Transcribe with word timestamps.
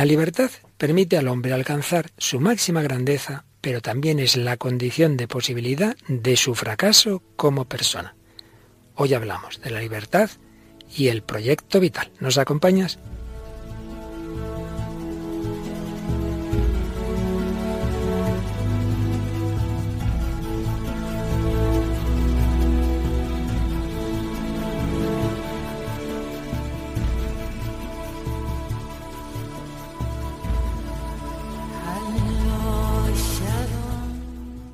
La 0.00 0.06
libertad 0.06 0.50
permite 0.78 1.18
al 1.18 1.28
hombre 1.28 1.52
alcanzar 1.52 2.10
su 2.16 2.40
máxima 2.40 2.80
grandeza, 2.80 3.44
pero 3.60 3.82
también 3.82 4.18
es 4.18 4.34
la 4.34 4.56
condición 4.56 5.18
de 5.18 5.28
posibilidad 5.28 5.94
de 6.08 6.38
su 6.38 6.54
fracaso 6.54 7.22
como 7.36 7.66
persona. 7.66 8.16
Hoy 8.94 9.12
hablamos 9.12 9.60
de 9.60 9.68
la 9.68 9.80
libertad 9.80 10.30
y 10.96 11.08
el 11.08 11.22
proyecto 11.22 11.80
vital. 11.80 12.10
¿Nos 12.18 12.38
acompañas? 12.38 12.98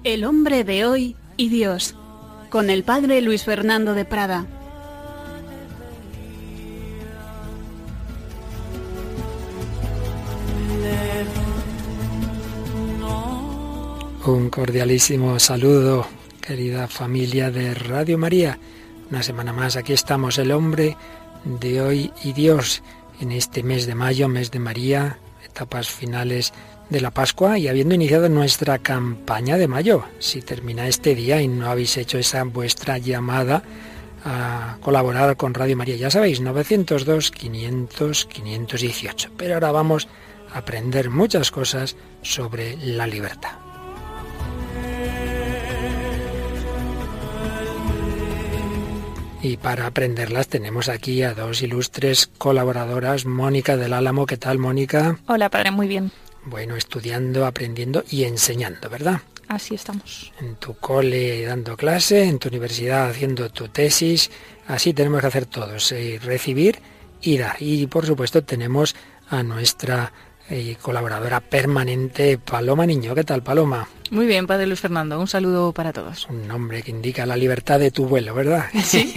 El 0.06 0.24
hombre 0.24 0.62
de 0.62 0.86
hoy 0.86 1.16
y 1.36 1.48
Dios, 1.48 1.96
con 2.48 2.70
el 2.70 2.84
padre 2.84 3.20
Luis 3.22 3.42
Fernando 3.42 3.92
de 3.92 4.04
Prada. 4.04 4.46
Un 14.24 14.48
cordialísimo 14.48 15.40
saludo, 15.40 16.06
querida 16.40 16.86
familia 16.86 17.50
de 17.50 17.74
Radio 17.74 18.16
María. 18.16 18.60
Una 19.10 19.24
semana 19.24 19.52
más, 19.52 19.74
aquí 19.74 19.92
estamos, 19.92 20.38
el 20.38 20.52
hombre 20.52 20.96
de 21.44 21.80
hoy 21.80 22.12
y 22.22 22.32
Dios, 22.32 22.84
en 23.20 23.32
este 23.32 23.64
mes 23.64 23.86
de 23.86 23.96
mayo, 23.96 24.28
mes 24.28 24.52
de 24.52 24.60
María, 24.60 25.18
etapas 25.44 25.88
finales 25.88 26.52
de 26.90 27.00
la 27.00 27.10
Pascua 27.10 27.58
y 27.58 27.68
habiendo 27.68 27.94
iniciado 27.94 28.28
nuestra 28.28 28.78
campaña 28.78 29.56
de 29.56 29.68
mayo. 29.68 30.04
Si 30.18 30.42
termina 30.42 30.88
este 30.88 31.14
día 31.14 31.42
y 31.42 31.48
no 31.48 31.70
habéis 31.70 31.96
hecho 31.96 32.18
esa 32.18 32.44
vuestra 32.44 32.98
llamada 32.98 33.62
a 34.24 34.78
colaborar 34.80 35.36
con 35.36 35.54
Radio 35.54 35.76
María, 35.76 35.96
ya 35.96 36.10
sabéis, 36.10 36.40
902 36.40 37.30
500 37.30 38.26
518. 38.26 39.30
Pero 39.36 39.54
ahora 39.54 39.72
vamos 39.72 40.08
a 40.52 40.58
aprender 40.58 41.10
muchas 41.10 41.50
cosas 41.50 41.96
sobre 42.22 42.76
la 42.76 43.06
libertad. 43.06 43.52
Y 49.42 49.58
para 49.58 49.86
aprenderlas 49.86 50.48
tenemos 50.48 50.88
aquí 50.88 51.22
a 51.22 51.32
dos 51.34 51.62
ilustres 51.62 52.26
colaboradoras, 52.38 53.26
Mónica 53.26 53.76
del 53.76 53.92
Álamo. 53.92 54.26
¿Qué 54.26 54.36
tal, 54.36 54.58
Mónica? 54.58 55.18
Hola, 55.28 55.50
padre, 55.50 55.70
muy 55.70 55.86
bien. 55.86 56.10
Bueno, 56.46 56.76
estudiando, 56.76 57.44
aprendiendo 57.44 58.04
y 58.08 58.22
enseñando, 58.24 58.88
¿verdad? 58.88 59.20
Así 59.48 59.74
estamos. 59.74 60.32
En 60.40 60.56
tu 60.56 60.74
cole 60.74 61.44
dando 61.44 61.76
clase, 61.76 62.24
en 62.24 62.38
tu 62.38 62.48
universidad 62.48 63.08
haciendo 63.10 63.50
tu 63.50 63.68
tesis, 63.68 64.30
así 64.66 64.92
tenemos 64.92 65.20
que 65.20 65.26
hacer 65.26 65.46
todos, 65.46 65.90
eh, 65.92 66.20
recibir 66.22 66.78
y 67.20 67.38
dar. 67.38 67.56
Y 67.60 67.86
por 67.88 68.06
supuesto 68.06 68.44
tenemos 68.44 68.94
a 69.28 69.42
nuestra 69.42 70.12
y 70.50 70.74
colaboradora 70.76 71.40
permanente, 71.40 72.38
Paloma 72.38 72.86
Niño. 72.86 73.14
¿Qué 73.14 73.24
tal, 73.24 73.42
Paloma? 73.42 73.88
Muy 74.10 74.26
bien, 74.26 74.46
Padre 74.46 74.66
Luis 74.66 74.80
Fernando. 74.80 75.18
Un 75.18 75.26
saludo 75.26 75.72
para 75.72 75.92
todos. 75.92 76.28
Un 76.30 76.46
nombre 76.46 76.82
que 76.82 76.92
indica 76.92 77.26
la 77.26 77.36
libertad 77.36 77.80
de 77.80 77.90
tu 77.90 78.06
vuelo, 78.06 78.34
¿verdad? 78.34 78.66
Sí. 78.84 79.12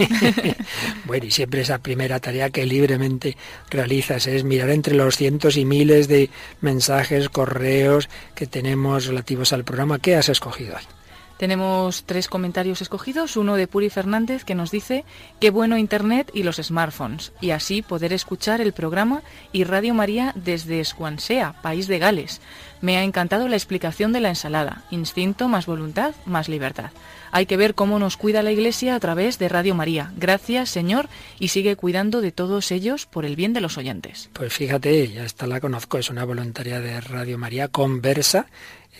bueno, 1.04 1.26
y 1.26 1.30
siempre 1.30 1.60
esa 1.60 1.78
primera 1.78 2.18
tarea 2.18 2.50
que 2.50 2.66
libremente 2.66 3.36
realizas 3.70 4.26
es 4.26 4.42
mirar 4.42 4.70
entre 4.70 4.94
los 4.94 5.16
cientos 5.16 5.56
y 5.56 5.64
miles 5.64 6.08
de 6.08 6.30
mensajes, 6.60 7.28
correos 7.28 8.08
que 8.34 8.46
tenemos 8.46 9.06
relativos 9.06 9.52
al 9.52 9.64
programa. 9.64 9.98
¿Qué 9.98 10.16
has 10.16 10.28
escogido 10.28 10.76
hoy? 10.76 10.99
Tenemos 11.40 12.04
tres 12.04 12.28
comentarios 12.28 12.82
escogidos, 12.82 13.38
uno 13.38 13.56
de 13.56 13.66
Puri 13.66 13.88
Fernández 13.88 14.44
que 14.44 14.54
nos 14.54 14.70
dice 14.70 15.06
qué 15.40 15.48
bueno 15.48 15.78
Internet 15.78 16.30
y 16.34 16.42
los 16.42 16.56
smartphones, 16.56 17.32
y 17.40 17.52
así 17.52 17.80
poder 17.80 18.12
escuchar 18.12 18.60
el 18.60 18.74
programa 18.74 19.22
y 19.50 19.64
Radio 19.64 19.94
María 19.94 20.34
desde 20.34 20.84
Swansea, 20.84 21.54
país 21.62 21.88
de 21.88 21.98
Gales. 21.98 22.42
Me 22.82 22.98
ha 22.98 23.04
encantado 23.04 23.48
la 23.48 23.56
explicación 23.56 24.12
de 24.12 24.20
la 24.20 24.28
ensalada, 24.28 24.84
instinto 24.90 25.48
más 25.48 25.64
voluntad 25.64 26.14
más 26.26 26.50
libertad. 26.50 26.90
Hay 27.32 27.46
que 27.46 27.56
ver 27.56 27.74
cómo 27.74 27.98
nos 27.98 28.16
cuida 28.16 28.42
la 28.42 28.50
Iglesia 28.50 28.94
a 28.94 29.00
través 29.00 29.38
de 29.38 29.48
Radio 29.48 29.74
María. 29.74 30.12
Gracias, 30.16 30.68
Señor, 30.68 31.08
y 31.38 31.48
sigue 31.48 31.76
cuidando 31.76 32.20
de 32.20 32.32
todos 32.32 32.70
ellos 32.72 33.06
por 33.06 33.24
el 33.24 33.36
bien 33.36 33.52
de 33.52 33.60
los 33.60 33.78
oyentes. 33.78 34.28
Pues 34.32 34.52
fíjate, 34.52 35.08
ya 35.08 35.24
esta 35.24 35.46
la 35.46 35.60
conozco, 35.60 35.96
es 35.96 36.10
una 36.10 36.24
voluntaria 36.24 36.80
de 36.80 37.00
Radio 37.00 37.38
María, 37.38 37.68
conversa 37.68 38.46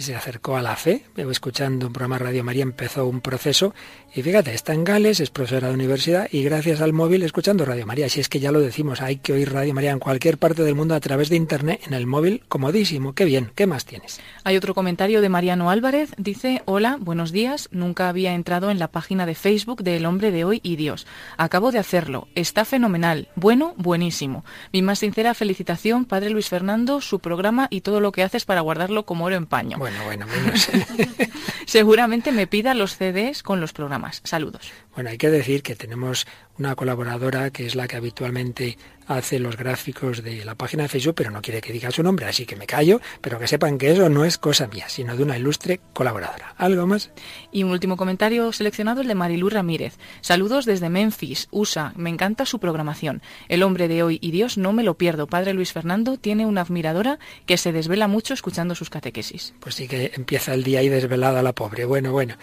se 0.03 0.15
acercó 0.15 0.57
a 0.57 0.63
la 0.63 0.77
fe, 0.77 1.05
escuchando 1.17 1.87
un 1.87 1.93
programa 1.93 2.19
Radio 2.19 2.43
María, 2.43 2.63
empezó 2.63 3.07
un 3.07 3.21
proceso 3.21 3.75
y 4.15 4.23
fíjate, 4.23 4.55
está 4.55 4.73
en 4.73 4.85
Gales, 4.85 5.21
es 5.21 5.31
profesora 5.31 5.69
de 5.69 5.75
universidad 5.75 6.29
y 6.33 6.43
gracias 6.43 6.81
al 6.81 6.93
móvil 6.93 7.23
escuchando 7.23 7.65
Radio 7.65 7.87
María. 7.87 8.09
Si 8.09 8.21
es 8.21 8.29
que 8.29 8.41
ya 8.41 8.51
lo 8.51 8.61
decimos, 8.61 9.01
hay 9.01 9.17
que 9.17 9.33
oír 9.33 9.53
Radio 9.53 9.73
María 9.75 9.93
en 9.93 9.99
cualquier 9.99 10.39
parte 10.39 10.65
del 10.65 10.75
mundo 10.75 10.95
a 10.95 11.01
través 11.01 11.29
de 11.29 11.37
Internet, 11.37 11.83
en 11.87 11.95
el 11.95 12.07
móvil, 12.07 12.43
comodísimo. 12.49 13.15
Qué 13.15 13.25
bien, 13.25 13.53
¿qué 13.55 13.67
más 13.67 13.85
tienes? 13.85 14.21
Hay 14.43 14.57
otro 14.57 14.75
comentario 14.75 15.21
de 15.21 15.29
Mariano 15.29 15.71
Álvarez, 15.71 16.11
dice, 16.17 16.63
hola, 16.65 16.97
buenos 16.99 17.31
días, 17.31 17.69
nunca 17.71 18.09
había 18.09 18.35
entrado 18.35 18.71
en 18.71 18.79
la 18.79 18.89
página 18.89 19.27
de 19.27 19.35
Facebook 19.35 19.83
de 19.83 19.97
El 19.97 20.07
Hombre 20.07 20.31
de 20.31 20.45
Hoy 20.45 20.61
y 20.63 20.77
Dios. 20.77 21.07
Acabo 21.37 21.71
de 21.71 21.79
hacerlo, 21.79 22.27
está 22.35 22.65
fenomenal, 22.65 23.29
bueno, 23.37 23.75
buenísimo. 23.77 24.45
Mi 24.73 24.83
más 24.83 25.01
sincera 25.01 25.35
felicitación, 25.35 26.05
Padre 26.05 26.31
Luis 26.31 26.49
Fernando, 26.49 27.01
su 27.01 27.21
programa 27.21 27.69
y 27.71 27.83
todo 27.83 28.01
lo 28.01 28.13
que 28.13 28.23
haces 28.23 28.45
para 28.45 28.61
guardarlo 28.61 29.05
como 29.05 29.27
oro 29.27 29.37
en 29.37 29.47
paño. 29.47 29.79
Bueno, 29.79 29.90
bueno, 30.05 30.27
menos. 30.27 30.69
Seguramente 31.67 32.33
me 32.33 32.47
pida 32.47 32.75
los 32.75 32.97
CDs 32.97 33.43
con 33.43 33.61
los 33.61 33.73
programas. 33.73 34.21
Saludos. 34.25 34.73
Bueno, 34.95 35.11
hay 35.11 35.19
que 35.19 35.31
decir 35.31 35.63
que 35.63 35.77
tenemos 35.77 36.27
una 36.61 36.77
colaboradora 36.77 37.51
que 37.51 37.67
es 37.67 37.75
la 37.75 37.89
que 37.89 37.97
habitualmente 37.97 38.77
hace 39.07 39.41
los 39.41 39.57
gráficos 39.57 40.23
de 40.23 40.45
la 40.45 40.55
página 40.55 40.85
de 40.85 40.89
Facebook, 40.89 41.17
pero 41.17 41.33
no 41.33 41.43
quiere 41.43 41.61
que 41.61 41.73
diga 41.73 41.91
su 41.91 42.03
nombre, 42.03 42.27
así 42.27 42.47
que 42.47 42.55
me 42.55 42.67
callo, 42.67 43.01
pero 43.21 43.41
que 43.41 43.49
sepan 43.49 43.77
que 43.77 43.91
eso 43.91 44.09
no 44.09 44.25
es 44.25 44.39
cosa 44.39 44.69
mía, 44.69 44.89
sino 44.89 45.17
de 45.17 45.25
una 45.25 45.37
ilustre 45.37 45.81
colaboradora. 45.93 46.55
¿Algo 46.57 46.87
más? 46.87 47.11
Y 47.51 47.65
un 47.65 47.73
último 47.73 47.97
comentario 47.97 48.53
seleccionado, 48.53 49.01
el 49.01 49.09
de 49.09 49.17
Marilú 49.17 49.49
Ramírez. 49.49 49.97
Saludos 50.21 50.65
desde 50.65 50.91
Memphis, 50.91 51.49
USA. 51.51 51.93
Me 51.97 52.11
encanta 52.11 52.47
su 52.47 52.61
programación. 52.61 53.21
El 53.49 53.65
hombre 53.65 53.89
de 53.89 54.05
hoy 54.05 54.19
y 54.23 54.31
Dios 54.31 54.59
no 54.59 54.73
me 54.73 54.85
lo 54.85 54.95
pierdo. 54.95 55.27
Padre 55.27 55.55
Luis 55.55 55.73
Fernando 55.73 56.17
tiene 56.17 56.47
una 56.47 56.61
admiradora 56.61 57.19
que 57.47 57.57
se 57.57 57.73
desvela 57.73 58.07
mucho 58.07 58.33
escuchando 58.33 58.77
sus 58.77 58.91
catequesis. 58.91 59.55
Pues 59.59 59.75
sí 59.75 59.89
que 59.89 60.13
empieza 60.15 60.55
el 60.55 60.63
día 60.63 60.81
ahí 60.81 60.89
desvelada 60.89 61.43
la 61.43 61.53
pobre. 61.53 61.85
Bueno, 61.85 62.13
bueno. 62.13 62.37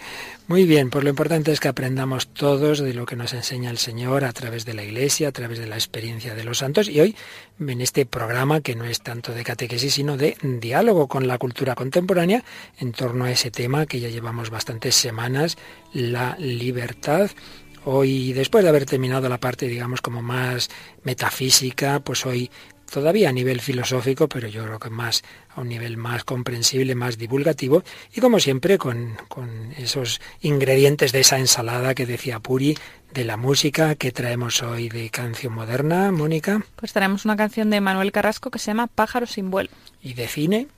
Muy 0.48 0.64
bien, 0.64 0.90
pues 0.90 1.04
lo 1.04 1.10
importante 1.10 1.52
es 1.52 1.60
que 1.60 1.68
aprendamos 1.68 2.28
todos 2.28 2.80
de 2.80 2.94
lo 2.94 3.06
que 3.06 3.16
nos 3.16 3.32
enseña 3.32 3.70
el 3.70 3.78
Señor 3.78 4.07
a 4.08 4.32
través 4.32 4.64
de 4.64 4.74
la 4.74 4.82
Iglesia, 4.82 5.28
a 5.28 5.32
través 5.32 5.58
de 5.58 5.66
la 5.66 5.76
experiencia 5.76 6.34
de 6.34 6.42
los 6.42 6.58
santos 6.58 6.88
y 6.88 6.98
hoy 7.00 7.14
en 7.60 7.80
este 7.80 8.06
programa 8.06 8.62
que 8.62 8.74
no 8.74 8.84
es 8.84 9.02
tanto 9.02 9.34
de 9.34 9.44
catequesis 9.44 9.94
sino 9.94 10.16
de 10.16 10.36
diálogo 10.42 11.08
con 11.08 11.28
la 11.28 11.36
cultura 11.36 11.74
contemporánea 11.74 12.42
en 12.78 12.92
torno 12.92 13.24
a 13.24 13.30
ese 13.30 13.50
tema 13.50 13.84
que 13.86 14.00
ya 14.00 14.08
llevamos 14.08 14.48
bastantes 14.50 14.94
semanas, 14.94 15.58
la 15.92 16.36
libertad. 16.38 17.30
Hoy, 17.84 18.32
después 18.32 18.64
de 18.64 18.70
haber 18.70 18.86
terminado 18.86 19.28
la 19.28 19.38
parte, 19.38 19.68
digamos, 19.68 20.00
como 20.00 20.22
más 20.22 20.68
metafísica, 21.04 22.00
pues 22.00 22.24
hoy 22.26 22.50
todavía 22.90 23.28
a 23.28 23.32
nivel 23.32 23.60
filosófico, 23.60 24.28
pero 24.28 24.48
yo 24.48 24.64
creo 24.64 24.78
que 24.78 24.90
más 24.90 25.22
a 25.54 25.60
un 25.60 25.68
nivel 25.68 25.96
más 25.96 26.24
comprensible, 26.24 26.94
más 26.94 27.18
divulgativo, 27.18 27.82
y 28.14 28.20
como 28.20 28.40
siempre 28.40 28.78
con, 28.78 29.16
con 29.28 29.72
esos 29.72 30.20
ingredientes 30.40 31.12
de 31.12 31.20
esa 31.20 31.38
ensalada 31.38 31.94
que 31.94 32.06
decía 32.06 32.40
Puri, 32.40 32.76
de 33.12 33.24
la 33.24 33.36
música 33.36 33.94
que 33.94 34.12
traemos 34.12 34.62
hoy 34.62 34.88
de 34.88 35.10
canción 35.10 35.52
moderna, 35.52 36.12
Mónica. 36.12 36.64
Pues 36.76 36.92
traemos 36.92 37.24
una 37.24 37.36
canción 37.36 37.70
de 37.70 37.80
Manuel 37.80 38.12
Carrasco 38.12 38.50
que 38.50 38.58
se 38.58 38.66
llama 38.66 38.86
Pájaro 38.86 39.26
sin 39.26 39.50
vuelo. 39.50 39.70
¿Y 40.02 40.14
de 40.14 40.28
cine? 40.28 40.68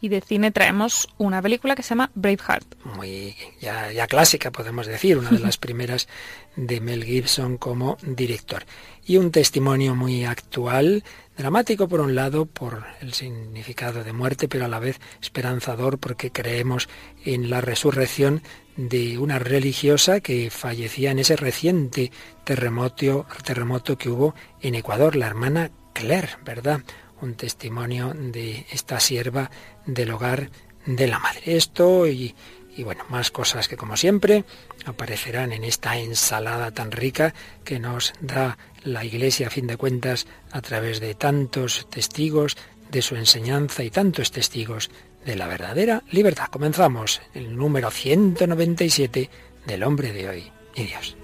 y 0.00 0.08
de 0.08 0.20
cine 0.20 0.50
traemos 0.50 1.08
una 1.18 1.42
película 1.42 1.74
que 1.76 1.82
se 1.82 1.90
llama 1.90 2.10
Braveheart. 2.14 2.66
Muy 2.96 3.36
ya, 3.60 3.92
ya, 3.92 4.06
clásica, 4.06 4.50
podemos 4.50 4.86
decir, 4.86 5.18
una 5.18 5.30
de 5.30 5.38
las 5.38 5.58
primeras 5.58 6.08
de 6.56 6.80
Mel 6.80 7.04
Gibson 7.04 7.58
como 7.58 7.98
director. 8.02 8.64
Y 9.04 9.18
un 9.18 9.30
testimonio 9.30 9.94
muy 9.94 10.24
actual, 10.24 11.04
dramático 11.36 11.88
por 11.88 12.00
un 12.00 12.14
lado, 12.14 12.46
por 12.46 12.84
el 13.00 13.12
significado 13.12 14.02
de 14.02 14.12
muerte, 14.12 14.48
pero 14.48 14.64
a 14.64 14.68
la 14.68 14.78
vez 14.78 15.00
esperanzador 15.20 15.98
porque 15.98 16.30
creemos 16.30 16.88
en 17.24 17.50
la 17.50 17.60
resurrección 17.60 18.42
de 18.88 19.18
una 19.18 19.38
religiosa 19.38 20.20
que 20.20 20.48
fallecía 20.48 21.10
en 21.10 21.18
ese 21.18 21.36
reciente 21.36 22.10
terremoto, 22.44 23.26
terremoto 23.44 23.98
que 23.98 24.08
hubo 24.08 24.34
en 24.62 24.74
Ecuador, 24.74 25.16
la 25.16 25.26
hermana 25.26 25.70
Claire, 25.92 26.30
¿verdad? 26.44 26.80
Un 27.20 27.34
testimonio 27.34 28.14
de 28.14 28.64
esta 28.70 28.98
sierva 28.98 29.50
del 29.84 30.10
hogar 30.12 30.50
de 30.86 31.06
la 31.08 31.18
madre. 31.18 31.56
Esto 31.56 32.06
y, 32.06 32.34
y 32.74 32.82
bueno, 32.82 33.04
más 33.10 33.30
cosas 33.30 33.68
que 33.68 33.76
como 33.76 33.98
siempre 33.98 34.44
aparecerán 34.86 35.52
en 35.52 35.64
esta 35.64 35.98
ensalada 35.98 36.70
tan 36.70 36.90
rica 36.90 37.34
que 37.64 37.78
nos 37.78 38.14
da 38.22 38.56
la 38.82 39.04
Iglesia 39.04 39.48
a 39.48 39.50
fin 39.50 39.66
de 39.66 39.76
cuentas 39.76 40.26
a 40.52 40.62
través 40.62 41.00
de 41.00 41.14
tantos 41.14 41.86
testigos 41.90 42.56
de 42.90 43.02
su 43.02 43.14
enseñanza 43.16 43.84
y 43.84 43.90
tantos 43.90 44.30
testigos 44.30 44.90
de 45.30 45.36
la 45.36 45.46
verdadera 45.46 46.02
libertad. 46.10 46.48
Comenzamos 46.50 47.22
el 47.34 47.56
número 47.56 47.92
197 47.92 49.30
del 49.64 49.84
hombre 49.84 50.12
de 50.12 50.28
hoy 50.28 50.52
y 50.74 50.82
Dios. 50.82 51.19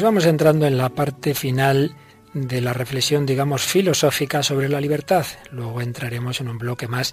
Pues 0.00 0.06
vamos 0.06 0.24
entrando 0.24 0.66
en 0.66 0.78
la 0.78 0.88
parte 0.88 1.34
final 1.34 1.94
de 2.32 2.62
la 2.62 2.72
reflexión, 2.72 3.26
digamos, 3.26 3.60
filosófica 3.60 4.42
sobre 4.42 4.70
la 4.70 4.80
libertad. 4.80 5.26
Luego 5.50 5.82
entraremos 5.82 6.40
en 6.40 6.48
un 6.48 6.56
bloque 6.56 6.88
más 6.88 7.12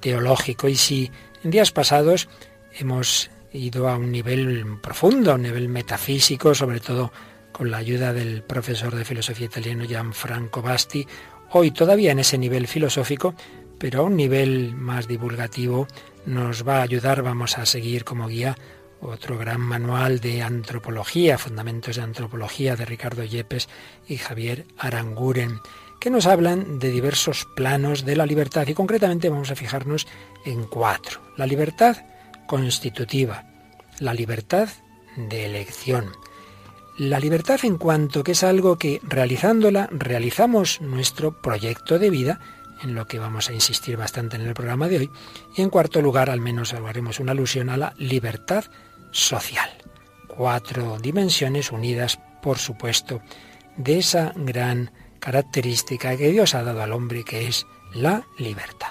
teológico. 0.00 0.66
Y 0.66 0.76
si 0.76 1.10
en 1.44 1.50
días 1.50 1.72
pasados 1.72 2.30
hemos 2.72 3.30
ido 3.52 3.86
a 3.86 3.98
un 3.98 4.10
nivel 4.10 4.78
profundo, 4.80 5.30
a 5.30 5.34
un 5.34 5.42
nivel 5.42 5.68
metafísico, 5.68 6.54
sobre 6.54 6.80
todo 6.80 7.12
con 7.52 7.70
la 7.70 7.76
ayuda 7.76 8.14
del 8.14 8.42
profesor 8.42 8.94
de 8.94 9.04
filosofía 9.04 9.48
italiano 9.48 9.84
Gianfranco 9.84 10.62
Basti, 10.62 11.06
hoy 11.50 11.70
todavía 11.70 12.12
en 12.12 12.20
ese 12.20 12.38
nivel 12.38 12.66
filosófico, 12.66 13.34
pero 13.76 14.00
a 14.00 14.04
un 14.04 14.16
nivel 14.16 14.74
más 14.74 15.06
divulgativo 15.06 15.86
nos 16.24 16.66
va 16.66 16.78
a 16.78 16.84
ayudar, 16.84 17.20
vamos 17.20 17.58
a 17.58 17.66
seguir 17.66 18.04
como 18.04 18.26
guía 18.26 18.56
otro 19.02 19.36
gran 19.36 19.60
manual 19.60 20.20
de 20.20 20.42
antropología, 20.42 21.36
Fundamentos 21.36 21.96
de 21.96 22.02
Antropología 22.02 22.76
de 22.76 22.84
Ricardo 22.84 23.24
Yepes 23.24 23.68
y 24.06 24.16
Javier 24.16 24.66
Aranguren, 24.78 25.60
que 26.00 26.10
nos 26.10 26.26
hablan 26.26 26.78
de 26.78 26.90
diversos 26.90 27.46
planos 27.56 28.04
de 28.04 28.16
la 28.16 28.26
libertad. 28.26 28.66
Y 28.68 28.74
concretamente 28.74 29.28
vamos 29.28 29.50
a 29.50 29.56
fijarnos 29.56 30.06
en 30.44 30.64
cuatro. 30.64 31.20
La 31.36 31.46
libertad 31.46 31.96
constitutiva, 32.46 33.44
la 33.98 34.14
libertad 34.14 34.68
de 35.16 35.46
elección, 35.46 36.12
la 36.98 37.18
libertad 37.18 37.60
en 37.64 37.78
cuanto 37.78 38.22
que 38.22 38.32
es 38.32 38.44
algo 38.44 38.78
que 38.78 39.00
realizándola 39.02 39.88
realizamos 39.90 40.80
nuestro 40.80 41.40
proyecto 41.40 41.98
de 41.98 42.10
vida, 42.10 42.40
en 42.82 42.94
lo 42.94 43.06
que 43.06 43.18
vamos 43.18 43.48
a 43.48 43.52
insistir 43.52 43.96
bastante 43.96 44.36
en 44.36 44.42
el 44.42 44.54
programa 44.54 44.88
de 44.88 44.98
hoy, 44.98 45.10
y 45.56 45.62
en 45.62 45.70
cuarto 45.70 46.02
lugar, 46.02 46.30
al 46.30 46.40
menos 46.40 46.74
haremos 46.74 47.20
una 47.20 47.32
alusión 47.32 47.70
a 47.70 47.76
la 47.76 47.94
libertad 47.96 48.64
social. 49.12 49.70
Cuatro 50.26 50.98
dimensiones 50.98 51.70
unidas, 51.70 52.18
por 52.42 52.58
supuesto, 52.58 53.22
de 53.76 53.98
esa 53.98 54.32
gran 54.34 54.90
característica 55.20 56.16
que 56.16 56.30
Dios 56.30 56.54
ha 56.54 56.64
dado 56.64 56.82
al 56.82 56.92
hombre, 56.92 57.22
que 57.24 57.46
es 57.46 57.66
la 57.94 58.26
libertad. 58.38 58.90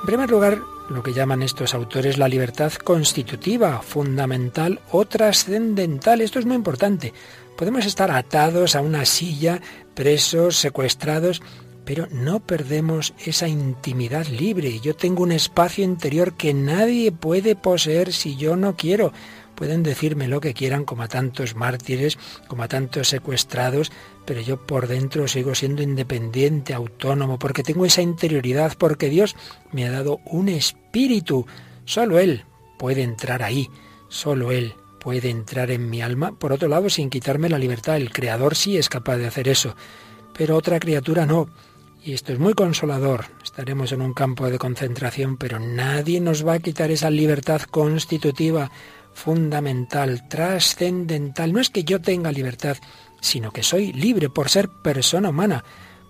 En 0.00 0.06
primer 0.06 0.30
lugar, 0.30 0.62
lo 0.88 1.02
que 1.02 1.12
llaman 1.12 1.42
estos 1.42 1.74
autores 1.74 2.16
la 2.16 2.28
libertad 2.28 2.72
constitutiva, 2.72 3.80
fundamental 3.82 4.80
o 4.92 5.04
trascendental. 5.04 6.20
Esto 6.20 6.38
es 6.38 6.46
muy 6.46 6.54
importante. 6.54 7.12
Podemos 7.56 7.86
estar 7.86 8.10
atados 8.10 8.76
a 8.76 8.82
una 8.82 9.04
silla, 9.04 9.60
presos, 9.94 10.56
secuestrados, 10.56 11.42
pero 11.86 12.08
no 12.10 12.40
perdemos 12.40 13.14
esa 13.24 13.46
intimidad 13.46 14.26
libre. 14.26 14.80
Yo 14.80 14.96
tengo 14.96 15.22
un 15.22 15.30
espacio 15.30 15.84
interior 15.84 16.34
que 16.34 16.52
nadie 16.52 17.12
puede 17.12 17.54
poseer 17.54 18.12
si 18.12 18.36
yo 18.36 18.56
no 18.56 18.76
quiero. 18.76 19.12
Pueden 19.54 19.84
decirme 19.84 20.26
lo 20.26 20.40
que 20.40 20.52
quieran, 20.52 20.84
como 20.84 21.04
a 21.04 21.08
tantos 21.08 21.54
mártires, 21.54 22.18
como 22.48 22.64
a 22.64 22.68
tantos 22.68 23.08
secuestrados, 23.08 23.92
pero 24.26 24.40
yo 24.40 24.66
por 24.66 24.88
dentro 24.88 25.28
sigo 25.28 25.54
siendo 25.54 25.80
independiente, 25.80 26.74
autónomo, 26.74 27.38
porque 27.38 27.62
tengo 27.62 27.86
esa 27.86 28.02
interioridad, 28.02 28.74
porque 28.76 29.08
Dios 29.08 29.36
me 29.70 29.86
ha 29.86 29.90
dado 29.92 30.18
un 30.26 30.48
espíritu. 30.48 31.46
Solo 31.84 32.18
Él 32.18 32.44
puede 32.78 33.02
entrar 33.02 33.44
ahí, 33.44 33.70
solo 34.08 34.50
Él 34.50 34.74
puede 34.98 35.30
entrar 35.30 35.70
en 35.70 35.88
mi 35.88 36.02
alma. 36.02 36.32
Por 36.32 36.52
otro 36.52 36.68
lado, 36.68 36.90
sin 36.90 37.10
quitarme 37.10 37.48
la 37.48 37.60
libertad, 37.60 37.96
el 37.96 38.12
Creador 38.12 38.56
sí 38.56 38.76
es 38.76 38.88
capaz 38.88 39.18
de 39.18 39.28
hacer 39.28 39.46
eso, 39.46 39.76
pero 40.36 40.56
otra 40.56 40.80
criatura 40.80 41.26
no. 41.26 41.48
Y 42.06 42.12
esto 42.12 42.32
es 42.32 42.38
muy 42.38 42.54
consolador. 42.54 43.24
Estaremos 43.42 43.90
en 43.90 44.00
un 44.00 44.14
campo 44.14 44.48
de 44.48 44.58
concentración, 44.58 45.36
pero 45.36 45.58
nadie 45.58 46.20
nos 46.20 46.46
va 46.46 46.52
a 46.52 46.58
quitar 46.60 46.92
esa 46.92 47.10
libertad 47.10 47.62
constitutiva, 47.62 48.70
fundamental, 49.12 50.28
trascendental. 50.28 51.52
No 51.52 51.58
es 51.58 51.68
que 51.68 51.82
yo 51.82 52.00
tenga 52.00 52.30
libertad, 52.30 52.76
sino 53.20 53.50
que 53.50 53.64
soy 53.64 53.92
libre 53.92 54.30
por 54.30 54.50
ser 54.50 54.68
persona 54.68 55.30
humana, 55.30 55.64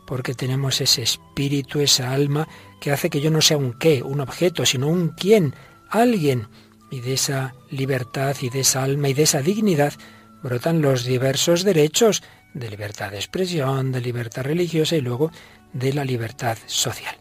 porque 0.07 0.35
tenemos 0.35 0.83
ese 0.83 1.01
espíritu, 1.01 1.81
esa 1.81 2.13
alma, 2.13 2.47
que 2.79 2.93
hace 2.93 3.09
que 3.09 3.23
yo 3.23 3.31
no 3.31 3.41
sea 3.41 3.57
un 3.57 3.73
qué, 3.73 4.03
un 4.03 4.21
objeto, 4.21 4.67
sino 4.67 4.89
un 4.89 5.15
quién, 5.17 5.55
alguien. 5.89 6.49
Y 6.91 7.01
de 7.01 7.15
esa 7.15 7.55
libertad 7.71 8.37
y 8.43 8.51
de 8.51 8.61
esa 8.61 8.83
alma 8.83 9.09
y 9.09 9.15
de 9.15 9.23
esa 9.23 9.41
dignidad 9.41 9.95
brotan 10.43 10.83
los 10.83 11.05
diversos 11.05 11.65
derechos 11.65 12.23
de 12.53 12.69
libertad 12.69 13.13
de 13.13 13.17
expresión, 13.17 13.93
de 13.93 14.03
libertad 14.03 14.43
religiosa 14.43 14.97
y 14.97 15.01
luego 15.01 15.31
de 15.79 15.93
la 15.93 16.05
libertad 16.05 16.59
social. 16.67 17.17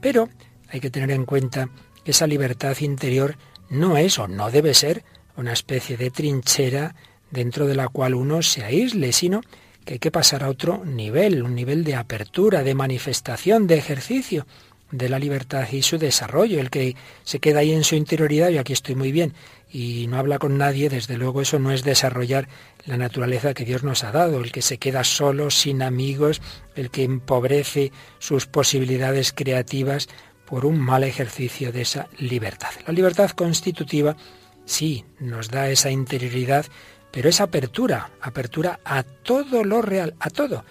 Pero 0.00 0.28
hay 0.68 0.80
que 0.80 0.90
tener 0.90 1.10
en 1.10 1.24
cuenta 1.24 1.68
que 2.04 2.10
esa 2.10 2.26
libertad 2.26 2.76
interior 2.80 3.36
no 3.68 3.96
es 3.96 4.18
o 4.18 4.28
no 4.28 4.50
debe 4.50 4.74
ser 4.74 5.04
una 5.36 5.52
especie 5.52 5.96
de 5.96 6.10
trinchera 6.10 6.94
dentro 7.30 7.66
de 7.66 7.76
la 7.76 7.88
cual 7.88 8.14
uno 8.14 8.42
se 8.42 8.64
aísle, 8.64 9.12
sino 9.12 9.40
que 9.84 9.94
hay 9.94 9.98
que 9.98 10.10
pasar 10.10 10.42
a 10.42 10.48
otro 10.48 10.84
nivel, 10.84 11.42
un 11.42 11.54
nivel 11.54 11.84
de 11.84 11.94
apertura, 11.94 12.62
de 12.62 12.74
manifestación, 12.74 13.66
de 13.66 13.76
ejercicio 13.76 14.46
de 14.90 15.08
la 15.08 15.18
libertad 15.18 15.68
y 15.70 15.82
su 15.82 15.98
desarrollo. 15.98 16.60
El 16.60 16.70
que 16.70 16.96
se 17.24 17.38
queda 17.38 17.60
ahí 17.60 17.72
en 17.72 17.84
su 17.84 17.94
interioridad, 17.94 18.50
y 18.50 18.58
aquí 18.58 18.72
estoy 18.72 18.94
muy 18.94 19.12
bien, 19.12 19.34
y 19.72 20.06
no 20.08 20.18
habla 20.18 20.38
con 20.38 20.58
nadie, 20.58 20.88
desde 20.88 21.16
luego 21.16 21.40
eso 21.40 21.58
no 21.58 21.70
es 21.70 21.84
desarrollar 21.84 22.48
la 22.86 22.96
naturaleza 22.96 23.54
que 23.54 23.64
Dios 23.64 23.84
nos 23.84 24.04
ha 24.04 24.10
dado, 24.10 24.40
el 24.40 24.52
que 24.52 24.62
se 24.62 24.78
queda 24.78 25.04
solo, 25.04 25.50
sin 25.50 25.82
amigos, 25.82 26.42
el 26.74 26.90
que 26.90 27.04
empobrece 27.04 27.92
sus 28.18 28.46
posibilidades 28.46 29.32
creativas 29.32 30.08
por 30.44 30.66
un 30.66 30.80
mal 30.80 31.04
ejercicio 31.04 31.70
de 31.70 31.82
esa 31.82 32.08
libertad. 32.18 32.70
La 32.86 32.92
libertad 32.92 33.30
constitutiva 33.30 34.16
sí 34.64 35.04
nos 35.20 35.48
da 35.48 35.70
esa 35.70 35.90
interioridad, 35.90 36.66
pero 37.12 37.28
esa 37.28 37.44
apertura, 37.44 38.10
apertura 38.20 38.80
a 38.84 39.04
todo 39.04 39.62
lo 39.64 39.82
real, 39.82 40.14
a 40.18 40.30
todo, 40.30 40.64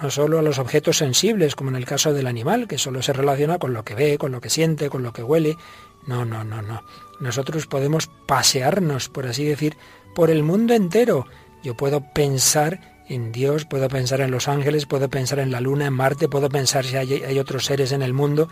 no 0.00 0.10
solo 0.10 0.38
a 0.38 0.42
los 0.42 0.58
objetos 0.58 0.98
sensibles, 0.98 1.54
como 1.56 1.70
en 1.70 1.76
el 1.76 1.86
caso 1.86 2.12
del 2.12 2.26
animal, 2.26 2.68
que 2.68 2.78
solo 2.78 3.02
se 3.02 3.12
relaciona 3.12 3.58
con 3.58 3.72
lo 3.72 3.84
que 3.84 3.94
ve, 3.94 4.18
con 4.18 4.32
lo 4.32 4.40
que 4.40 4.50
siente, 4.50 4.90
con 4.90 5.02
lo 5.02 5.12
que 5.12 5.22
huele. 5.22 5.56
No, 6.06 6.24
no, 6.24 6.44
no, 6.44 6.62
no. 6.62 6.82
Nosotros 7.20 7.66
podemos 7.66 8.08
pasearnos, 8.26 9.08
por 9.08 9.26
así 9.26 9.44
decir, 9.44 9.76
por 10.14 10.30
el 10.30 10.42
mundo 10.42 10.74
entero. 10.74 11.26
Yo 11.62 11.76
puedo 11.76 12.12
pensar 12.12 13.02
en 13.08 13.32
Dios, 13.32 13.64
puedo 13.64 13.88
pensar 13.88 14.20
en 14.20 14.30
los 14.30 14.48
ángeles, 14.48 14.86
puedo 14.86 15.08
pensar 15.08 15.38
en 15.38 15.50
la 15.50 15.60
luna, 15.60 15.86
en 15.86 15.92
Marte, 15.92 16.28
puedo 16.28 16.48
pensar 16.48 16.84
si 16.84 16.96
hay, 16.96 17.12
hay 17.22 17.38
otros 17.38 17.66
seres 17.66 17.92
en 17.92 18.02
el 18.02 18.12
mundo. 18.12 18.48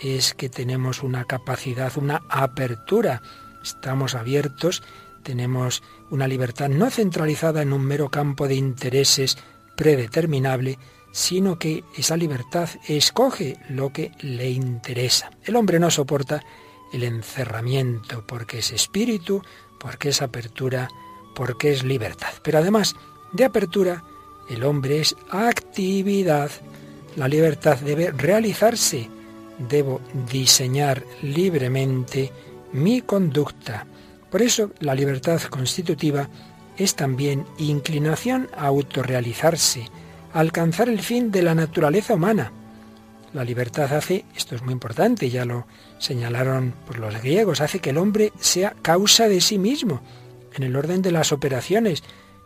Es 0.00 0.34
que 0.34 0.48
tenemos 0.48 1.02
una 1.02 1.24
capacidad, 1.24 1.92
una 1.96 2.22
apertura. 2.28 3.22
Estamos 3.62 4.14
abiertos, 4.14 4.82
tenemos 5.22 5.82
una 6.10 6.26
libertad 6.26 6.68
no 6.68 6.90
centralizada 6.90 7.62
en 7.62 7.72
un 7.72 7.84
mero 7.84 8.08
campo 8.08 8.48
de 8.48 8.54
intereses 8.54 9.36
predeterminable, 9.76 10.78
sino 11.12 11.58
que 11.58 11.84
esa 11.96 12.16
libertad 12.16 12.68
escoge 12.88 13.56
lo 13.68 13.92
que 13.92 14.12
le 14.20 14.50
interesa. 14.50 15.30
El 15.44 15.56
hombre 15.56 15.78
no 15.78 15.90
soporta 15.90 16.42
el 16.92 17.04
encerramiento 17.04 18.24
porque 18.26 18.58
es 18.58 18.72
espíritu, 18.72 19.42
porque 19.78 20.10
es 20.10 20.22
apertura, 20.22 20.88
porque 21.34 21.72
es 21.72 21.84
libertad. 21.84 22.32
Pero 22.42 22.58
además 22.58 22.94
de 23.32 23.44
apertura, 23.44 24.04
el 24.48 24.64
hombre 24.64 25.00
es 25.00 25.16
actividad. 25.30 26.50
La 27.16 27.28
libertad 27.28 27.78
debe 27.78 28.10
realizarse. 28.10 29.08
Debo 29.58 30.00
diseñar 30.30 31.04
libremente 31.22 32.32
mi 32.72 33.02
conducta. 33.02 33.86
Por 34.30 34.42
eso 34.42 34.70
la 34.80 34.94
libertad 34.94 35.40
constitutiva 35.42 36.28
es 36.76 36.94
también 36.94 37.44
inclinación 37.58 38.48
a 38.56 38.66
autorrealizarse, 38.66 39.86
a 40.32 40.40
alcanzar 40.40 40.88
el 40.88 41.00
fin 41.00 41.30
de 41.30 41.42
la 41.42 41.54
naturaleza 41.54 42.14
humana. 42.14 42.52
La 43.34 43.44
libertad 43.44 43.92
hace, 43.92 44.24
esto 44.34 44.54
es 44.54 44.62
muy 44.62 44.72
importante, 44.72 45.28
ya 45.30 45.44
lo 45.44 45.66
señalaron 46.00 46.74
por 46.86 46.98
los 46.98 47.14
griegos, 47.22 47.60
hace 47.60 47.78
que 47.78 47.90
el 47.90 47.98
hombre 47.98 48.32
sea 48.40 48.74
causa 48.82 49.28
de 49.28 49.40
sí 49.40 49.58
mismo, 49.58 50.02
en 50.54 50.64
el 50.64 50.74
orden 50.74 51.02
de 51.02 51.12
las 51.12 51.30
operaciones, 51.30 52.02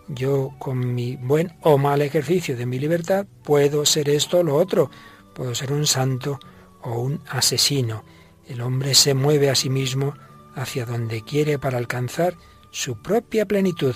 yo 0.09 0.55
con 0.59 0.95
mi 0.95 1.17
buen 1.17 1.55
o 1.63 1.79
mal 1.79 2.03
ejercicio 2.03 2.57
de 2.57 2.67
mi 2.67 2.79
libertad 2.79 3.27
puedo 3.43 3.87
ser 3.87 4.11
esto 4.11 4.41
o 4.41 4.43
lo 4.43 4.57
otro, 4.57 4.91
puedo 5.35 5.55
ser 5.55 5.73
un 5.73 5.87
santo 5.87 6.39
o 6.83 7.01
un 7.01 7.23
asesino. 7.31 8.05
El 8.47 8.61
hombre 8.61 8.95
se 8.95 9.15
mueve 9.15 9.49
a 9.49 9.55
sí 9.55 9.71
mismo 9.71 10.15
hacia 10.55 10.85
donde 10.85 11.23
quiere 11.23 11.59
para 11.59 11.79
alcanzar 11.79 12.37
su 12.71 13.01
propia 13.01 13.47
plenitud. 13.47 13.95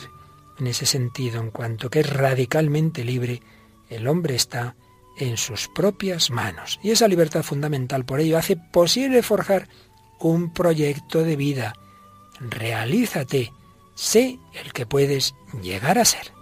En 0.58 0.66
ese 0.66 0.86
sentido, 0.86 1.40
en 1.40 1.50
cuanto 1.50 1.90
que 1.90 2.00
es 2.00 2.10
radicalmente 2.10 3.04
libre, 3.04 3.42
el 3.90 4.08
hombre 4.08 4.34
está 4.34 4.74
en 5.18 5.36
sus 5.36 5.68
propias 5.68 6.30
manos. 6.30 6.78
Y 6.82 6.90
esa 6.90 7.08
libertad 7.08 7.42
fundamental 7.42 8.04
por 8.04 8.20
ello 8.20 8.38
hace 8.38 8.56
posible 8.56 9.22
forjar 9.22 9.68
un 10.18 10.52
proyecto 10.52 11.22
de 11.22 11.36
vida. 11.36 11.74
Realízate, 12.40 13.52
sé 13.94 14.38
el 14.54 14.72
que 14.72 14.86
puedes 14.86 15.34
llegar 15.62 15.98
a 15.98 16.04
ser. 16.04 16.37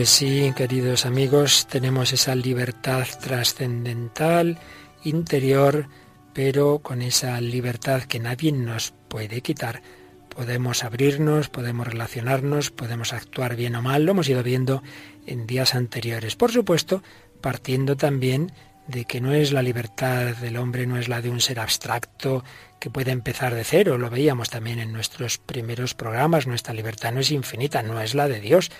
Pues 0.00 0.08
sí, 0.08 0.50
queridos 0.56 1.04
amigos, 1.04 1.66
tenemos 1.66 2.14
esa 2.14 2.34
libertad 2.34 3.06
trascendental, 3.20 4.58
interior, 5.04 5.88
pero 6.32 6.78
con 6.78 7.02
esa 7.02 7.38
libertad 7.42 8.04
que 8.04 8.18
nadie 8.18 8.50
nos 8.50 8.94
puede 9.08 9.42
quitar. 9.42 9.82
Podemos 10.30 10.84
abrirnos, 10.84 11.50
podemos 11.50 11.86
relacionarnos, 11.86 12.70
podemos 12.70 13.12
actuar 13.12 13.56
bien 13.56 13.74
o 13.74 13.82
mal, 13.82 14.04
lo 14.04 14.12
hemos 14.12 14.30
ido 14.30 14.42
viendo 14.42 14.82
en 15.26 15.46
días 15.46 15.74
anteriores. 15.74 16.34
Por 16.34 16.50
supuesto, 16.50 17.02
partiendo 17.42 17.98
también 17.98 18.52
de 18.86 19.04
que 19.04 19.20
no 19.20 19.34
es 19.34 19.52
la 19.52 19.62
libertad 19.62 20.34
del 20.36 20.56
hombre, 20.56 20.86
no 20.86 20.96
es 20.96 21.08
la 21.08 21.20
de 21.20 21.28
un 21.28 21.42
ser 21.42 21.60
abstracto 21.60 22.42
que 22.78 22.88
puede 22.88 23.10
empezar 23.10 23.54
de 23.54 23.64
cero. 23.64 23.98
Lo 23.98 24.08
veíamos 24.08 24.48
también 24.48 24.78
en 24.78 24.94
nuestros 24.94 25.36
primeros 25.36 25.92
programas. 25.92 26.46
Nuestra 26.46 26.72
libertad 26.72 27.12
no 27.12 27.20
es 27.20 27.30
infinita, 27.30 27.82
no 27.82 28.00
es 28.00 28.14
la 28.14 28.28
de 28.28 28.40
Dios. 28.40 28.70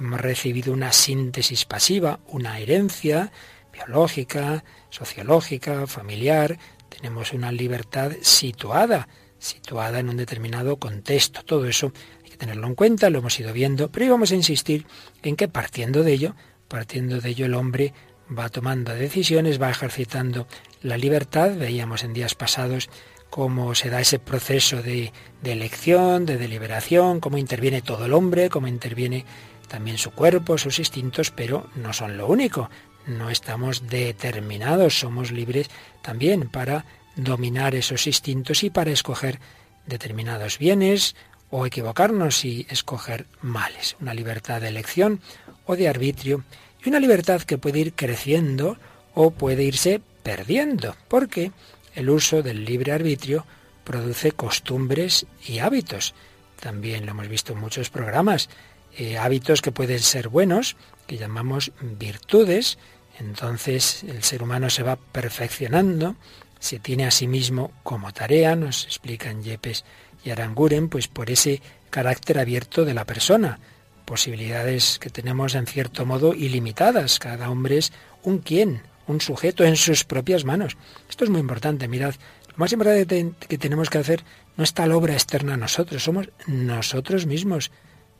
Hemos 0.00 0.22
recibido 0.22 0.72
una 0.72 0.92
síntesis 0.92 1.66
pasiva, 1.66 2.20
una 2.28 2.58
herencia 2.58 3.30
biológica, 3.70 4.64
sociológica, 4.88 5.86
familiar. 5.86 6.58
Tenemos 6.88 7.34
una 7.34 7.52
libertad 7.52 8.12
situada, 8.22 9.08
situada 9.38 10.00
en 10.00 10.08
un 10.08 10.16
determinado 10.16 10.78
contexto. 10.78 11.42
Todo 11.42 11.66
eso 11.66 11.92
hay 12.24 12.30
que 12.30 12.38
tenerlo 12.38 12.66
en 12.66 12.76
cuenta, 12.76 13.10
lo 13.10 13.18
hemos 13.18 13.38
ido 13.38 13.52
viendo, 13.52 13.90
pero 13.90 14.06
íbamos 14.06 14.32
a 14.32 14.36
insistir 14.36 14.86
en 15.22 15.36
que 15.36 15.48
partiendo 15.48 16.02
de 16.02 16.14
ello, 16.14 16.34
partiendo 16.66 17.20
de 17.20 17.28
ello 17.28 17.44
el 17.44 17.54
hombre 17.54 17.92
va 18.26 18.48
tomando 18.48 18.94
decisiones, 18.94 19.60
va 19.60 19.68
ejercitando 19.68 20.46
la 20.80 20.96
libertad. 20.96 21.58
Veíamos 21.58 22.04
en 22.04 22.14
días 22.14 22.34
pasados 22.34 22.88
cómo 23.28 23.74
se 23.74 23.90
da 23.90 24.00
ese 24.00 24.18
proceso 24.18 24.82
de, 24.82 25.12
de, 25.42 25.52
elección, 25.52 26.24
de 26.24 26.38
deliberación, 26.38 27.20
cómo 27.20 27.36
interviene 27.36 27.82
todo 27.82 28.06
el 28.06 28.14
hombre, 28.14 28.48
cómo 28.48 28.66
interviene 28.66 29.26
también 29.70 29.98
su 29.98 30.10
cuerpo, 30.10 30.58
sus 30.58 30.80
instintos, 30.80 31.30
pero 31.30 31.70
no 31.76 31.92
son 31.92 32.18
lo 32.18 32.26
único. 32.26 32.68
No 33.06 33.30
estamos 33.30 33.86
determinados, 33.88 34.98
somos 34.98 35.30
libres 35.30 35.70
también 36.02 36.48
para 36.48 36.84
dominar 37.14 37.74
esos 37.74 38.06
instintos 38.06 38.64
y 38.64 38.70
para 38.70 38.90
escoger 38.90 39.38
determinados 39.86 40.58
bienes 40.58 41.14
o 41.50 41.66
equivocarnos 41.66 42.44
y 42.44 42.66
escoger 42.68 43.26
males. 43.42 43.96
Una 44.00 44.12
libertad 44.12 44.60
de 44.60 44.68
elección 44.68 45.20
o 45.66 45.76
de 45.76 45.88
arbitrio 45.88 46.44
y 46.84 46.88
una 46.88 47.00
libertad 47.00 47.42
que 47.42 47.58
puede 47.58 47.78
ir 47.78 47.92
creciendo 47.94 48.76
o 49.14 49.30
puede 49.30 49.62
irse 49.62 50.00
perdiendo, 50.22 50.96
porque 51.08 51.52
el 51.94 52.10
uso 52.10 52.42
del 52.42 52.64
libre 52.64 52.92
arbitrio 52.92 53.46
produce 53.84 54.32
costumbres 54.32 55.26
y 55.46 55.58
hábitos. 55.60 56.14
También 56.58 57.06
lo 57.06 57.12
hemos 57.12 57.28
visto 57.28 57.52
en 57.52 57.60
muchos 57.60 57.88
programas. 57.88 58.48
Eh, 58.96 59.18
hábitos 59.18 59.62
que 59.62 59.72
pueden 59.72 60.00
ser 60.00 60.28
buenos, 60.28 60.76
que 61.06 61.16
llamamos 61.16 61.72
virtudes. 61.80 62.78
Entonces 63.18 64.02
el 64.04 64.22
ser 64.22 64.42
humano 64.42 64.70
se 64.70 64.82
va 64.82 64.96
perfeccionando, 64.96 66.16
se 66.58 66.78
tiene 66.78 67.06
a 67.06 67.10
sí 67.10 67.26
mismo 67.26 67.72
como 67.82 68.12
tarea, 68.12 68.56
nos 68.56 68.84
explican 68.84 69.42
Yepes 69.42 69.84
y 70.24 70.30
Aranguren, 70.30 70.88
pues 70.88 71.08
por 71.08 71.30
ese 71.30 71.62
carácter 71.90 72.38
abierto 72.38 72.84
de 72.84 72.94
la 72.94 73.04
persona. 73.04 73.58
Posibilidades 74.04 74.98
que 74.98 75.10
tenemos 75.10 75.54
en 75.54 75.66
cierto 75.66 76.04
modo 76.04 76.34
ilimitadas. 76.34 77.18
Cada 77.18 77.50
hombre 77.50 77.78
es 77.78 77.92
un 78.22 78.38
quién, 78.38 78.82
un 79.06 79.20
sujeto 79.20 79.64
en 79.64 79.76
sus 79.76 80.04
propias 80.04 80.44
manos. 80.44 80.76
Esto 81.08 81.24
es 81.24 81.30
muy 81.30 81.40
importante, 81.40 81.88
mirad. 81.88 82.14
Lo 82.48 82.56
más 82.56 82.72
importante 82.72 83.32
que 83.48 83.58
tenemos 83.58 83.88
que 83.88 83.98
hacer 83.98 84.24
no 84.56 84.64
está 84.64 84.86
la 84.86 84.96
obra 84.96 85.14
externa 85.14 85.54
a 85.54 85.56
nosotros, 85.56 86.02
somos 86.02 86.28
nosotros 86.46 87.26
mismos 87.26 87.70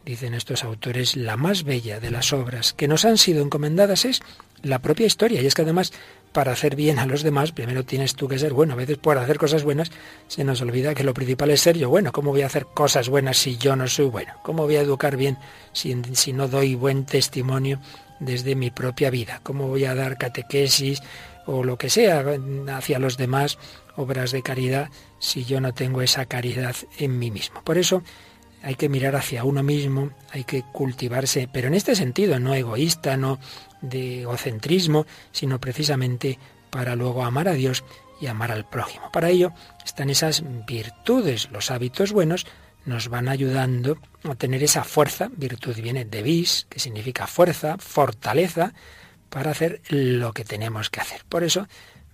dicen 0.04 0.34
estos 0.34 0.64
autores, 0.64 1.16
la 1.16 1.36
más 1.36 1.64
bella 1.64 2.00
de 2.00 2.10
las 2.10 2.32
obras 2.32 2.72
que 2.72 2.88
nos 2.88 3.04
han 3.04 3.18
sido 3.18 3.42
encomendadas 3.42 4.04
es 4.04 4.22
la 4.62 4.80
propia 4.80 5.06
historia. 5.06 5.40
Y 5.40 5.46
es 5.46 5.54
que 5.54 5.62
además, 5.62 5.92
para 6.32 6.52
hacer 6.52 6.76
bien 6.76 6.98
a 6.98 7.06
los 7.06 7.22
demás, 7.22 7.52
primero 7.52 7.84
tienes 7.84 8.14
tú 8.14 8.28
que 8.28 8.38
ser 8.38 8.52
bueno. 8.52 8.74
A 8.74 8.76
veces 8.76 8.98
por 8.98 9.18
hacer 9.18 9.38
cosas 9.38 9.64
buenas 9.64 9.90
se 10.28 10.44
nos 10.44 10.60
olvida 10.62 10.94
que 10.94 11.04
lo 11.04 11.14
principal 11.14 11.50
es 11.50 11.60
ser 11.60 11.76
yo 11.76 11.88
bueno. 11.88 12.12
¿Cómo 12.12 12.30
voy 12.30 12.42
a 12.42 12.46
hacer 12.46 12.66
cosas 12.66 13.08
buenas 13.08 13.38
si 13.38 13.56
yo 13.56 13.76
no 13.76 13.86
soy 13.88 14.06
bueno? 14.06 14.34
¿Cómo 14.42 14.64
voy 14.64 14.76
a 14.76 14.82
educar 14.82 15.16
bien 15.16 15.38
si, 15.72 15.96
si 16.12 16.32
no 16.32 16.48
doy 16.48 16.74
buen 16.74 17.04
testimonio 17.04 17.80
desde 18.20 18.54
mi 18.54 18.70
propia 18.70 19.10
vida? 19.10 19.40
¿Cómo 19.42 19.68
voy 19.68 19.84
a 19.84 19.94
dar 19.94 20.18
catequesis 20.18 21.02
o 21.46 21.64
lo 21.64 21.78
que 21.78 21.90
sea 21.90 22.24
hacia 22.68 22.98
los 22.98 23.16
demás, 23.16 23.58
obras 23.96 24.30
de 24.30 24.42
caridad, 24.42 24.88
si 25.18 25.44
yo 25.44 25.60
no 25.60 25.72
tengo 25.74 26.02
esa 26.02 26.26
caridad 26.26 26.76
en 26.98 27.18
mí 27.18 27.30
mismo? 27.30 27.62
Por 27.64 27.78
eso, 27.78 28.02
hay 28.62 28.74
que 28.74 28.88
mirar 28.88 29.16
hacia 29.16 29.44
uno 29.44 29.62
mismo, 29.62 30.10
hay 30.30 30.44
que 30.44 30.62
cultivarse, 30.62 31.48
pero 31.52 31.68
en 31.68 31.74
este 31.74 31.94
sentido, 31.94 32.38
no 32.38 32.54
egoísta, 32.54 33.16
no 33.16 33.38
de 33.80 34.22
egocentrismo, 34.22 35.06
sino 35.32 35.60
precisamente 35.60 36.38
para 36.70 36.96
luego 36.96 37.24
amar 37.24 37.48
a 37.48 37.54
Dios 37.54 37.84
y 38.20 38.26
amar 38.26 38.52
al 38.52 38.68
prójimo. 38.68 39.10
Para 39.12 39.30
ello 39.30 39.52
están 39.84 40.10
esas 40.10 40.44
virtudes, 40.66 41.50
los 41.50 41.70
hábitos 41.70 42.12
buenos 42.12 42.46
nos 42.84 43.08
van 43.08 43.28
ayudando 43.28 43.98
a 44.24 44.34
tener 44.34 44.62
esa 44.62 44.84
fuerza, 44.84 45.30
virtud 45.36 45.76
viene 45.76 46.04
de 46.04 46.22
vis, 46.22 46.66
que 46.68 46.80
significa 46.80 47.26
fuerza, 47.26 47.76
fortaleza, 47.78 48.72
para 49.28 49.52
hacer 49.52 49.80
lo 49.88 50.32
que 50.32 50.44
tenemos 50.44 50.90
que 50.90 51.00
hacer. 51.00 51.24
Por 51.28 51.44
eso 51.44 51.68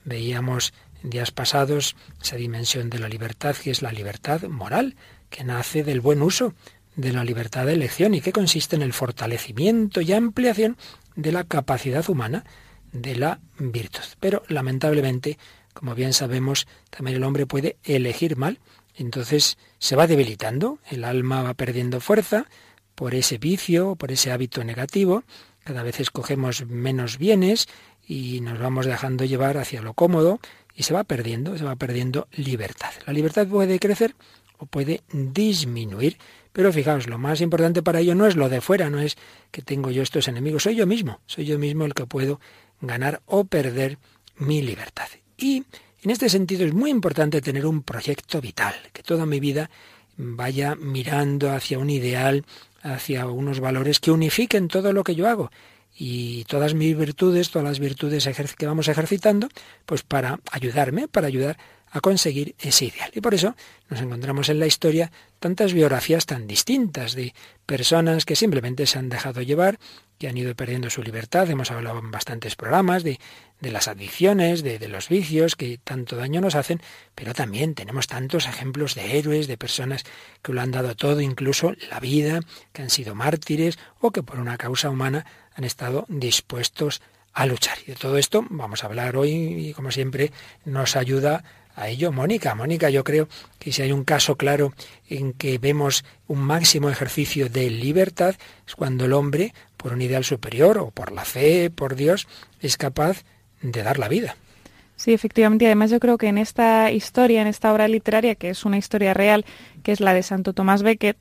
veíamos 0.04 0.74
en 1.02 1.10
días 1.10 1.30
pasados 1.30 1.96
esa 2.22 2.36
dimensión 2.36 2.90
de 2.90 2.98
la 2.98 3.08
libertad, 3.08 3.56
que 3.56 3.70
es 3.70 3.82
la 3.82 3.92
libertad 3.92 4.42
moral, 4.44 4.96
que 5.30 5.45
nace 5.45 5.85
del 5.85 6.00
buen 6.00 6.23
uso 6.23 6.54
de 6.97 7.12
la 7.12 7.25
libertad 7.25 7.66
de 7.66 7.75
elección 7.75 8.14
y 8.14 8.21
que 8.21 8.33
consiste 8.33 8.75
en 8.76 8.83
el 8.83 8.92
fortalecimiento 8.92 10.00
y 10.00 10.12
ampliación 10.12 10.76
de 11.14 11.33
la 11.33 11.45
capacidad 11.45 12.09
humana 12.09 12.45
de 12.92 13.16
la 13.16 13.40
virtud. 13.59 14.04
Pero 14.18 14.42
lamentablemente, 14.49 15.38
como 15.75 15.95
bien 15.95 16.12
sabemos, 16.12 16.66
también 16.90 17.16
el 17.16 17.25
hombre 17.25 17.47
puede 17.47 17.76
elegir 17.85 18.37
mal, 18.37 18.59
entonces 18.95 19.59
se 19.78 19.97
va 19.97 20.06
debilitando, 20.06 20.78
el 20.90 21.04
alma 21.04 21.42
va 21.42 21.54
perdiendo 21.54 22.00
fuerza 22.00 22.47
por 22.95 23.14
ese 23.14 23.37
vicio, 23.37 23.95
por 23.97 24.11
ese 24.11 24.33
hábito 24.33 24.64
negativo, 24.64 25.25
cada 25.64 25.83
vez 25.83 26.00
escogemos 26.00 26.66
menos 26.66 27.18
bienes 27.18 27.68
y 28.06 28.40
nos 28.40 28.59
vamos 28.59 28.87
dejando 28.87 29.25
llevar 29.25 29.59
hacia 29.59 29.83
lo 29.83 29.92
cómodo 29.92 30.40
y 30.75 30.85
se 30.85 30.95
va 30.95 31.04
perdiendo, 31.04 31.59
se 31.59 31.64
va 31.64 31.76
perdiendo 31.76 32.28
libertad. 32.33 32.92
La 33.06 33.12
libertad 33.12 33.47
puede 33.47 33.78
crecer 33.78 34.14
o 34.58 34.66
puede 34.66 35.02
disminuir. 35.12 36.18
Pero 36.52 36.72
fijaos, 36.72 37.06
lo 37.06 37.18
más 37.18 37.40
importante 37.40 37.82
para 37.82 38.00
ello 38.00 38.14
no 38.14 38.26
es 38.26 38.36
lo 38.36 38.48
de 38.48 38.60
fuera, 38.60 38.88
no 38.88 39.00
es 39.00 39.16
que 39.50 39.62
tengo 39.62 39.90
yo 39.90 40.02
estos 40.02 40.28
enemigos, 40.28 40.62
soy 40.62 40.75
yo 40.75 40.86
mismo, 40.86 41.20
soy 41.26 41.44
yo 41.44 41.58
mismo 41.58 41.84
el 41.84 41.94
que 41.94 42.06
puedo 42.06 42.40
ganar 42.80 43.20
o 43.26 43.44
perder 43.44 43.98
mi 44.38 44.62
libertad. 44.62 45.08
Y 45.36 45.64
en 46.02 46.10
este 46.10 46.28
sentido 46.28 46.64
es 46.64 46.72
muy 46.72 46.90
importante 46.90 47.40
tener 47.42 47.66
un 47.66 47.82
proyecto 47.82 48.40
vital, 48.40 48.75
que 48.92 49.02
toda 49.02 49.26
mi 49.26 49.40
vida 49.40 49.70
vaya 50.16 50.75
mirando 50.76 51.50
hacia 51.50 51.78
un 51.78 51.90
ideal, 51.90 52.44
hacia 52.82 53.26
unos 53.26 53.60
valores 53.60 54.00
que 54.00 54.10
unifiquen 54.10 54.68
todo 54.68 54.92
lo 54.92 55.04
que 55.04 55.14
yo 55.14 55.28
hago. 55.28 55.50
y 55.98 56.44
todas 56.44 56.75
mis 56.75 56.96
virtudes, 56.96 57.50
todas 57.50 57.66
las 57.66 57.78
virtudes 57.80 58.28
que 58.58 58.66
vamos 58.66 58.88
ejercitando, 58.88 59.48
pues 59.86 60.02
para 60.02 60.40
ayudarme, 60.52 61.08
para 61.08 61.26
ayudar 61.26 61.56
a 61.90 62.00
conseguir 62.00 62.55
ese 62.59 62.87
ideal. 62.87 63.11
Y 63.14 63.21
por 63.21 63.35
eso 63.35 63.55
nos 63.88 64.00
encontramos 64.00 64.49
en 64.49 64.59
la 64.59 64.66
historia 64.66 65.11
tantas 65.38 65.73
biografías 65.73 66.26
tan 66.26 66.47
distintas 66.47 67.14
de 67.14 67.35
personas 67.64 68.25
que 68.25 68.37
simplemente 68.37 68.87
se 68.87 68.99
han 68.99 69.09
dejado 69.09 69.43
llevar, 69.43 69.78
que 70.19 70.28
han 70.28 70.37
ido 70.37 70.55
perdiendo 70.55 70.90
su 70.90 71.02
libertad. 71.02 71.49
Hemos 71.50 71.71
hablado 71.71 71.99
en 71.99 72.11
bastantes 72.11 72.57
programas 72.57 73.02
de, 73.02 73.21
de 73.61 73.71
las 73.71 73.88
adicciones, 73.88 74.62
de, 74.62 74.78
de, 74.78 74.88
los 74.88 75.09
vicios 75.09 75.57
que 75.57 75.78
tanto 75.78 76.16
daño 76.16 76.40
nos 76.40 76.55
hacen, 76.55 76.81
pero 77.14 77.35
también 77.35 77.75
tenemos 77.75 78.07
tantos 78.07 78.47
ejemplos 78.47 78.95
de 78.95 79.19
héroes, 79.19 79.47
de 79.47 79.57
personas 79.57 80.05
que 80.43 80.52
lo 80.52 80.61
han 80.61 80.73
dado 80.73 80.97
todo, 80.97 81.21
incluso 81.21 81.75
la 81.90 82.00
vida, 82.00 82.40
que 82.73 82.83
han 82.83 82.90
sido 82.90 83.14
mártires 83.14 83.78
o 84.00 84.11
que 84.11 84.23
por 84.23 84.40
una 84.40 84.57
causa 84.59 84.90
humana 84.90 85.26
han 85.55 85.64
estado 85.64 86.07
dispuestos 86.09 87.00
a 87.33 87.47
luchar. 87.47 87.78
Y 87.87 87.90
de 87.90 87.97
todo 87.97 88.16
esto 88.16 88.45
vamos 88.49 88.83
a 88.83 88.87
hablar 88.87 89.16
hoy 89.16 89.31
y 89.31 89.73
como 89.75 89.90
siempre 89.90 90.33
nos 90.64 90.97
ayuda 90.97 91.45
a 91.76 91.88
ello 91.88 92.11
Mónica. 92.11 92.54
Mónica, 92.54 92.90
yo 92.90 93.04
creo 93.04 93.28
que 93.59 93.71
si 93.71 93.83
hay 93.83 93.92
un 93.92 94.02
caso 94.02 94.37
claro 94.37 94.73
en 95.09 95.33
que 95.35 95.59
vemos 95.59 96.04
un 96.26 96.40
máximo 96.40 96.90
ejercicio 96.90 97.49
de 97.49 97.71
libertad, 97.71 98.35
es 98.66 98.75
cuando 98.75 99.04
el 99.04 99.12
hombre, 99.12 99.54
por 99.76 99.92
un 99.92 100.02
ideal 100.02 100.25
superior 100.25 100.78
o 100.78 100.90
por 100.90 101.12
la 101.12 101.25
fe, 101.25 101.71
por 101.71 101.95
Dios, 101.95 102.26
es 102.61 102.76
capaz 102.76 103.23
de 103.62 103.83
dar 103.83 103.99
la 103.99 104.09
vida. 104.09 104.37
Sí, 104.97 105.12
efectivamente. 105.12 105.66
Además, 105.66 105.90
yo 105.90 106.00
creo 106.00 106.16
que 106.16 106.28
en 106.28 106.38
esta 106.38 106.90
historia, 106.90 107.42
en 107.42 107.49
esta 107.49 107.73
obra 107.73 107.87
literaria, 107.87 108.35
que 108.35 108.49
es 108.49 108.64
una 108.64 108.78
historia 108.78 109.12
real, 109.12 109.45
que 109.83 109.92
es 109.92 110.00
la 110.00 110.14
de 110.14 110.23
Santo 110.23 110.54
Tomás 110.54 110.83
Becket, 110.83 111.18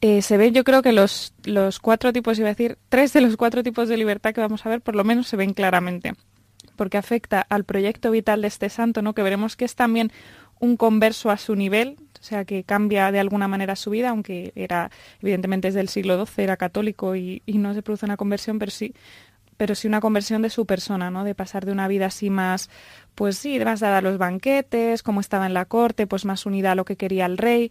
eh, 0.00 0.22
se 0.22 0.36
ven, 0.36 0.54
yo 0.54 0.62
creo 0.62 0.80
que 0.82 0.92
los, 0.92 1.34
los 1.42 1.80
cuatro 1.80 2.12
tipos, 2.12 2.38
iba 2.38 2.46
a 2.46 2.52
decir, 2.54 2.78
tres 2.88 3.12
de 3.12 3.20
los 3.20 3.36
cuatro 3.36 3.64
tipos 3.64 3.88
de 3.88 3.96
libertad 3.96 4.32
que 4.32 4.40
vamos 4.40 4.64
a 4.64 4.68
ver, 4.68 4.80
por 4.80 4.94
lo 4.94 5.02
menos 5.02 5.26
se 5.26 5.36
ven 5.36 5.54
claramente 5.54 6.14
porque 6.78 6.96
afecta 6.96 7.44
al 7.50 7.64
proyecto 7.64 8.10
vital 8.10 8.40
de 8.40 8.48
este 8.48 8.70
santo, 8.70 9.02
¿no? 9.02 9.12
que 9.12 9.22
veremos 9.22 9.56
que 9.56 9.66
es 9.66 9.74
también 9.74 10.10
un 10.60 10.76
converso 10.76 11.30
a 11.30 11.36
su 11.36 11.54
nivel, 11.54 11.96
o 12.20 12.22
sea, 12.22 12.44
que 12.44 12.64
cambia 12.64 13.12
de 13.12 13.20
alguna 13.20 13.48
manera 13.48 13.76
su 13.76 13.90
vida, 13.90 14.10
aunque 14.10 14.52
era, 14.56 14.90
evidentemente, 15.20 15.68
desde 15.68 15.80
el 15.80 15.88
siglo 15.88 16.24
XII, 16.24 16.44
era 16.44 16.56
católico 16.56 17.14
y, 17.14 17.42
no 17.46 17.74
se 17.74 17.82
produce 17.82 18.06
una 18.06 18.16
conversión, 18.16 18.58
pero 18.58 18.70
sí, 18.70 18.94
pero 19.56 19.74
sí 19.74 19.86
una 19.86 20.00
conversión 20.00 20.42
de 20.42 20.50
su 20.50 20.66
persona, 20.66 21.10
¿no? 21.10 21.24
De 21.24 21.34
pasar 21.34 21.66
de 21.66 21.72
una 21.72 21.86
vida 21.86 22.06
así 22.06 22.30
más, 22.30 22.70
pues 23.14 23.38
sí, 23.38 23.58
más 23.60 23.80
dada 23.80 23.98
a 23.98 24.02
los 24.02 24.18
banquetes, 24.18 25.02
como 25.02 25.20
estaba 25.20 25.46
en 25.46 25.54
la 25.54 25.64
corte, 25.64 26.06
pues 26.06 26.24
más 26.24 26.46
unida 26.46 26.72
a 26.72 26.74
lo 26.74 26.84
que 26.84 26.96
quería 26.96 27.26
el 27.26 27.38
rey. 27.38 27.70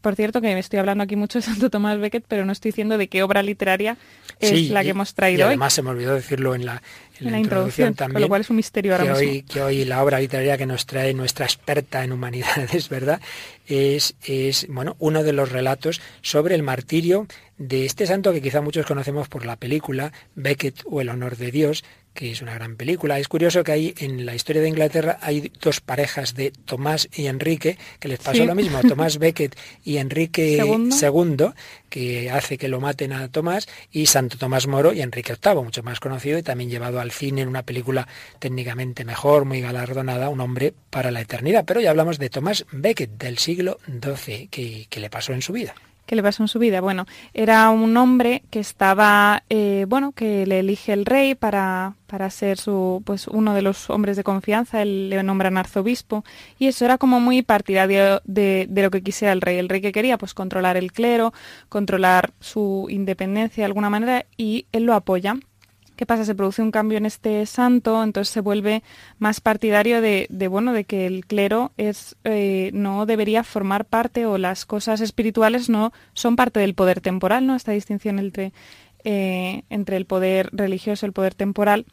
Por 0.00 0.16
cierto, 0.16 0.40
que 0.40 0.54
me 0.54 0.60
estoy 0.60 0.78
hablando 0.78 1.04
aquí 1.04 1.16
mucho 1.16 1.38
de 1.38 1.42
Santo 1.42 1.68
Tomás 1.68 1.98
Becket, 1.98 2.24
pero 2.26 2.44
no 2.44 2.52
estoy 2.52 2.70
diciendo 2.70 2.96
de 2.96 3.08
qué 3.08 3.22
obra 3.22 3.42
literaria 3.42 3.96
es 4.38 4.70
la 4.70 4.82
que 4.82 4.90
hemos 4.90 5.12
traído 5.14 5.40
y 5.40 5.42
además 5.42 5.74
se 5.74 5.82
me 5.82 5.90
olvidó 5.90 6.14
decirlo 6.14 6.54
en 6.54 6.64
la, 6.64 6.82
en 7.20 7.30
la, 7.30 7.38
introducción, 7.38 7.94
también. 7.94 8.14
Con 8.14 8.22
lo 8.22 8.28
cual 8.28 8.40
es 8.40 8.50
un 8.50 8.56
misterio 8.56 8.92
ahora 8.92 9.04
que 9.04 9.10
mismo. 9.10 9.30
Hoy, 9.30 9.42
que 9.42 9.60
hoy 9.60 9.84
la 9.84 10.02
obra 10.02 10.18
literaria 10.18 10.56
que 10.56 10.64
nos 10.64 10.86
trae 10.86 11.12
nuestra 11.12 11.44
experta 11.44 12.02
en 12.02 12.12
humanidades, 12.12 12.88
¿verdad? 12.88 13.20
Es, 13.66 14.14
es, 14.24 14.66
bueno, 14.68 14.96
uno 14.98 15.22
de 15.22 15.32
los 15.32 15.52
relatos 15.52 16.00
sobre 16.22 16.54
el 16.54 16.62
martirio 16.62 17.26
de 17.58 17.84
este 17.84 18.06
santo 18.06 18.32
que 18.32 18.40
quizá 18.40 18.62
muchos 18.62 18.86
conocemos 18.86 19.28
por 19.28 19.44
la 19.44 19.56
película 19.56 20.12
Becket 20.34 20.82
o 20.86 21.02
El 21.02 21.10
honor 21.10 21.36
de 21.36 21.50
Dios, 21.50 21.84
que 22.14 22.32
es 22.32 22.42
una 22.42 22.54
gran 22.54 22.76
película. 22.76 23.18
Es 23.18 23.28
curioso 23.28 23.62
que 23.64 23.72
hay 23.72 23.94
en 23.98 24.26
la 24.26 24.34
historia 24.34 24.62
de 24.62 24.68
Inglaterra 24.68 25.18
hay 25.20 25.52
dos 25.60 25.80
parejas 25.80 26.34
de 26.34 26.50
Tomás 26.50 27.08
y 27.14 27.26
Enrique 27.26 27.78
que 27.98 28.08
les 28.08 28.18
pasó 28.18 28.44
lo 28.44 28.54
mismo, 28.54 28.80
Tomás 28.82 29.18
Becket 29.18 29.56
y 29.84 29.98
Enrique 29.98 30.56
II, 31.02 31.46
que 31.88 32.30
hace 32.30 32.58
que 32.58 32.68
lo 32.68 32.80
maten 32.80 33.12
a 33.12 33.28
Tomás, 33.28 33.68
y 33.90 34.06
Santo 34.06 34.38
Tomás 34.38 34.66
Moro 34.66 34.92
y 34.92 35.02
Enrique 35.02 35.34
VIII, 35.42 35.62
mucho 35.62 35.82
más 35.82 36.00
conocido 36.00 36.38
y 36.38 36.42
también 36.42 36.70
llevado 36.70 37.00
al 37.00 37.10
cine 37.10 37.42
en 37.42 37.48
una 37.48 37.62
película 37.62 38.08
técnicamente 38.38 39.04
mejor, 39.04 39.44
muy 39.44 39.60
galardonada, 39.60 40.28
un 40.28 40.40
hombre 40.40 40.74
para 40.90 41.10
la 41.10 41.20
eternidad. 41.20 41.64
Pero 41.66 41.80
ya 41.80 41.90
hablamos 41.90 42.18
de 42.18 42.30
Tomás 42.30 42.66
Becket 42.72 43.10
del 43.18 43.38
siglo 43.38 43.78
XII, 43.86 44.48
que, 44.48 44.86
que 44.88 45.00
le 45.00 45.10
pasó 45.10 45.32
en 45.32 45.42
su 45.42 45.52
vida. 45.52 45.74
¿Qué 46.10 46.16
le 46.16 46.24
pasó 46.24 46.42
en 46.42 46.48
su 46.48 46.58
vida? 46.58 46.80
Bueno, 46.80 47.06
era 47.34 47.70
un 47.70 47.96
hombre 47.96 48.42
que 48.50 48.58
estaba, 48.58 49.44
eh, 49.48 49.86
bueno, 49.88 50.10
que 50.10 50.44
le 50.44 50.58
elige 50.58 50.92
el 50.92 51.06
rey 51.06 51.36
para, 51.36 51.94
para 52.08 52.28
ser 52.30 52.58
su, 52.58 53.00
pues 53.06 53.28
uno 53.28 53.54
de 53.54 53.62
los 53.62 53.88
hombres 53.90 54.16
de 54.16 54.24
confianza, 54.24 54.82
él 54.82 55.08
le 55.08 55.22
nombran 55.22 55.56
arzobispo, 55.56 56.24
y 56.58 56.66
eso 56.66 56.84
era 56.84 56.98
como 56.98 57.20
muy 57.20 57.42
partidario 57.42 58.22
de, 58.24 58.66
de, 58.68 58.82
lo 58.82 58.90
que 58.90 59.04
quisiera 59.04 59.32
el 59.32 59.40
rey. 59.40 59.58
El 59.58 59.68
rey 59.68 59.80
que 59.80 59.92
quería, 59.92 60.18
pues 60.18 60.34
controlar 60.34 60.76
el 60.76 60.90
clero, 60.90 61.32
controlar 61.68 62.32
su 62.40 62.88
independencia 62.90 63.62
de 63.62 63.66
alguna 63.66 63.88
manera, 63.88 64.26
y 64.36 64.66
él 64.72 64.86
lo 64.86 64.94
apoya. 64.94 65.36
¿Qué 66.00 66.06
pasa? 66.06 66.24
Se 66.24 66.34
produce 66.34 66.62
un 66.62 66.70
cambio 66.70 66.96
en 66.96 67.04
este 67.04 67.44
santo, 67.44 68.02
entonces 68.02 68.32
se 68.32 68.40
vuelve 68.40 68.82
más 69.18 69.42
partidario 69.42 70.00
de, 70.00 70.28
bueno, 70.48 70.72
de 70.72 70.84
que 70.84 71.04
el 71.04 71.26
clero 71.26 71.72
es, 71.76 72.16
eh, 72.24 72.70
no 72.72 73.04
debería 73.04 73.44
formar 73.44 73.84
parte 73.84 74.24
o 74.24 74.38
las 74.38 74.64
cosas 74.64 75.02
espirituales 75.02 75.68
no 75.68 75.92
son 76.14 76.36
parte 76.36 76.58
del 76.58 76.72
poder 76.72 77.02
temporal, 77.02 77.46
¿no? 77.46 77.54
Esta 77.54 77.72
distinción 77.72 78.18
entre, 78.18 78.54
eh, 79.04 79.64
entre 79.68 79.98
el 79.98 80.06
poder 80.06 80.48
religioso 80.52 81.04
y 81.04 81.08
el 81.08 81.12
poder 81.12 81.34
temporal. 81.34 81.84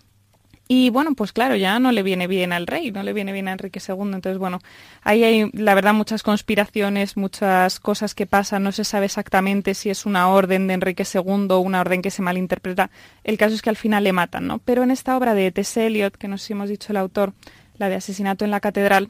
Y 0.67 0.89
bueno, 0.89 1.15
pues 1.15 1.31
claro, 1.31 1.55
ya 1.55 1.79
no 1.79 1.93
le 1.93 2.03
viene 2.03 2.27
bien 2.27 2.51
al 2.51 2.67
rey, 2.67 2.91
no 2.91 3.01
le 3.01 3.13
viene 3.13 3.31
bien 3.31 3.47
a 3.47 3.53
Enrique 3.53 3.79
II. 3.79 4.13
Entonces, 4.13 4.37
bueno, 4.37 4.59
ahí 5.01 5.23
hay, 5.23 5.49
la 5.53 5.73
verdad, 5.75 5.93
muchas 5.93 6.23
conspiraciones, 6.23 7.15
muchas 7.15 7.79
cosas 7.79 8.13
que 8.13 8.25
pasan. 8.25 8.63
No 8.63 8.73
se 8.73 8.83
sabe 8.83 9.05
exactamente 9.05 9.73
si 9.73 9.89
es 9.89 10.05
una 10.05 10.27
orden 10.27 10.67
de 10.67 10.73
Enrique 10.73 11.05
II 11.11 11.47
o 11.51 11.59
una 11.59 11.79
orden 11.79 12.01
que 12.01 12.11
se 12.11 12.21
malinterpreta. 12.21 12.89
El 13.23 13.37
caso 13.37 13.55
es 13.55 13.61
que 13.61 13.69
al 13.69 13.77
final 13.77 14.03
le 14.03 14.11
matan, 14.11 14.45
¿no? 14.45 14.59
Pero 14.59 14.83
en 14.83 14.91
esta 14.91 15.15
obra 15.15 15.33
de 15.33 15.51
T.S. 15.51 15.85
Eliot, 15.85 16.17
que 16.17 16.27
nos 16.27 16.49
hemos 16.49 16.67
dicho 16.69 16.91
el 16.91 16.97
autor, 16.97 17.33
la 17.77 17.87
de 17.87 17.95
Asesinato 17.95 18.43
en 18.43 18.51
la 18.51 18.59
Catedral, 18.59 19.09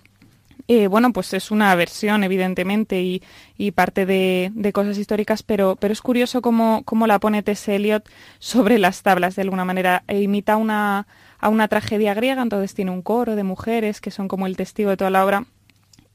eh, 0.68 0.88
bueno, 0.88 1.14
pues 1.14 1.34
es 1.34 1.50
una 1.50 1.74
versión, 1.76 2.24
evidentemente, 2.24 3.02
y, 3.02 3.24
y 3.58 3.72
parte 3.72 4.06
de, 4.06 4.52
de, 4.54 4.74
cosas 4.74 4.98
históricas, 4.98 5.42
pero, 5.42 5.78
pero 5.78 5.94
es 5.94 6.02
curioso 6.02 6.42
cómo, 6.42 6.84
cómo 6.84 7.08
la 7.08 7.20
pone 7.20 7.42
T.S. 7.42 7.74
Eliot 7.74 8.08
sobre 8.40 8.78
las 8.78 9.02
tablas, 9.02 9.36
de 9.36 9.44
alguna 9.44 9.66
manera. 9.66 10.04
E 10.08 10.22
imita 10.22 10.58
una 10.58 11.08
a 11.40 11.50
una 11.50 11.68
tragedia 11.68 12.14
griega, 12.14 12.42
entonces 12.42 12.74
tiene 12.74 12.92
un 12.92 13.02
coro 13.02 13.36
de 13.36 13.44
mujeres 13.44 14.02
que 14.02 14.12
son 14.12 14.28
como 14.28 14.48
el 14.48 14.58
testigo 14.58 14.90
de 14.90 14.98
toda 14.98 15.10
la 15.10 15.26
obra. 15.26 15.46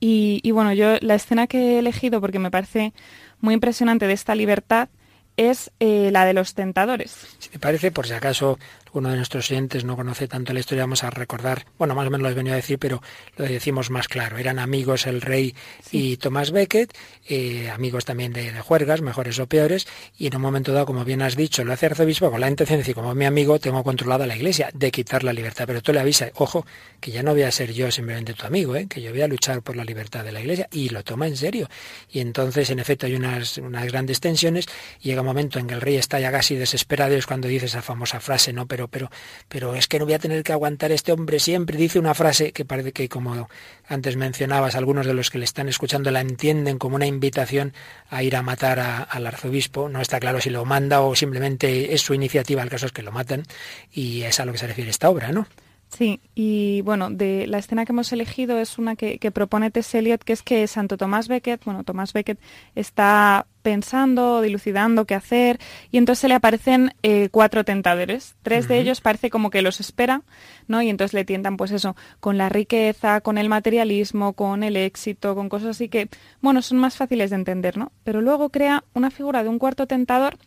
Y, 0.04 0.50
bueno, 0.50 0.72
yo 0.72 0.96
la 1.00 1.14
escena 1.14 1.46
que 1.46 1.74
he 1.74 1.78
elegido, 1.78 2.20
porque 2.20 2.40
me 2.40 2.50
parece 2.50 2.92
muy 3.40 3.54
impresionante 3.54 4.08
de 4.08 4.14
esta 4.14 4.34
libertad, 4.34 4.88
es 5.36 5.70
eh, 5.78 6.10
la 6.10 6.24
de 6.24 6.32
los 6.32 6.54
tentadores. 6.54 7.16
Si 7.38 7.50
te 7.50 7.60
parece, 7.60 7.92
por 7.92 8.08
si 8.08 8.12
acaso 8.12 8.58
uno 8.92 9.10
de 9.10 9.16
nuestros 9.16 9.50
oyentes 9.50 9.84
no 9.84 9.96
conoce 9.96 10.28
tanto 10.28 10.52
la 10.52 10.60
historia, 10.60 10.84
vamos 10.84 11.04
a 11.04 11.10
recordar, 11.10 11.66
bueno, 11.78 11.94
más 11.94 12.06
o 12.06 12.10
menos 12.10 12.22
lo 12.22 12.30
he 12.30 12.34
venido 12.34 12.54
a 12.54 12.56
decir, 12.56 12.78
pero 12.78 13.02
lo 13.36 13.44
decimos 13.44 13.90
más 13.90 14.08
claro. 14.08 14.38
Eran 14.38 14.58
amigos 14.58 15.06
el 15.06 15.20
rey 15.20 15.54
y 15.90 16.16
Tomás 16.18 16.50
Becket, 16.50 16.92
eh, 17.28 17.70
amigos 17.70 18.04
también 18.04 18.32
de, 18.32 18.52
juergas, 18.60 19.00
mejores 19.00 19.38
o 19.38 19.46
peores, 19.46 19.86
y 20.18 20.26
en 20.26 20.36
un 20.36 20.42
momento 20.42 20.72
dado, 20.72 20.86
como 20.86 21.04
bien 21.04 21.22
has 21.22 21.36
dicho, 21.36 21.64
lo 21.64 21.72
hace 21.72 21.86
arzobispo 21.86 22.30
con 22.30 22.40
la 22.40 22.48
intención 22.48 22.76
de 22.76 22.82
decir, 22.82 22.94
como 22.94 23.14
mi 23.14 23.24
amigo, 23.24 23.58
tengo 23.58 23.82
controlada 23.82 24.26
la 24.26 24.36
iglesia, 24.36 24.70
de 24.74 24.90
quitar 24.90 25.24
la 25.24 25.32
libertad. 25.32 25.64
Pero 25.66 25.80
tú 25.82 25.92
le 25.92 26.00
avisas, 26.00 26.30
ojo, 26.34 26.66
que 27.00 27.10
ya 27.10 27.22
no 27.22 27.32
voy 27.32 27.42
a 27.42 27.50
ser 27.50 27.72
yo 27.72 27.90
simplemente 27.90 28.34
tu 28.34 28.46
amigo, 28.46 28.76
¿eh? 28.76 28.86
que 28.88 29.00
yo 29.00 29.10
voy 29.10 29.22
a 29.22 29.28
luchar 29.28 29.62
por 29.62 29.76
la 29.76 29.84
libertad 29.84 30.24
de 30.24 30.32
la 30.32 30.40
iglesia, 30.40 30.68
y 30.70 30.90
lo 30.90 31.02
toma 31.02 31.26
en 31.26 31.36
serio. 31.36 31.68
Y 32.10 32.20
entonces, 32.20 32.70
en 32.70 32.78
efecto, 32.78 33.06
hay 33.06 33.14
unas, 33.14 33.58
unas 33.58 33.86
grandes 33.86 34.20
tensiones, 34.20 34.66
y 35.00 35.08
llega 35.08 35.22
un 35.22 35.26
momento 35.26 35.58
en 35.58 35.66
que 35.66 35.74
el 35.74 35.80
rey 35.80 35.96
está 35.96 36.20
ya 36.20 36.30
casi 36.30 36.56
desesperado, 36.56 37.14
es 37.14 37.26
cuando 37.26 37.48
dice 37.48 37.66
esa 37.66 37.82
famosa 37.82 38.20
frase, 38.20 38.52
no, 38.52 38.66
pero 38.66 38.81
pero, 38.88 39.10
pero, 39.48 39.74
es 39.74 39.88
que 39.88 39.98
no 39.98 40.04
voy 40.04 40.14
a 40.14 40.18
tener 40.18 40.42
que 40.42 40.52
aguantar 40.52 40.92
este 40.92 41.12
hombre 41.12 41.38
siempre. 41.38 41.76
Dice 41.76 41.98
una 41.98 42.14
frase 42.14 42.52
que 42.52 42.64
parece 42.64 42.92
que, 42.92 43.08
como 43.08 43.48
antes 43.86 44.16
mencionabas, 44.16 44.74
algunos 44.74 45.06
de 45.06 45.14
los 45.14 45.30
que 45.30 45.38
le 45.38 45.44
están 45.44 45.68
escuchando 45.68 46.10
la 46.10 46.20
entienden 46.20 46.78
como 46.78 46.96
una 46.96 47.06
invitación 47.06 47.72
a 48.10 48.22
ir 48.22 48.36
a 48.36 48.42
matar 48.42 49.06
al 49.08 49.26
arzobispo. 49.26 49.88
No 49.88 50.00
está 50.00 50.20
claro 50.20 50.40
si 50.40 50.50
lo 50.50 50.64
manda 50.64 51.00
o 51.00 51.14
simplemente 51.14 51.94
es 51.94 52.02
su 52.02 52.14
iniciativa, 52.14 52.62
el 52.62 52.70
caso 52.70 52.86
es 52.86 52.92
que 52.92 53.02
lo 53.02 53.12
matan, 53.12 53.44
y 53.92 54.22
es 54.22 54.40
a 54.40 54.44
lo 54.44 54.52
que 54.52 54.58
se 54.58 54.66
refiere 54.66 54.90
esta 54.90 55.10
obra, 55.10 55.32
¿no? 55.32 55.46
Sí, 55.94 56.22
y 56.34 56.80
bueno, 56.82 57.10
de 57.10 57.46
la 57.46 57.58
escena 57.58 57.84
que 57.84 57.92
hemos 57.92 58.10
elegido 58.14 58.58
es 58.58 58.78
una 58.78 58.96
que, 58.96 59.18
propone 59.30 59.70
Tess 59.70 59.94
Eliot, 59.94 60.24
que 60.24 60.32
es 60.32 60.42
que 60.42 60.66
Santo 60.66 60.96
Tomás 60.96 61.28
Becket, 61.28 61.62
bueno, 61.66 61.84
Tomás 61.84 62.14
Becket 62.14 62.40
está 62.74 63.46
pensando, 63.60 64.40
dilucidando 64.40 65.04
qué 65.04 65.14
hacer, 65.14 65.60
y 65.90 65.98
entonces 65.98 66.20
se 66.20 66.28
le 66.28 66.34
aparecen 66.34 66.94
eh, 67.02 67.28
cuatro 67.30 67.64
tentadores. 67.64 68.36
Tres 68.42 68.68
de 68.68 68.78
ellos 68.78 69.02
parece 69.02 69.28
como 69.28 69.50
que 69.50 69.60
los 69.60 69.80
espera, 69.80 70.22
¿no? 70.66 70.80
Y 70.80 70.88
entonces 70.88 71.12
le 71.12 71.26
tientan, 71.26 71.58
pues 71.58 71.72
eso, 71.72 71.94
con 72.20 72.38
la 72.38 72.48
riqueza, 72.48 73.20
con 73.20 73.36
el 73.36 73.50
materialismo, 73.50 74.32
con 74.32 74.62
el 74.62 74.78
éxito, 74.78 75.34
con 75.34 75.50
cosas 75.50 75.68
así 75.68 75.90
que, 75.90 76.08
bueno, 76.40 76.62
son 76.62 76.78
más 76.78 76.96
fáciles 76.96 77.28
de 77.28 77.36
entender, 77.36 77.76
¿no? 77.76 77.92
Pero 78.02 78.22
luego 78.22 78.48
crea 78.48 78.82
una 78.94 79.10
figura 79.10 79.42
de 79.42 79.50
un 79.50 79.58
cuarto 79.58 79.86
tentador 79.86 80.38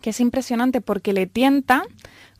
que 0.00 0.10
es 0.10 0.20
impresionante 0.20 0.80
porque 0.80 1.12
le 1.12 1.26
tienta 1.26 1.82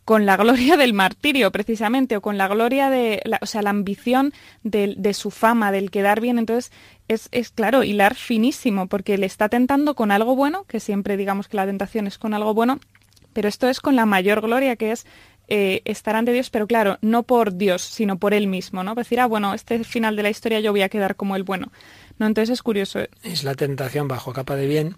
con 0.05 0.27
la 0.27 0.37
gloria 0.37 0.77
del 0.77 0.93
martirio, 0.93 1.51
precisamente, 1.51 2.17
o 2.17 2.21
con 2.21 2.39
la 2.39 2.49
gloria 2.49 2.91
de, 2.91 3.23
la, 3.25 3.39
o 3.41 3.47
sea, 3.47 3.63
la 3.63 3.71
ambición 3.71 4.33
de, 4.63 5.15
su 5.15 5.31
fama, 5.31 5.73
del 5.73 5.91
quedar 5.91 6.21
bien. 6.21 6.39
Entonces, 6.39 6.73
es, 7.09 7.29
es, 7.33 7.51
claro, 7.51 7.85
hilar 7.85 8.15
finísimo, 8.15 8.87
porque 8.87 9.19
le 9.19 9.27
está 9.27 9.49
tentando 9.49 9.95
con 9.95 10.11
algo 10.11 10.37
bueno, 10.37 10.65
que 10.65 10.81
siempre 10.81 11.17
digamos 11.17 11.49
que 11.49 11.57
la 11.57 11.67
tentación 11.67 12.07
es 12.07 12.19
con 12.19 12.35
algo 12.35 12.55
bueno, 12.55 12.81
Pero 13.33 13.49
esto 13.49 13.69
es 13.69 13.81
con 13.81 13.97
la 13.97 14.07
mayor 14.07 14.41
gloria 14.43 14.77
que 14.77 14.93
es 14.93 15.07
eh, 15.49 15.83
estar 15.85 16.17
ante 16.17 16.33
Dios, 16.33 16.51
pero 16.51 16.67
claro, 16.67 16.99
no 17.03 17.23
por 17.23 17.55
Dios, 17.55 17.83
sino 17.83 18.19
por 18.19 18.33
Él 18.33 18.47
mismo, 18.47 18.83
¿no? 18.83 18.95
Decir, 18.95 19.21
ah, 19.21 19.27
bueno, 19.27 19.53
este 19.53 19.83
final 19.85 20.17
de 20.17 20.23
la 20.23 20.31
historia 20.31 20.61
yo 20.61 20.73
voy 20.73 20.83
a 20.83 20.89
quedar 20.89 21.17
como 21.17 21.37
el 21.37 21.43
bueno. 21.43 21.73
No, 22.19 22.27
entonces 22.27 22.53
es 22.53 22.63
curioso. 22.63 23.01
Es 23.23 23.45
la 23.45 23.55
tentación 23.55 24.09
bajo 24.09 24.33
capa 24.33 24.57
de 24.57 24.67
bien 24.67 24.97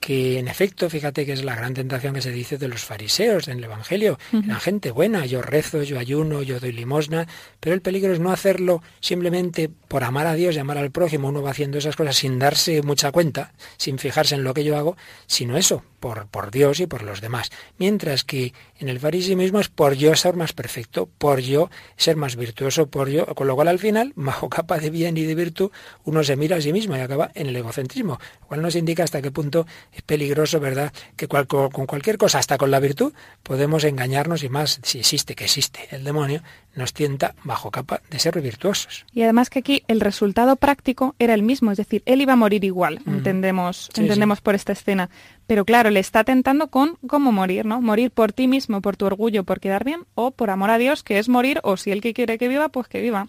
que 0.00 0.38
en 0.38 0.48
efecto, 0.48 0.88
fíjate 0.88 1.26
que 1.26 1.32
es 1.32 1.44
la 1.44 1.56
gran 1.56 1.74
tentación 1.74 2.14
que 2.14 2.22
se 2.22 2.30
dice 2.30 2.58
de 2.58 2.68
los 2.68 2.84
fariseos 2.84 3.48
en 3.48 3.58
el 3.58 3.64
Evangelio. 3.64 4.18
La 4.30 4.60
gente 4.60 4.90
buena, 4.90 5.26
yo 5.26 5.42
rezo, 5.42 5.82
yo 5.82 5.98
ayuno, 5.98 6.42
yo 6.42 6.60
doy 6.60 6.72
limosna, 6.72 7.26
pero 7.60 7.74
el 7.74 7.82
peligro 7.82 8.12
es 8.12 8.20
no 8.20 8.30
hacerlo 8.30 8.82
simplemente 9.00 9.68
por 9.88 10.04
amar 10.04 10.26
a 10.26 10.34
Dios 10.34 10.54
y 10.54 10.58
amar 10.58 10.78
al 10.78 10.90
prójimo. 10.90 11.28
Uno 11.28 11.42
va 11.42 11.50
haciendo 11.50 11.78
esas 11.78 11.96
cosas 11.96 12.16
sin 12.16 12.38
darse 12.38 12.82
mucha 12.82 13.10
cuenta, 13.10 13.52
sin 13.76 13.98
fijarse 13.98 14.34
en 14.34 14.44
lo 14.44 14.54
que 14.54 14.64
yo 14.64 14.76
hago, 14.76 14.96
sino 15.26 15.56
eso, 15.56 15.82
por, 16.00 16.28
por 16.28 16.50
Dios 16.50 16.80
y 16.80 16.86
por 16.86 17.02
los 17.02 17.20
demás. 17.20 17.50
Mientras 17.78 18.24
que 18.24 18.52
en 18.78 18.88
el 18.88 19.00
mismo 19.36 19.60
es 19.60 19.68
por 19.68 19.94
yo 19.94 20.14
ser 20.14 20.36
más 20.36 20.52
perfecto, 20.52 21.08
por 21.18 21.40
yo 21.40 21.70
ser 21.96 22.16
más 22.16 22.36
virtuoso, 22.36 22.88
por 22.88 23.08
yo, 23.08 23.26
con 23.34 23.46
lo 23.46 23.54
cual 23.54 23.68
al 23.68 23.78
final, 23.78 24.12
bajo 24.16 24.48
capa 24.48 24.78
de 24.78 24.90
bien 24.90 25.16
y 25.16 25.22
de 25.22 25.34
virtud, 25.34 25.70
uno 26.04 26.22
se 26.22 26.36
mira 26.36 26.56
a 26.56 26.60
sí 26.60 26.72
mismo 26.72 26.96
y 26.96 27.00
acaba 27.00 27.30
en 27.34 27.48
el 27.48 27.56
egocentrismo, 27.56 28.18
lo 28.40 28.46
cual 28.46 28.62
nos 28.62 28.76
indica 28.76 29.04
hasta 29.04 29.22
qué 29.22 29.30
punto 29.30 29.66
es 29.92 30.02
peligroso, 30.02 30.60
¿verdad?, 30.60 30.92
que 31.16 31.28
con 31.28 31.86
cualquier 31.86 32.18
cosa, 32.18 32.38
hasta 32.38 32.58
con 32.58 32.70
la 32.70 32.80
virtud, 32.80 33.12
podemos 33.42 33.84
engañarnos 33.84 34.42
y 34.42 34.48
más, 34.48 34.80
si 34.82 34.98
existe, 34.98 35.34
que 35.34 35.44
existe 35.44 35.88
el 35.90 36.04
demonio, 36.04 36.42
nos 36.74 36.92
tienta 36.92 37.34
bajo 37.44 37.70
capa 37.70 38.02
de 38.10 38.18
ser 38.18 38.40
virtuosos. 38.40 39.06
Y 39.12 39.22
además 39.22 39.50
que 39.50 39.60
aquí 39.60 39.82
el 39.88 40.00
resultado 40.00 40.56
práctico 40.56 41.14
era 41.18 41.34
el 41.34 41.42
mismo, 41.42 41.72
es 41.72 41.78
decir, 41.78 42.02
él 42.06 42.20
iba 42.20 42.34
a 42.34 42.36
morir 42.36 42.64
igual, 42.64 43.00
entendemos, 43.06 43.90
entendemos 43.96 44.40
por 44.40 44.54
esta 44.54 44.72
escena. 44.72 45.08
Pero 45.46 45.64
claro, 45.64 45.90
le 45.90 46.00
está 46.00 46.24
tentando 46.24 46.68
con 46.68 46.96
cómo 47.06 47.32
morir, 47.32 47.64
¿no? 47.64 47.80
Morir 47.80 48.10
por 48.10 48.32
ti 48.32 48.48
mismo, 48.48 48.80
por 48.80 48.96
tu 48.96 49.06
orgullo, 49.06 49.44
por 49.44 49.60
quedar 49.60 49.84
bien, 49.84 50.04
o 50.14 50.32
por 50.32 50.50
amor 50.50 50.70
a 50.70 50.78
Dios, 50.78 51.02
que 51.02 51.18
es 51.18 51.28
morir, 51.28 51.60
o 51.62 51.76
si 51.76 51.92
él 51.92 52.00
que 52.00 52.14
quiere 52.14 52.36
que 52.36 52.48
viva, 52.48 52.68
pues 52.68 52.88
que 52.88 53.00
viva. 53.00 53.28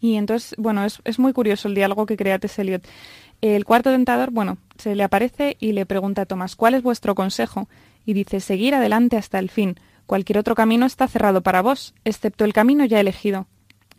Y 0.00 0.16
entonces, 0.16 0.54
bueno, 0.56 0.84
es, 0.84 1.00
es 1.04 1.18
muy 1.18 1.32
curioso 1.34 1.68
el 1.68 1.74
diálogo 1.74 2.06
que 2.06 2.16
crea 2.16 2.38
T.S. 2.38 2.80
El 3.40 3.64
cuarto 3.64 3.90
tentador, 3.90 4.30
bueno, 4.30 4.58
se 4.76 4.94
le 4.94 5.02
aparece 5.02 5.56
y 5.60 5.72
le 5.72 5.86
pregunta 5.86 6.22
a 6.22 6.26
Tomás, 6.26 6.56
¿cuál 6.56 6.74
es 6.74 6.82
vuestro 6.82 7.14
consejo? 7.14 7.68
Y 8.04 8.12
dice, 8.12 8.40
seguir 8.40 8.74
adelante 8.74 9.16
hasta 9.16 9.38
el 9.38 9.50
fin. 9.50 9.76
Cualquier 10.06 10.38
otro 10.38 10.54
camino 10.54 10.84
está 10.84 11.08
cerrado 11.08 11.42
para 11.42 11.62
vos, 11.62 11.94
excepto 12.04 12.44
el 12.44 12.52
camino 12.52 12.84
ya 12.84 13.00
elegido. 13.00 13.46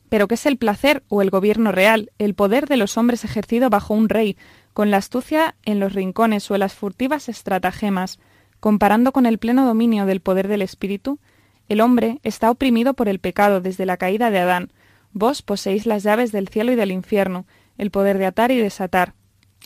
Pero 0.10 0.28
¿qué 0.28 0.36
es 0.36 0.46
el 0.46 0.58
placer 0.58 1.04
o 1.08 1.22
el 1.22 1.30
gobierno 1.30 1.72
real, 1.72 2.12
el 2.20 2.36
poder 2.36 2.68
de 2.68 2.78
los 2.78 2.98
hombres 2.98 3.24
ejercido 3.24 3.70
bajo 3.70 3.94
un 3.94 4.10
rey, 4.10 4.38
con 4.74 4.92
la 4.92 4.98
astucia 4.98 5.56
en 5.64 5.80
los 5.80 5.94
rincones 5.94 6.52
o 6.52 6.58
las 6.58 6.74
furtivas 6.74 7.30
estratagemas, 7.30 8.20
comparando 8.60 9.12
con 9.12 9.26
el 9.26 9.40
pleno 9.40 9.66
dominio 9.66 10.06
del 10.06 10.20
poder 10.20 10.48
del 10.48 10.62
espíritu, 10.62 11.20
el 11.68 11.82
hombre 11.82 12.20
está 12.24 12.52
oprimido 12.52 12.94
por 12.94 13.08
el 13.08 13.20
pecado 13.20 13.62
desde 13.62 13.86
la 13.86 13.98
caída 13.98 14.30
de 14.30 14.40
Adán. 14.40 14.72
Vos 15.14 15.42
poseéis 15.42 15.86
las 15.86 16.04
llaves 16.04 16.32
del 16.32 16.50
cielo 16.50 16.74
y 16.74 16.76
del 16.76 16.92
infierno, 16.92 17.46
el 17.78 17.90
poder 17.90 18.18
de 18.18 18.26
atar 18.26 18.52
y 18.52 18.58
desatar. 18.58 19.14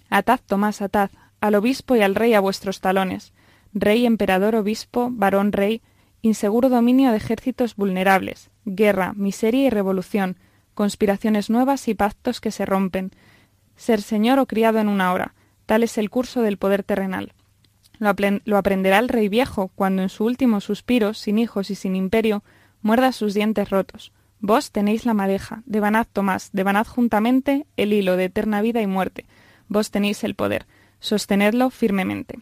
Atad, 0.10 0.40
Tomás, 0.46 0.82
atad, 0.82 1.10
al 1.42 1.56
obispo 1.56 1.96
y 1.96 2.02
al 2.02 2.16
rey 2.16 2.34
a 2.34 2.40
vuestros 2.40 2.82
talones. 2.82 3.34
Rey, 3.74 4.06
emperador, 4.06 4.56
obispo, 4.56 5.10
varón, 5.12 5.52
rey, 5.52 5.82
inseguro 6.22 6.70
dominio 6.70 7.12
de 7.12 7.18
ejércitos 7.18 7.76
vulnerables, 7.76 8.50
guerra, 8.66 9.14
miseria 9.14 9.68
y 9.68 9.70
revolución, 9.70 10.38
conspiraciones 10.74 11.50
nuevas 11.50 11.88
y 11.88 11.94
pactos 11.94 12.42
que 12.42 12.52
se 12.52 12.66
rompen, 12.66 13.12
ser 13.76 14.02
señor 14.02 14.40
o 14.40 14.46
criado 14.46 14.80
en 14.80 14.88
una 14.88 15.14
hora. 15.14 15.34
Tal 15.66 15.84
es 15.84 15.98
el 15.98 16.10
curso 16.10 16.42
del 16.42 16.58
poder 16.58 16.84
terrenal. 16.84 17.34
Lo, 18.00 18.58
aprenderá 18.58 19.00
el 19.00 19.10
rey 19.10 19.30
viejo 19.30 19.72
cuando 19.74 20.02
en 20.02 20.10
su 20.10 20.26
último 20.26 20.62
suspiro, 20.62 21.14
sin 21.14 21.40
hijos 21.40 21.72
y 21.72 21.76
sin 21.76 21.96
imperio, 21.96 22.44
muerda 22.82 23.12
sus 23.12 23.34
dientes 23.34 23.70
rotos. 23.70 24.12
Vos 24.40 24.72
tenéis 24.72 25.06
la 25.06 25.14
madeja, 25.14 25.64
devanad 25.66 26.06
Tomás, 26.12 26.50
devanad 26.52 26.86
juntamente 26.86 27.66
el 27.78 27.94
hilo 27.94 28.18
de 28.18 28.26
eterna 28.26 28.62
vida 28.62 28.82
y 28.82 28.88
muerte. 28.88 29.26
Vos 29.68 29.92
tenéis 29.92 30.24
el 30.24 30.36
poder, 30.36 30.66
sostenedlo 31.00 31.70
firmemente. 31.70 32.40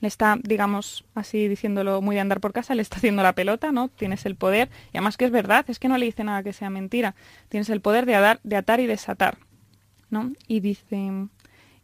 Le 0.00 0.08
está, 0.08 0.36
digamos, 0.42 1.04
así 1.14 1.48
diciéndolo 1.48 2.02
muy 2.02 2.16
de 2.16 2.20
andar 2.20 2.40
por 2.40 2.52
casa, 2.52 2.74
le 2.74 2.82
está 2.82 2.96
haciendo 2.96 3.22
la 3.22 3.34
pelota, 3.34 3.72
¿no? 3.72 3.88
Tienes 3.88 4.26
el 4.26 4.36
poder, 4.36 4.68
y 4.92 4.98
además 4.98 5.16
que 5.16 5.24
es 5.24 5.30
verdad, 5.30 5.64
es 5.68 5.78
que 5.78 5.88
no 5.88 5.96
le 5.96 6.06
dice 6.06 6.24
nada 6.24 6.42
que 6.42 6.52
sea 6.52 6.68
mentira. 6.68 7.14
Tienes 7.48 7.70
el 7.70 7.80
poder 7.80 8.04
de, 8.04 8.38
de 8.42 8.56
atar 8.56 8.80
y 8.80 8.86
desatar. 8.86 9.38
¿no? 10.10 10.32
Y 10.46 10.60
dice, 10.60 11.28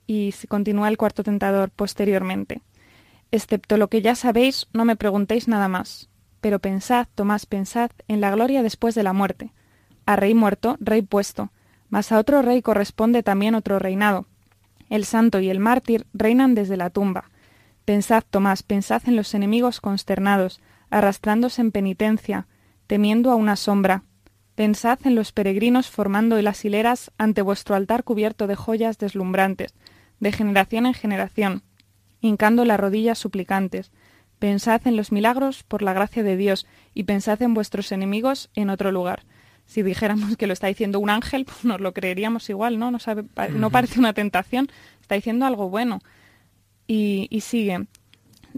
y 0.06 0.32
continúa 0.48 0.88
el 0.88 0.98
cuarto 0.98 1.22
tentador 1.22 1.70
posteriormente. 1.70 2.62
Excepto 3.30 3.76
lo 3.76 3.88
que 3.88 4.02
ya 4.02 4.14
sabéis, 4.14 4.68
no 4.72 4.84
me 4.84 4.96
preguntéis 4.96 5.48
nada 5.48 5.68
más. 5.68 6.08
Pero 6.40 6.58
pensad, 6.58 7.06
Tomás, 7.14 7.46
pensad 7.46 7.90
en 8.08 8.20
la 8.20 8.30
gloria 8.30 8.62
después 8.62 8.94
de 8.94 9.02
la 9.02 9.12
muerte. 9.12 9.52
A 10.06 10.16
rey 10.16 10.34
muerto, 10.34 10.76
rey 10.80 11.02
puesto, 11.02 11.52
mas 11.88 12.10
a 12.12 12.18
otro 12.18 12.42
rey 12.42 12.62
corresponde 12.62 13.22
también 13.22 13.54
otro 13.54 13.78
reinado. 13.78 14.26
El 14.92 15.06
santo 15.06 15.40
y 15.40 15.48
el 15.48 15.58
mártir 15.58 16.06
reinan 16.12 16.54
desde 16.54 16.76
la 16.76 16.90
tumba. 16.90 17.30
Pensad, 17.86 18.24
Tomás, 18.28 18.62
pensad 18.62 19.00
en 19.06 19.16
los 19.16 19.32
enemigos 19.32 19.80
consternados, 19.80 20.60
arrastrándose 20.90 21.62
en 21.62 21.72
penitencia, 21.72 22.46
temiendo 22.86 23.30
a 23.30 23.36
una 23.36 23.56
sombra, 23.56 24.04
Pensad 24.54 24.98
en 25.04 25.14
los 25.14 25.32
peregrinos 25.32 25.88
formando 25.88 26.40
las 26.42 26.62
hileras 26.66 27.10
ante 27.16 27.40
vuestro 27.40 27.74
altar 27.74 28.04
cubierto 28.04 28.46
de 28.46 28.54
joyas 28.54 28.98
deslumbrantes, 28.98 29.74
de 30.20 30.30
generación 30.30 30.84
en 30.84 30.92
generación, 30.92 31.62
hincando 32.20 32.66
las 32.66 32.78
rodillas 32.78 33.18
suplicantes. 33.18 33.92
Pensad 34.38 34.82
en 34.84 34.96
los 34.96 35.10
milagros 35.10 35.62
por 35.62 35.80
la 35.80 35.94
gracia 35.94 36.22
de 36.22 36.36
Dios 36.36 36.66
y 36.92 37.04
pensad 37.04 37.40
en 37.40 37.54
vuestros 37.54 37.92
enemigos 37.92 38.50
en 38.54 38.68
otro 38.68 38.92
lugar. 38.92 39.24
Si 39.66 39.82
dijéramos 39.82 40.36
que 40.36 40.46
lo 40.46 40.52
está 40.52 40.66
diciendo 40.66 40.98
un 40.98 41.10
ángel, 41.10 41.44
pues 41.46 41.64
nos 41.64 41.80
lo 41.80 41.92
creeríamos 41.92 42.48
igual, 42.50 42.78
¿no? 42.78 42.90
No, 42.90 42.98
sabe, 42.98 43.24
no 43.54 43.70
parece 43.70 43.98
una 43.98 44.12
tentación, 44.12 44.68
está 45.00 45.14
diciendo 45.14 45.46
algo 45.46 45.68
bueno. 45.68 46.00
Y, 46.86 47.28
y 47.30 47.40
sigue. 47.40 47.86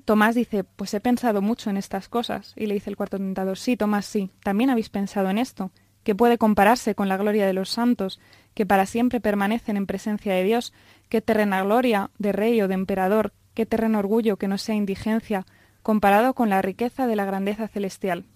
Tomás 0.05 0.35
dice, 0.35 0.64
pues 0.64 0.93
he 0.95 1.01
pensado 1.01 1.40
mucho 1.40 1.71
en 1.71 1.77
estas 1.77 2.09
cosas. 2.09 2.53
Y 2.57 2.67
le 2.67 2.75
dice 2.75 2.90
el 2.90 2.97
cuarto 2.97 3.19
tentador, 3.19 3.59
sí, 3.59 3.77
Tomás, 3.77 4.07
sí, 4.07 4.31
también 4.43 4.71
habéis 4.71 4.88
pensado 4.88 5.31
en 5.31 5.38
esto 5.38 5.71
que 6.05 6.14
puede 6.14 6.38
compararse 6.38 6.95
con 6.95 7.09
la 7.09 7.17
gloria 7.17 7.47
de 7.47 7.55
los 7.55 7.71
santos, 7.71 8.21
que 8.53 8.67
para 8.67 8.87
siempre 8.87 9.21
permanecen 9.21 9.77
en 9.77 9.87
presencia 9.87 10.33
de 10.35 10.45
Dios, 10.45 10.73
qué 11.09 11.21
terrena 11.21 11.64
gloria 11.64 12.11
de 12.19 12.31
rey 12.31 12.61
o 12.62 12.69
de 12.69 12.75
emperador, 12.75 13.33
qué 13.55 13.67
terreno 13.67 13.99
orgullo 13.99 14.37
que 14.37 14.47
no 14.47 14.59
sea 14.59 14.75
indigencia, 14.75 15.47
comparado 15.83 16.35
con 16.35 16.51
la 16.51 16.62
riqueza 16.62 17.07
de 17.07 17.17
la 17.17 17.25
grandeza 17.25 17.67
celestial. 17.67 18.27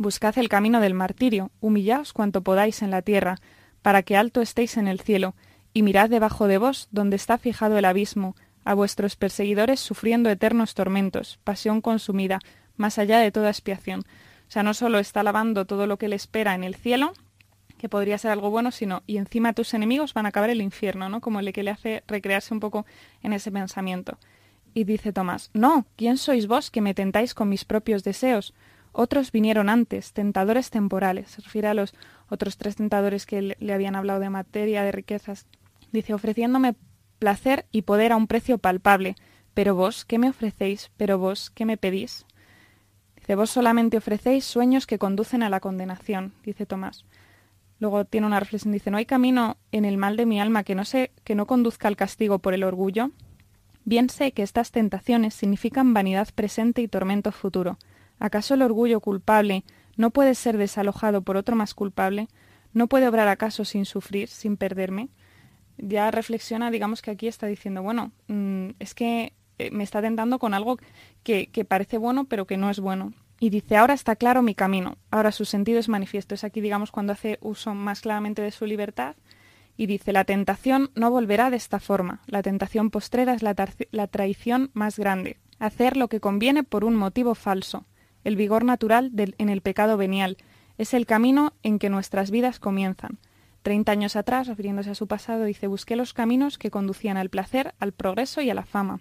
Buscad 0.00 0.38
el 0.38 0.48
camino 0.48 0.80
del 0.80 0.94
martirio, 0.94 1.50
humillaos 1.60 2.14
cuanto 2.14 2.40
podáis 2.40 2.80
en 2.80 2.90
la 2.90 3.02
tierra, 3.02 3.36
para 3.82 4.02
que 4.02 4.16
alto 4.16 4.40
estéis 4.40 4.78
en 4.78 4.88
el 4.88 4.98
cielo, 4.98 5.34
y 5.74 5.82
mirad 5.82 6.08
debajo 6.08 6.48
de 6.48 6.56
vos 6.56 6.88
donde 6.90 7.16
está 7.16 7.36
fijado 7.36 7.76
el 7.76 7.84
abismo, 7.84 8.34
a 8.64 8.72
vuestros 8.72 9.16
perseguidores 9.16 9.78
sufriendo 9.78 10.30
eternos 10.30 10.72
tormentos, 10.72 11.38
pasión 11.44 11.82
consumida, 11.82 12.38
más 12.78 12.98
allá 12.98 13.18
de 13.18 13.30
toda 13.30 13.50
expiación, 13.50 14.00
o 14.00 14.50
sea, 14.50 14.62
no 14.62 14.72
solo 14.72 15.00
está 15.00 15.22
lavando 15.22 15.66
todo 15.66 15.86
lo 15.86 15.98
que 15.98 16.08
le 16.08 16.16
espera 16.16 16.54
en 16.54 16.64
el 16.64 16.76
cielo, 16.76 17.12
que 17.76 17.90
podría 17.90 18.16
ser 18.16 18.30
algo 18.30 18.48
bueno, 18.48 18.70
sino 18.70 19.02
y 19.06 19.18
encima 19.18 19.52
tus 19.52 19.74
enemigos 19.74 20.14
van 20.14 20.24
a 20.24 20.30
acabar 20.30 20.48
el 20.48 20.62
infierno, 20.62 21.10
¿no? 21.10 21.20
Como 21.20 21.40
el 21.40 21.52
que 21.52 21.62
le 21.62 21.72
hace 21.72 22.04
recrearse 22.08 22.54
un 22.54 22.60
poco 22.60 22.86
en 23.22 23.34
ese 23.34 23.52
pensamiento. 23.52 24.16
Y 24.72 24.84
dice 24.84 25.12
Tomás, 25.12 25.50
no, 25.52 25.84
¿quién 25.96 26.16
sois 26.16 26.46
vos 26.46 26.70
que 26.70 26.80
me 26.80 26.94
tentáis 26.94 27.34
con 27.34 27.50
mis 27.50 27.66
propios 27.66 28.02
deseos? 28.02 28.54
Otros 28.92 29.32
vinieron 29.32 29.68
antes, 29.68 30.12
tentadores 30.12 30.70
temporales. 30.70 31.30
Se 31.30 31.42
refiere 31.42 31.68
a 31.68 31.74
los 31.74 31.94
otros 32.28 32.56
tres 32.56 32.76
tentadores 32.76 33.26
que 33.26 33.56
le 33.58 33.72
habían 33.72 33.96
hablado 33.96 34.20
de 34.20 34.30
materia, 34.30 34.82
de 34.82 34.92
riquezas. 34.92 35.46
Dice, 35.92 36.14
ofreciéndome 36.14 36.74
placer 37.18 37.66
y 37.70 37.82
poder 37.82 38.12
a 38.12 38.16
un 38.16 38.26
precio 38.26 38.58
palpable. 38.58 39.14
Pero 39.54 39.74
vos, 39.74 40.04
¿qué 40.04 40.18
me 40.18 40.28
ofrecéis? 40.28 40.90
Pero 40.96 41.18
vos, 41.18 41.50
¿qué 41.50 41.64
me 41.64 41.76
pedís? 41.76 42.26
Dice, 43.16 43.34
vos 43.34 43.50
solamente 43.50 43.96
ofrecéis 43.96 44.44
sueños 44.44 44.86
que 44.86 44.98
conducen 44.98 45.42
a 45.42 45.50
la 45.50 45.60
condenación, 45.60 46.32
dice 46.44 46.66
Tomás. 46.66 47.04
Luego 47.78 48.04
tiene 48.04 48.26
una 48.26 48.40
reflexión, 48.40 48.72
dice, 48.72 48.90
¿no 48.90 48.98
hay 48.98 49.06
camino 49.06 49.56
en 49.72 49.84
el 49.84 49.96
mal 49.96 50.16
de 50.16 50.26
mi 50.26 50.40
alma 50.40 50.64
que 50.64 50.74
no, 50.74 50.84
se, 50.84 51.12
que 51.24 51.34
no 51.34 51.46
conduzca 51.46 51.88
al 51.88 51.96
castigo 51.96 52.38
por 52.38 52.54
el 52.54 52.64
orgullo? 52.64 53.10
Bien 53.84 54.10
sé 54.10 54.32
que 54.32 54.42
estas 54.42 54.70
tentaciones 54.70 55.34
significan 55.34 55.94
vanidad 55.94 56.28
presente 56.34 56.82
y 56.82 56.88
tormento 56.88 57.32
futuro. 57.32 57.78
¿Acaso 58.20 58.52
el 58.54 58.62
orgullo 58.62 59.00
culpable 59.00 59.64
no 59.96 60.10
puede 60.10 60.34
ser 60.34 60.58
desalojado 60.58 61.22
por 61.22 61.38
otro 61.38 61.56
más 61.56 61.74
culpable? 61.74 62.28
¿No 62.72 62.86
puede 62.86 63.08
obrar 63.08 63.26
acaso 63.28 63.64
sin 63.64 63.86
sufrir, 63.86 64.28
sin 64.28 64.58
perderme? 64.58 65.08
Ya 65.78 66.10
reflexiona, 66.10 66.70
digamos 66.70 67.00
que 67.00 67.10
aquí 67.10 67.26
está 67.26 67.46
diciendo, 67.46 67.82
bueno, 67.82 68.12
mm, 68.28 68.72
es 68.78 68.94
que 68.94 69.32
eh, 69.58 69.70
me 69.72 69.82
está 69.82 70.02
tentando 70.02 70.38
con 70.38 70.52
algo 70.52 70.78
que, 71.22 71.48
parece 71.66 71.96
bueno 71.96 72.26
pero 72.26 72.46
que 72.46 72.58
no 72.58 72.70
es 72.70 72.78
bueno. 72.78 73.14
Y 73.40 73.48
dice, 73.48 73.78
ahora 73.78 73.94
está 73.94 74.16
claro 74.16 74.42
mi 74.42 74.54
camino, 74.54 74.98
ahora 75.10 75.32
su 75.32 75.46
sentido 75.46 75.80
es 75.80 75.88
manifiesto. 75.88 76.34
Es 76.34 76.44
aquí, 76.44 76.60
digamos, 76.60 76.90
cuando 76.90 77.14
hace 77.14 77.38
uso 77.40 77.74
más 77.74 78.02
claramente 78.02 78.42
de 78.42 78.50
su 78.50 78.66
libertad. 78.66 79.16
Y 79.78 79.86
dice, 79.86 80.12
la 80.12 80.24
tentación 80.24 80.90
no 80.94 81.10
volverá 81.10 81.48
de 81.48 81.56
esta 81.56 81.80
forma. 81.80 82.20
La 82.26 82.42
tentación 82.42 82.90
postrera 82.90 83.32
es 83.32 83.42
la 83.42 84.06
traición 84.08 84.70
más 84.74 84.98
grande. 84.98 85.38
Hacer 85.58 85.96
lo 85.96 86.08
que 86.08 86.20
conviene 86.20 86.64
por 86.64 86.84
un 86.84 86.96
motivo 86.96 87.34
falso, 87.34 87.86
el 88.24 88.36
vigor 88.36 88.64
natural 88.64 89.12
en 89.16 89.48
el 89.48 89.60
pecado 89.60 89.96
venial, 89.96 90.36
es 90.78 90.94
el 90.94 91.06
camino 91.06 91.52
en 91.62 91.78
que 91.78 91.90
nuestras 91.90 92.30
vidas 92.30 92.58
comienzan. 92.58 93.18
Treinta 93.62 93.92
años 93.92 94.16
atrás, 94.16 94.46
refiriéndose 94.46 94.90
a 94.90 94.94
su 94.94 95.06
pasado, 95.06 95.44
dice, 95.44 95.66
busqué 95.66 95.96
los 95.96 96.14
caminos 96.14 96.56
que 96.56 96.70
conducían 96.70 97.16
al 97.16 97.28
placer, 97.28 97.74
al 97.78 97.92
progreso 97.92 98.40
y 98.40 98.48
a 98.48 98.54
la 98.54 98.64
fama. 98.64 99.00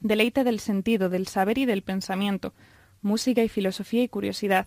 Deleite 0.00 0.44
del 0.44 0.60
sentido, 0.60 1.10
del 1.10 1.26
saber 1.26 1.58
y 1.58 1.66
del 1.66 1.82
pensamiento, 1.82 2.54
música 3.02 3.42
y 3.42 3.48
filosofía 3.48 4.02
y 4.02 4.08
curiosidad, 4.08 4.66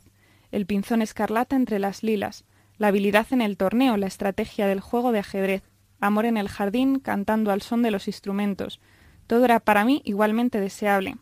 el 0.52 0.68
pinzón 0.68 1.02
escarlata 1.02 1.56
entre 1.56 1.80
las 1.80 2.04
lilas, 2.04 2.46
la 2.78 2.90
habilidad 2.90 3.26
en 3.32 3.42
el 3.42 3.58
torneo, 3.58 3.98
la 3.98 4.08
estrategia 4.08 4.68
del 4.68 4.80
juego 4.80 5.12
de 5.12 5.20
ajedrez, 5.20 5.64
amor 6.00 6.26
en 6.26 6.38
el 6.38 6.50
jardín 6.50 7.00
cantando 7.00 7.52
al 7.52 7.64
son 7.64 7.82
de 7.82 7.90
los 7.90 8.08
instrumentos. 8.08 8.80
Todo 9.26 9.46
era 9.46 9.60
para 9.60 9.86
mí 9.86 10.02
igualmente 10.06 10.60
deseable. 10.60 11.18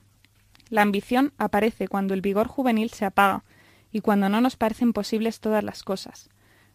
La 0.72 0.82
ambición 0.82 1.34
aparece 1.38 1.90
cuando 1.90 2.14
el 2.14 2.22
vigor 2.22 2.48
juvenil 2.48 2.92
se 2.92 3.04
apaga 3.04 3.44
y 3.92 4.00
cuando 4.00 4.30
no 4.30 4.40
nos 4.40 4.56
parecen 4.56 4.94
posibles 4.94 5.42
todas 5.42 5.66
las 5.66 5.84
cosas. 5.84 6.30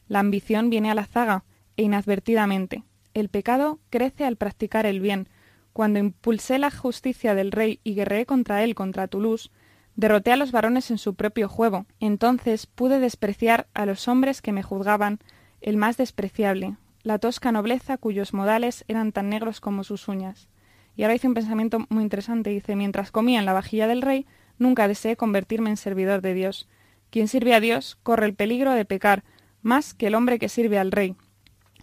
La 0.06 0.20
ambición 0.20 0.68
viene 0.68 0.90
a 0.90 0.94
la 0.94 1.06
zaga 1.06 1.44
e 1.78 1.84
inadvertidamente. 1.84 2.84
El 3.14 3.30
pecado 3.30 3.80
crece 3.88 4.26
al 4.26 4.36
practicar 4.36 4.84
el 4.84 5.00
bien. 5.00 5.30
Cuando 5.72 5.98
impulsé 5.98 6.58
la 6.58 6.70
justicia 6.70 7.34
del 7.34 7.52
rey 7.52 7.80
y 7.84 7.94
guerreé 7.94 8.26
contra 8.26 8.62
él, 8.62 8.74
contra 8.74 9.08
Toulouse, 9.08 9.50
derroté 9.94 10.30
a 10.30 10.36
los 10.36 10.52
varones 10.52 10.90
en 10.90 10.98
su 10.98 11.14
propio 11.14 11.48
juego. 11.48 11.86
Entonces 11.98 12.66
pude 12.66 13.00
despreciar 13.00 13.66
a 13.72 13.86
los 13.86 14.08
hombres 14.08 14.42
que 14.42 14.52
me 14.52 14.62
juzgaban, 14.62 15.20
el 15.62 15.78
más 15.78 15.96
despreciable, 15.96 16.76
la 17.02 17.18
tosca 17.18 17.50
nobleza 17.50 17.96
cuyos 17.96 18.34
modales 18.34 18.84
eran 18.88 19.12
tan 19.12 19.30
negros 19.30 19.60
como 19.62 19.84
sus 19.84 20.06
uñas. 20.06 20.50
Y 20.96 21.02
ahora 21.02 21.14
hice 21.14 21.28
un 21.28 21.34
pensamiento 21.34 21.86
muy 21.88 22.02
interesante. 22.02 22.50
Dice, 22.50 22.74
mientras 22.74 23.10
comía 23.10 23.38
en 23.38 23.46
la 23.46 23.52
vajilla 23.52 23.86
del 23.86 24.02
rey, 24.02 24.26
nunca 24.58 24.88
deseé 24.88 25.16
convertirme 25.16 25.70
en 25.70 25.76
servidor 25.76 26.22
de 26.22 26.34
Dios. 26.34 26.68
Quien 27.10 27.28
sirve 27.28 27.54
a 27.54 27.60
Dios 27.60 27.98
corre 28.02 28.26
el 28.26 28.34
peligro 28.34 28.72
de 28.72 28.84
pecar, 28.84 29.22
más 29.62 29.94
que 29.94 30.08
el 30.08 30.14
hombre 30.14 30.38
que 30.38 30.48
sirve 30.48 30.78
al 30.78 30.92
rey. 30.92 31.14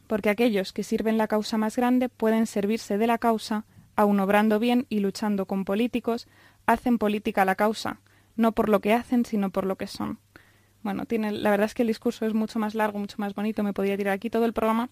Porque 0.08 0.30
aquellos 0.30 0.74
que 0.74 0.84
sirven 0.84 1.18
la 1.18 1.28
causa 1.28 1.58
más 1.58 1.76
grande 1.76 2.10
pueden 2.10 2.48
servirse 2.48 2.98
de 2.98 3.08
la 3.08 3.18
causa, 3.18 3.66
aun 3.96 4.20
obrando 4.20 4.60
bien 4.60 4.86
y 4.90 5.00
luchando 5.00 5.46
con 5.46 5.66
políticos, 5.66 6.28
hacen 6.66 6.98
política 6.98 7.46
la 7.46 7.56
causa, 7.56 8.02
no 8.36 8.54
por 8.54 8.70
lo 8.70 8.82
que 8.82 8.94
hacen, 8.94 9.26
sino 9.26 9.52
por 9.52 9.66
lo 9.66 9.76
que 9.76 9.88
son. 9.88 10.20
Bueno, 10.82 11.06
tiene, 11.06 11.32
la 11.32 11.52
verdad 11.52 11.66
es 11.66 11.74
que 11.74 11.84
el 11.84 11.88
discurso 11.88 12.26
es 12.26 12.34
mucho 12.34 12.60
más 12.60 12.76
largo, 12.76 13.00
mucho 13.00 13.16
más 13.20 13.36
bonito, 13.36 13.64
me 13.64 13.74
podría 13.74 13.96
tirar 13.96 14.14
aquí 14.14 14.30
todo 14.30 14.46
el 14.46 14.54
programa, 14.54 14.90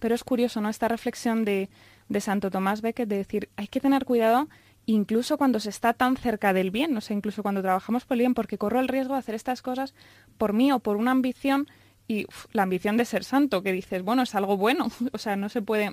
pero 0.00 0.14
es 0.14 0.24
curioso, 0.24 0.60
¿no? 0.60 0.68
Esta 0.68 0.88
reflexión 0.88 1.44
de, 1.44 1.68
de 2.10 2.20
Santo 2.20 2.50
Tomás 2.50 2.82
Becket 2.82 3.08
de 3.08 3.16
decir, 3.16 3.48
hay 3.56 3.68
que 3.68 3.80
tener 3.80 4.04
cuidado 4.04 4.48
incluso 4.84 5.38
cuando 5.38 5.60
se 5.60 5.70
está 5.70 5.94
tan 5.94 6.16
cerca 6.16 6.52
del 6.52 6.70
bien, 6.70 6.92
no 6.92 7.00
sé, 7.00 7.14
incluso 7.14 7.42
cuando 7.42 7.62
trabajamos 7.62 8.04
por 8.04 8.16
el 8.16 8.20
bien, 8.20 8.34
porque 8.34 8.58
corro 8.58 8.80
el 8.80 8.88
riesgo 8.88 9.14
de 9.14 9.20
hacer 9.20 9.34
estas 9.34 9.62
cosas 9.62 9.94
por 10.36 10.52
mí 10.52 10.72
o 10.72 10.80
por 10.80 10.96
una 10.96 11.12
ambición 11.12 11.68
y 12.08 12.26
la 12.52 12.64
ambición 12.64 12.96
de 12.96 13.04
ser 13.04 13.22
santo, 13.22 13.62
que 13.62 13.72
dices, 13.72 14.02
bueno, 14.02 14.22
es 14.22 14.34
algo 14.34 14.56
bueno, 14.56 14.88
o 15.12 15.18
sea, 15.18 15.36
no 15.36 15.48
se 15.48 15.62
puede, 15.62 15.92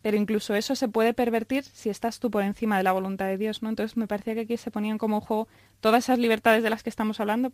pero 0.00 0.16
incluso 0.16 0.54
eso 0.54 0.74
se 0.74 0.88
puede 0.88 1.12
pervertir 1.12 1.64
si 1.64 1.90
estás 1.90 2.18
tú 2.18 2.30
por 2.30 2.42
encima 2.42 2.78
de 2.78 2.82
la 2.82 2.92
voluntad 2.92 3.26
de 3.26 3.36
Dios, 3.36 3.62
¿no? 3.62 3.68
Entonces 3.68 3.98
me 3.98 4.06
parecía 4.06 4.34
que 4.34 4.40
aquí 4.40 4.56
se 4.56 4.70
ponían 4.70 4.96
como 4.96 5.20
juego 5.20 5.46
todas 5.80 6.04
esas 6.04 6.18
libertades 6.18 6.62
de 6.62 6.70
las 6.70 6.82
que 6.82 6.88
estamos 6.88 7.20
hablando, 7.20 7.52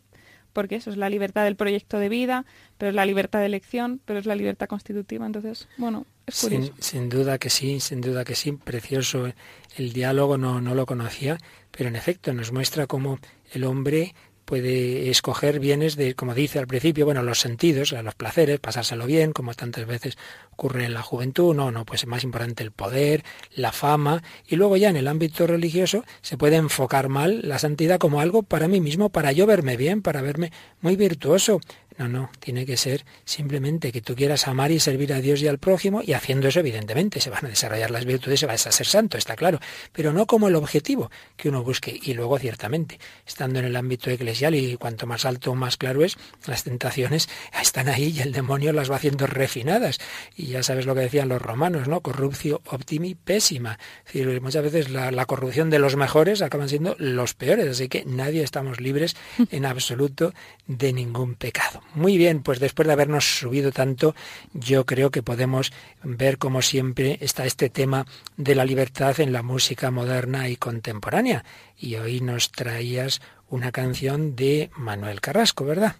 porque 0.52 0.76
eso 0.76 0.90
es 0.90 0.96
la 0.96 1.10
libertad 1.10 1.42
del 1.42 1.56
proyecto 1.56 1.98
de 1.98 2.08
vida, 2.08 2.44
pero 2.78 2.90
es 2.90 2.94
la 2.94 3.04
libertad 3.04 3.40
de 3.40 3.46
elección, 3.46 4.00
pero 4.04 4.20
es 4.20 4.26
la 4.26 4.36
libertad 4.36 4.68
constitutiva, 4.68 5.26
entonces, 5.26 5.68
bueno, 5.76 6.06
es. 6.26 6.72
Sin, 6.80 7.08
duda 7.08 7.38
que 7.38 7.50
sí, 7.50 7.80
sin 7.80 8.00
duda 8.00 8.24
que 8.24 8.34
sí, 8.34 8.52
precioso 8.52 9.32
el 9.76 9.92
diálogo, 9.92 10.38
no, 10.38 10.60
no 10.60 10.74
lo 10.74 10.86
conocía, 10.86 11.38
pero 11.70 11.88
en 11.88 11.96
efecto 11.96 12.32
nos 12.32 12.52
muestra 12.52 12.86
cómo 12.86 13.18
el 13.52 13.64
hombre 13.64 14.14
puede 14.46 15.10
escoger 15.10 15.58
bienes 15.58 15.96
de, 15.96 16.14
como 16.14 16.32
dice 16.32 16.58
al 16.60 16.68
principio, 16.68 17.04
bueno, 17.04 17.22
los 17.22 17.40
sentidos, 17.40 17.92
los 17.92 18.14
placeres, 18.14 18.60
pasárselo 18.60 19.04
bien, 19.04 19.32
como 19.32 19.52
tantas 19.54 19.86
veces 19.86 20.16
ocurre 20.52 20.84
en 20.84 20.94
la 20.94 21.02
juventud, 21.02 21.54
no, 21.54 21.72
no, 21.72 21.84
pues 21.84 22.04
es 22.04 22.06
más 22.06 22.22
importante 22.22 22.62
el 22.62 22.70
poder, 22.70 23.24
la 23.54 23.72
fama, 23.72 24.22
y 24.46 24.54
luego 24.54 24.76
ya 24.76 24.88
en 24.88 24.96
el 24.96 25.08
ámbito 25.08 25.46
religioso 25.48 26.04
se 26.22 26.38
puede 26.38 26.56
enfocar 26.56 27.08
mal 27.08 27.40
la 27.42 27.58
santidad 27.58 27.98
como 27.98 28.20
algo 28.20 28.44
para 28.44 28.68
mí 28.68 28.80
mismo, 28.80 29.10
para 29.10 29.32
yo 29.32 29.46
verme 29.46 29.76
bien, 29.76 30.00
para 30.00 30.22
verme 30.22 30.52
muy 30.80 30.94
virtuoso, 30.94 31.60
no, 31.98 32.08
no, 32.08 32.30
tiene 32.40 32.66
que 32.66 32.76
ser 32.76 33.04
simplemente 33.24 33.90
que 33.90 34.02
tú 34.02 34.14
quieras 34.14 34.48
amar 34.48 34.70
y 34.70 34.80
servir 34.80 35.12
a 35.12 35.20
Dios 35.20 35.40
y 35.40 35.48
al 35.48 35.58
prójimo 35.58 36.02
y 36.04 36.12
haciendo 36.12 36.48
eso 36.48 36.60
evidentemente 36.60 37.20
se 37.20 37.30
van 37.30 37.46
a 37.46 37.48
desarrollar 37.48 37.90
las 37.90 38.04
virtudes, 38.04 38.40
se 38.40 38.46
va 38.46 38.52
a 38.52 38.58
ser 38.58 38.86
santo, 38.86 39.16
está 39.16 39.34
claro, 39.36 39.60
pero 39.92 40.12
no 40.12 40.26
como 40.26 40.48
el 40.48 40.56
objetivo 40.56 41.10
que 41.36 41.48
uno 41.48 41.62
busque. 41.62 41.98
Y 42.02 42.14
luego 42.14 42.38
ciertamente, 42.38 42.98
estando 43.26 43.58
en 43.58 43.64
el 43.64 43.76
ámbito 43.76 44.10
eclesial 44.10 44.54
y 44.54 44.76
cuanto 44.76 45.06
más 45.06 45.24
alto 45.24 45.54
más 45.54 45.76
claro 45.76 46.04
es, 46.04 46.18
las 46.46 46.64
tentaciones 46.64 47.28
están 47.60 47.88
ahí 47.88 48.14
y 48.16 48.20
el 48.20 48.32
demonio 48.32 48.72
las 48.72 48.90
va 48.90 48.96
haciendo 48.96 49.26
refinadas. 49.26 49.98
Y 50.36 50.46
ya 50.46 50.62
sabes 50.62 50.86
lo 50.86 50.94
que 50.94 51.00
decían 51.02 51.28
los 51.28 51.40
romanos, 51.40 51.88
¿no? 51.88 52.00
Corrupcio 52.00 52.60
optimi 52.66 53.14
pésima. 53.14 53.78
Es 54.06 54.14
decir, 54.14 54.40
muchas 54.42 54.62
veces 54.62 54.90
la, 54.90 55.10
la 55.10 55.26
corrupción 55.26 55.70
de 55.70 55.78
los 55.78 55.96
mejores 55.96 56.42
acaban 56.42 56.68
siendo 56.68 56.94
los 56.98 57.34
peores, 57.34 57.68
así 57.68 57.88
que 57.88 58.04
nadie 58.04 58.42
estamos 58.42 58.80
libres 58.80 59.16
en 59.50 59.64
absoluto 59.64 60.32
de 60.66 60.92
ningún 60.92 61.34
pecado. 61.34 61.82
Muy 61.94 62.18
bien, 62.18 62.42
pues 62.42 62.60
después 62.60 62.86
de 62.86 62.92
habernos 62.92 63.38
subido 63.38 63.72
tanto, 63.72 64.14
yo 64.52 64.84
creo 64.84 65.10
que 65.10 65.22
podemos 65.22 65.72
ver 66.02 66.36
como 66.36 66.60
siempre 66.60 67.18
está 67.22 67.46
este 67.46 67.70
tema 67.70 68.06
de 68.36 68.54
la 68.54 68.66
libertad 68.66 69.18
en 69.20 69.32
la 69.32 69.42
música 69.42 69.90
moderna 69.90 70.48
y 70.48 70.56
contemporánea. 70.56 71.44
Y 71.78 71.96
hoy 71.96 72.20
nos 72.20 72.50
traías 72.50 73.22
una 73.48 73.72
canción 73.72 74.36
de 74.36 74.70
Manuel 74.76 75.20
Carrasco, 75.20 75.64
¿verdad? 75.64 75.96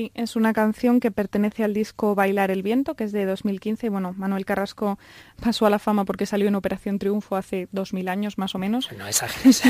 Sí, 0.00 0.12
es 0.14 0.34
una 0.34 0.54
canción 0.54 0.98
que 0.98 1.10
pertenece 1.10 1.62
al 1.62 1.74
disco 1.74 2.14
Bailar 2.14 2.50
el 2.50 2.62
Viento, 2.62 2.94
que 2.94 3.04
es 3.04 3.12
de 3.12 3.26
2015. 3.26 3.90
Bueno, 3.90 4.14
Manuel 4.16 4.46
Carrasco 4.46 4.98
pasó 5.42 5.66
a 5.66 5.70
la 5.70 5.78
fama 5.78 6.06
porque 6.06 6.24
salió 6.24 6.48
en 6.48 6.54
Operación 6.54 6.98
Triunfo 6.98 7.36
hace 7.36 7.68
2000 7.72 8.08
años 8.08 8.38
más 8.38 8.54
o 8.54 8.58
menos. 8.58 8.88
No 8.96 9.06
es 9.06 9.22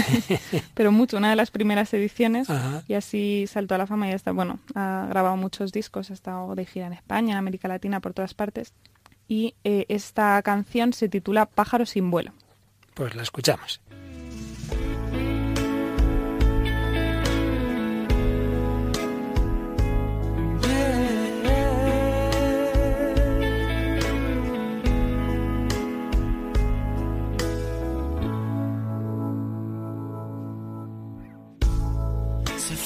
Pero 0.75 0.93
mucho, 0.93 1.16
una 1.16 1.31
de 1.31 1.35
las 1.35 1.51
primeras 1.51 1.93
ediciones. 1.95 2.47
Y 2.87 2.95
así 2.95 3.47
saltó 3.49 3.75
a 3.75 3.79
la 3.79 3.88
fama 3.88 4.09
y 4.09 4.12
está, 4.12 4.31
bueno, 4.31 4.61
ha 4.77 5.09
grabado 5.11 5.37
muchos 5.37 5.73
discos, 5.73 6.12
ha 6.12 6.14
estado 6.14 6.55
de 6.55 6.64
gira 6.64 6.87
en 6.87 6.93
España, 6.93 7.33
en 7.33 7.38
América 7.38 7.66
Latina, 7.66 7.99
por 7.99 8.14
todas 8.14 8.33
partes. 8.33 8.73
Y 9.27 9.57
eh, 9.64 9.85
esta 9.88 10.40
canción 10.43 10.93
se 10.93 11.09
titula 11.09 11.47
Pájaro 11.47 11.87
sin 11.87 12.12
vuelo. 12.12 12.31
Pues 12.95 13.16
la 13.16 13.23
escuchamos. 13.23 13.81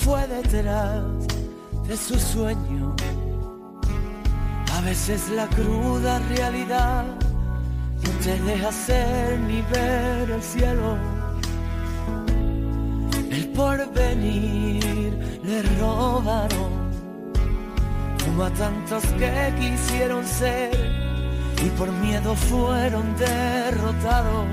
Fue 0.04 0.26
detrás 0.26 1.02
de 1.88 1.96
su 1.96 2.18
sueño. 2.18 2.94
A 4.76 4.80
veces 4.82 5.30
la 5.30 5.46
cruda 5.46 6.18
realidad 6.36 7.04
no 8.02 8.10
te 8.22 8.38
deja 8.42 8.70
ser 8.70 9.38
ni 9.40 9.62
ver 9.62 10.30
el 10.30 10.42
cielo. 10.42 10.98
El 13.30 13.48
porvenir 13.48 15.40
le 15.42 15.62
robaron, 15.80 16.72
como 18.22 18.44
a 18.44 18.50
tantos 18.50 19.04
que 19.18 19.54
quisieron 19.58 20.26
ser 20.26 20.70
y 21.64 21.68
por 21.78 21.90
miedo 21.90 22.34
fueron 22.34 23.16
derrotados. 23.16 24.46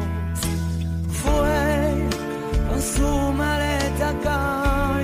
Fue 1.22 2.08
con 2.70 2.82
su 2.82 3.34
maleta 3.34 4.14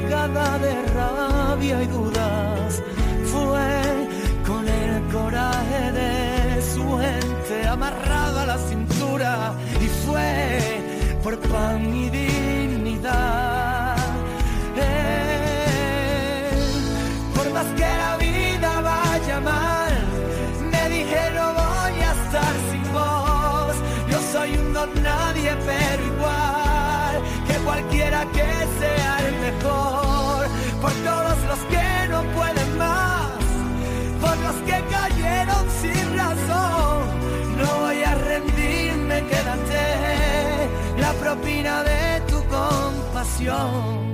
de 0.08 0.84
rabia 0.94 1.84
y 1.84 1.88
dudas. 1.88 2.82
Fue 3.26 4.08
con 4.48 4.66
el 4.66 5.02
coraje 5.12 5.92
de 5.92 6.62
su 6.62 6.98
gente 6.98 7.68
amarrado 7.68 8.40
a 8.40 8.46
la 8.46 8.58
cintura 8.58 9.54
y 9.82 9.88
fue 10.06 10.82
por 11.24 11.38
pan 11.40 11.94
y 11.94 12.10
dignidad. 12.10 13.98
por 17.36 17.50
más 17.52 17.68
que 17.76 17.90
la 18.04 18.18
vida 18.18 18.82
vaya 18.82 19.40
mal, 19.42 19.94
me 20.72 20.90
dijeron 20.90 21.54
voy 21.54 22.02
a 22.02 22.12
estar 22.20 22.54
sin 22.72 22.94
vos. 22.94 23.76
Yo 24.10 24.20
soy 24.32 24.58
un 24.58 24.74
don 24.74 24.90
nadie, 25.04 25.52
pero 25.66 26.17
que 34.66 34.84
cayeron 34.92 35.66
sin 35.82 36.18
razón, 36.18 37.04
no 37.58 37.80
voy 37.82 38.04
a 38.04 38.16
rendirme, 38.16 39.24
quédate 39.30 41.00
la 41.00 41.14
propina 41.14 41.84
de 41.84 42.22
tu 42.28 42.44
compasión. 42.46 44.08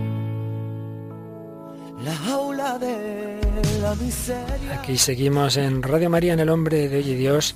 La 2.03 2.15
jaula 2.15 2.77
de 2.79 3.39
la 3.81 3.95
miseria. 3.95 4.79
Aquí 4.79 4.97
seguimos 4.97 5.57
en 5.57 5.81
Radio 5.81 6.09
María 6.09 6.33
en 6.33 6.39
el 6.41 6.49
Hombre 6.49 6.89
de 6.89 6.97
Hoy 6.97 7.15
Dios 7.15 7.55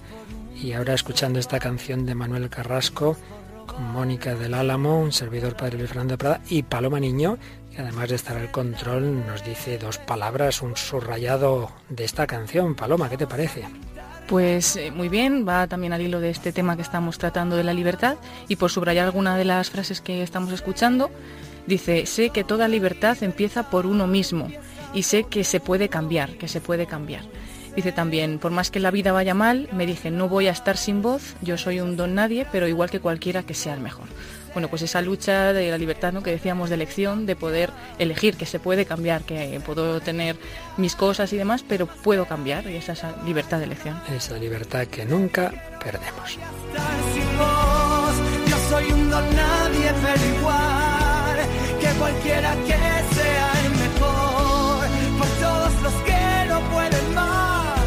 y 0.56 0.74
ahora 0.74 0.94
escuchando 0.94 1.40
esta 1.40 1.60
canción 1.60 2.06
de 2.06 2.16
Manuel 2.16 2.50
Carrasco 2.50 3.18
con 3.66 3.92
Mónica 3.92 4.36
del 4.36 4.54
Álamo, 4.54 5.00
un 5.00 5.12
servidor 5.12 5.56
Padre 5.56 5.78
Luis 5.78 5.90
Fernando 5.90 6.18
Prada 6.18 6.42
y 6.50 6.64
Paloma 6.64 7.00
Niño, 7.00 7.38
además 7.82 8.10
de 8.10 8.16
estar 8.16 8.38
al 8.38 8.52
control 8.52 9.26
nos 9.26 9.44
dice 9.44 9.78
dos 9.78 9.98
palabras, 9.98 10.62
un 10.62 10.76
subrayado 10.76 11.72
de 11.90 12.04
esta 12.04 12.28
canción. 12.28 12.76
Paloma, 12.76 13.10
¿qué 13.10 13.18
te 13.18 13.28
parece? 13.28 13.66
Pues 14.28 14.76
eh, 14.76 14.92
muy 14.92 15.08
bien, 15.08 15.48
va 15.48 15.68
también 15.68 15.94
al 15.94 16.02
hilo 16.02 16.20
de 16.20 16.30
este 16.30 16.52
tema 16.52 16.76
que 16.76 16.82
estamos 16.82 17.18
tratando 17.18 17.56
de 17.56 17.64
la 17.64 17.74
libertad 17.74 18.18
y 18.48 18.58
por 18.58 18.72
subrayar 18.72 19.06
alguna 19.06 19.38
de 19.38 19.46
las 19.46 19.70
frases 19.70 20.02
que 20.02 20.22
estamos 20.22 20.52
escuchando, 20.52 21.10
dice, 21.66 22.06
sé 22.06 22.30
que 22.32 22.44
toda 22.44 22.68
libertad 22.68 23.18
empieza 23.22 23.70
por 23.70 23.86
uno 23.86 24.06
mismo 24.06 24.50
y 24.94 25.04
sé 25.04 25.24
que 25.24 25.44
se 25.44 25.60
puede 25.60 25.88
cambiar, 25.88 26.32
que 26.38 26.48
se 26.48 26.60
puede 26.60 26.88
cambiar. 26.88 27.24
Dice 27.76 27.92
también, 27.92 28.40
por 28.40 28.52
más 28.52 28.72
que 28.72 28.80
la 28.80 28.92
vida 28.92 29.12
vaya 29.12 29.34
mal, 29.34 29.70
me 29.72 29.86
dije, 29.86 30.12
no 30.12 30.28
voy 30.28 30.48
a 30.48 30.52
estar 30.52 30.78
sin 30.78 31.02
voz, 31.02 31.36
yo 31.42 31.58
soy 31.58 31.80
un 31.80 31.96
don 31.96 32.16
nadie, 32.16 32.48
pero 32.52 32.68
igual 32.68 32.90
que 32.90 33.00
cualquiera 33.00 33.44
que 33.44 33.54
sea 33.54 33.76
el 33.76 33.82
mejor 33.82 34.08
bueno, 34.54 34.68
pues 34.68 34.82
esa 34.82 35.02
lucha 35.02 35.54
de 35.54 35.72
la 35.72 35.78
libertad, 35.78 36.14
¿no? 36.14 36.24
que 36.24 36.32
decíamos 36.32 36.70
de 36.70 36.76
elección, 36.76 37.26
de 37.26 37.36
poder 37.36 37.72
elegir, 38.00 38.38
que 38.38 38.46
se 38.46 38.60
puede 38.60 38.86
cambiar, 38.86 39.24
que 39.24 39.62
puedo 39.66 40.00
tener 40.02 40.38
mis 40.78 40.96
cosas 40.96 41.32
y 41.34 41.38
demás, 41.38 41.64
pero 41.68 41.88
puedo 41.88 42.26
cambiar, 42.26 42.68
y 42.70 42.76
esa, 42.76 42.94
esa 42.94 43.16
libertad 43.26 43.60
de 43.60 43.66
elección. 43.66 44.00
Esa 44.16 44.38
libertad 44.38 44.88
que 44.88 45.06
nunca 45.06 45.52
perdemos. 45.84 46.38
Yo 48.50 48.58
soy 48.70 48.92
un 48.92 49.10
don 49.10 49.36
nadie, 49.36 49.92
pero 50.02 50.38
igual 50.38 51.38
que 51.80 51.88
cualquiera 52.00 52.56
que 52.66 53.16
sea 53.16 53.52
el 53.64 53.72
mejor, 53.72 54.88
por 55.18 55.28
todos 55.28 55.82
los 55.84 55.94
que 56.04 56.46
no 56.50 56.60
pueden 56.72 57.14
más, 57.14 57.80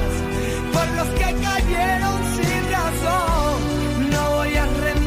por 0.72 0.88
los 0.96 1.08
que 1.18 1.34
cayeron 1.42 2.18
sin 2.36 2.72
razón, 2.72 4.10
no 4.10 4.30
voy 4.36 4.54
a 4.56 4.66
quédate 4.90 4.99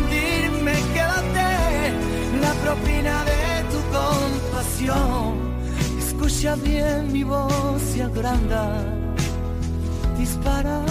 propina 2.63 3.23
de 3.25 3.63
tu 3.71 3.79
compasión. 3.97 5.53
Escucha 5.97 6.55
bien 6.55 7.11
mi 7.11 7.23
voz 7.23 7.95
y 7.95 8.01
agranda, 8.01 8.85
dispara 10.17 10.81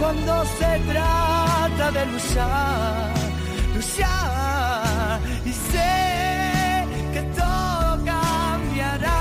cuando 0.00 0.44
se 0.58 0.80
trata 0.92 1.90
de 1.92 2.06
luchar, 2.06 3.12
luchar 3.74 5.20
y 5.44 5.52
sé 5.52 6.86
que 7.12 7.22
todo 7.40 8.04
cambiará. 8.04 9.20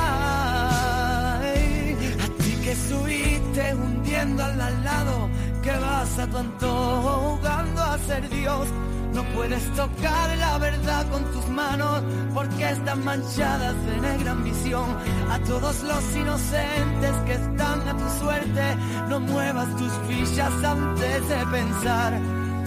A 2.23 2.27
ti 2.39 2.51
que 2.63 2.75
subiste 2.75 3.75
hundiendo 3.75 4.43
al 4.43 4.57
lado, 4.57 5.29
que 5.63 5.71
vas 5.71 6.19
a 6.19 6.27
tu 6.27 6.37
antojo 6.37 7.11
jugando 7.37 7.81
a 7.81 7.97
ser 7.99 8.29
Dios. 8.29 8.67
No 9.13 9.23
puedes 9.35 9.63
tocar 9.75 10.37
la 10.37 10.57
verdad 10.57 11.05
con 11.09 11.23
tus 11.31 11.47
manos 11.49 12.01
porque 12.33 12.69
están 12.69 13.05
manchadas 13.05 13.75
de 13.85 14.01
negra 14.01 14.31
ambición. 14.31 14.97
A 15.29 15.37
todos 15.39 15.83
los 15.83 16.15
inocentes 16.15 17.15
que 17.25 17.33
están 17.33 17.87
a 17.87 17.95
tu 17.95 18.09
suerte, 18.19 18.75
no 19.09 19.19
muevas 19.19 19.69
tus 19.77 19.91
fichas 20.07 20.51
antes 20.63 21.29
de 21.29 21.45
pensar 21.51 22.19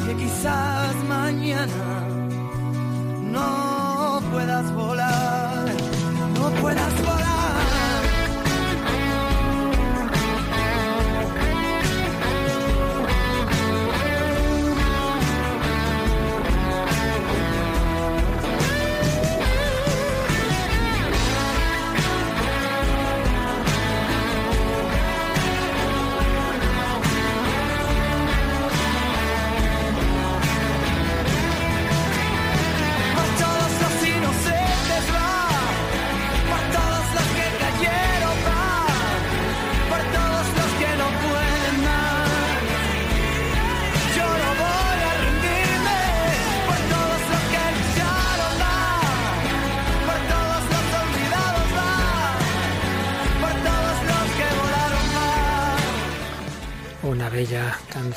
que 0.06 0.16
quizás 0.16 0.94
mañana 1.08 2.06
no 3.22 4.20
puedas 4.30 4.72
volar, 4.72 5.66
no 6.38 6.50
puedas 6.62 6.94
volar. 7.02 7.35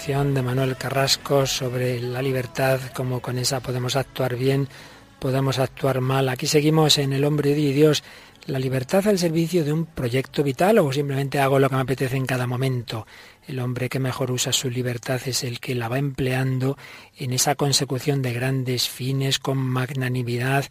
De 0.09 0.41
Manuel 0.41 0.75
Carrasco 0.75 1.45
sobre 1.45 2.01
la 2.01 2.23
libertad, 2.23 2.79
como 2.95 3.19
con 3.19 3.37
esa 3.37 3.59
podemos 3.59 3.95
actuar 3.95 4.35
bien, 4.35 4.67
podemos 5.19 5.59
actuar 5.59 6.01
mal. 6.01 6.29
Aquí 6.29 6.47
seguimos 6.47 6.97
en 6.97 7.13
El 7.13 7.25
hombre 7.25 7.51
y 7.51 7.71
Dios, 7.73 8.03
la 8.47 8.57
libertad 8.57 9.07
al 9.07 9.19
servicio 9.19 9.63
de 9.63 9.71
un 9.71 9.85
proyecto 9.85 10.41
vital 10.43 10.79
o 10.79 10.91
simplemente 10.91 11.39
hago 11.39 11.59
lo 11.59 11.69
que 11.69 11.75
me 11.75 11.81
apetece 11.83 12.17
en 12.17 12.25
cada 12.25 12.47
momento. 12.47 13.05
El 13.47 13.59
hombre 13.59 13.87
que 13.87 13.99
mejor 13.99 14.31
usa 14.31 14.51
su 14.51 14.71
libertad 14.71 15.21
es 15.27 15.43
el 15.43 15.59
que 15.59 15.75
la 15.75 15.89
va 15.89 15.99
empleando 15.99 16.75
en 17.15 17.31
esa 17.31 17.53
consecución 17.53 18.23
de 18.23 18.33
grandes 18.33 18.89
fines 18.89 19.37
con 19.37 19.59
magnanimidad, 19.59 20.65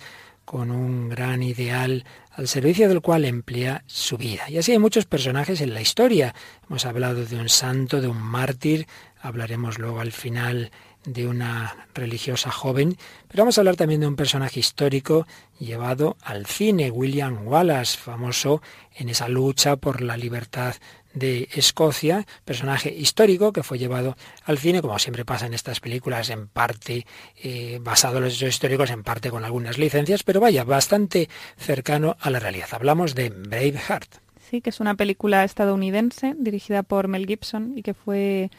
con 0.48 0.70
un 0.70 1.10
gran 1.10 1.42
ideal 1.42 2.06
al 2.30 2.48
servicio 2.48 2.88
del 2.88 3.02
cual 3.02 3.26
emplea 3.26 3.84
su 3.86 4.16
vida. 4.16 4.48
Y 4.48 4.56
así 4.56 4.72
hay 4.72 4.78
muchos 4.78 5.04
personajes 5.04 5.60
en 5.60 5.74
la 5.74 5.82
historia. 5.82 6.34
Hemos 6.66 6.86
hablado 6.86 7.26
de 7.26 7.36
un 7.36 7.50
santo, 7.50 8.00
de 8.00 8.08
un 8.08 8.16
mártir, 8.16 8.86
hablaremos 9.20 9.78
luego 9.78 10.00
al 10.00 10.10
final 10.10 10.70
de 11.04 11.26
una 11.26 11.88
religiosa 11.92 12.50
joven, 12.50 12.96
pero 13.28 13.42
vamos 13.42 13.58
a 13.58 13.60
hablar 13.60 13.76
también 13.76 14.00
de 14.00 14.06
un 14.06 14.16
personaje 14.16 14.58
histórico 14.58 15.26
llevado 15.58 16.16
al 16.22 16.46
cine, 16.46 16.90
William 16.90 17.46
Wallace, 17.46 17.98
famoso 17.98 18.62
en 18.94 19.10
esa 19.10 19.28
lucha 19.28 19.76
por 19.76 20.00
la 20.00 20.16
libertad 20.16 20.76
de 21.14 21.48
Escocia, 21.54 22.26
personaje 22.44 22.90
histórico 22.94 23.52
que 23.52 23.62
fue 23.62 23.78
llevado 23.78 24.16
al 24.44 24.58
cine, 24.58 24.80
como 24.80 24.98
siempre 24.98 25.24
pasa 25.24 25.46
en 25.46 25.54
estas 25.54 25.80
películas, 25.80 26.30
en 26.30 26.48
parte 26.48 27.06
eh, 27.42 27.78
basado 27.80 28.18
en 28.18 28.24
los 28.24 28.34
hechos 28.34 28.50
históricos, 28.50 28.90
en 28.90 29.02
parte 29.02 29.30
con 29.30 29.44
algunas 29.44 29.78
licencias, 29.78 30.22
pero 30.22 30.40
vaya, 30.40 30.64
bastante 30.64 31.28
cercano 31.56 32.16
a 32.20 32.30
la 32.30 32.38
realidad. 32.38 32.68
Hablamos 32.72 33.14
de 33.14 33.30
Braveheart. 33.30 34.16
Sí, 34.50 34.60
que 34.60 34.70
es 34.70 34.80
una 34.80 34.94
película 34.94 35.44
estadounidense 35.44 36.34
dirigida 36.38 36.82
por 36.82 37.08
Mel 37.08 37.26
Gibson 37.26 37.74
y 37.76 37.82
que 37.82 37.92
fue 37.92 38.50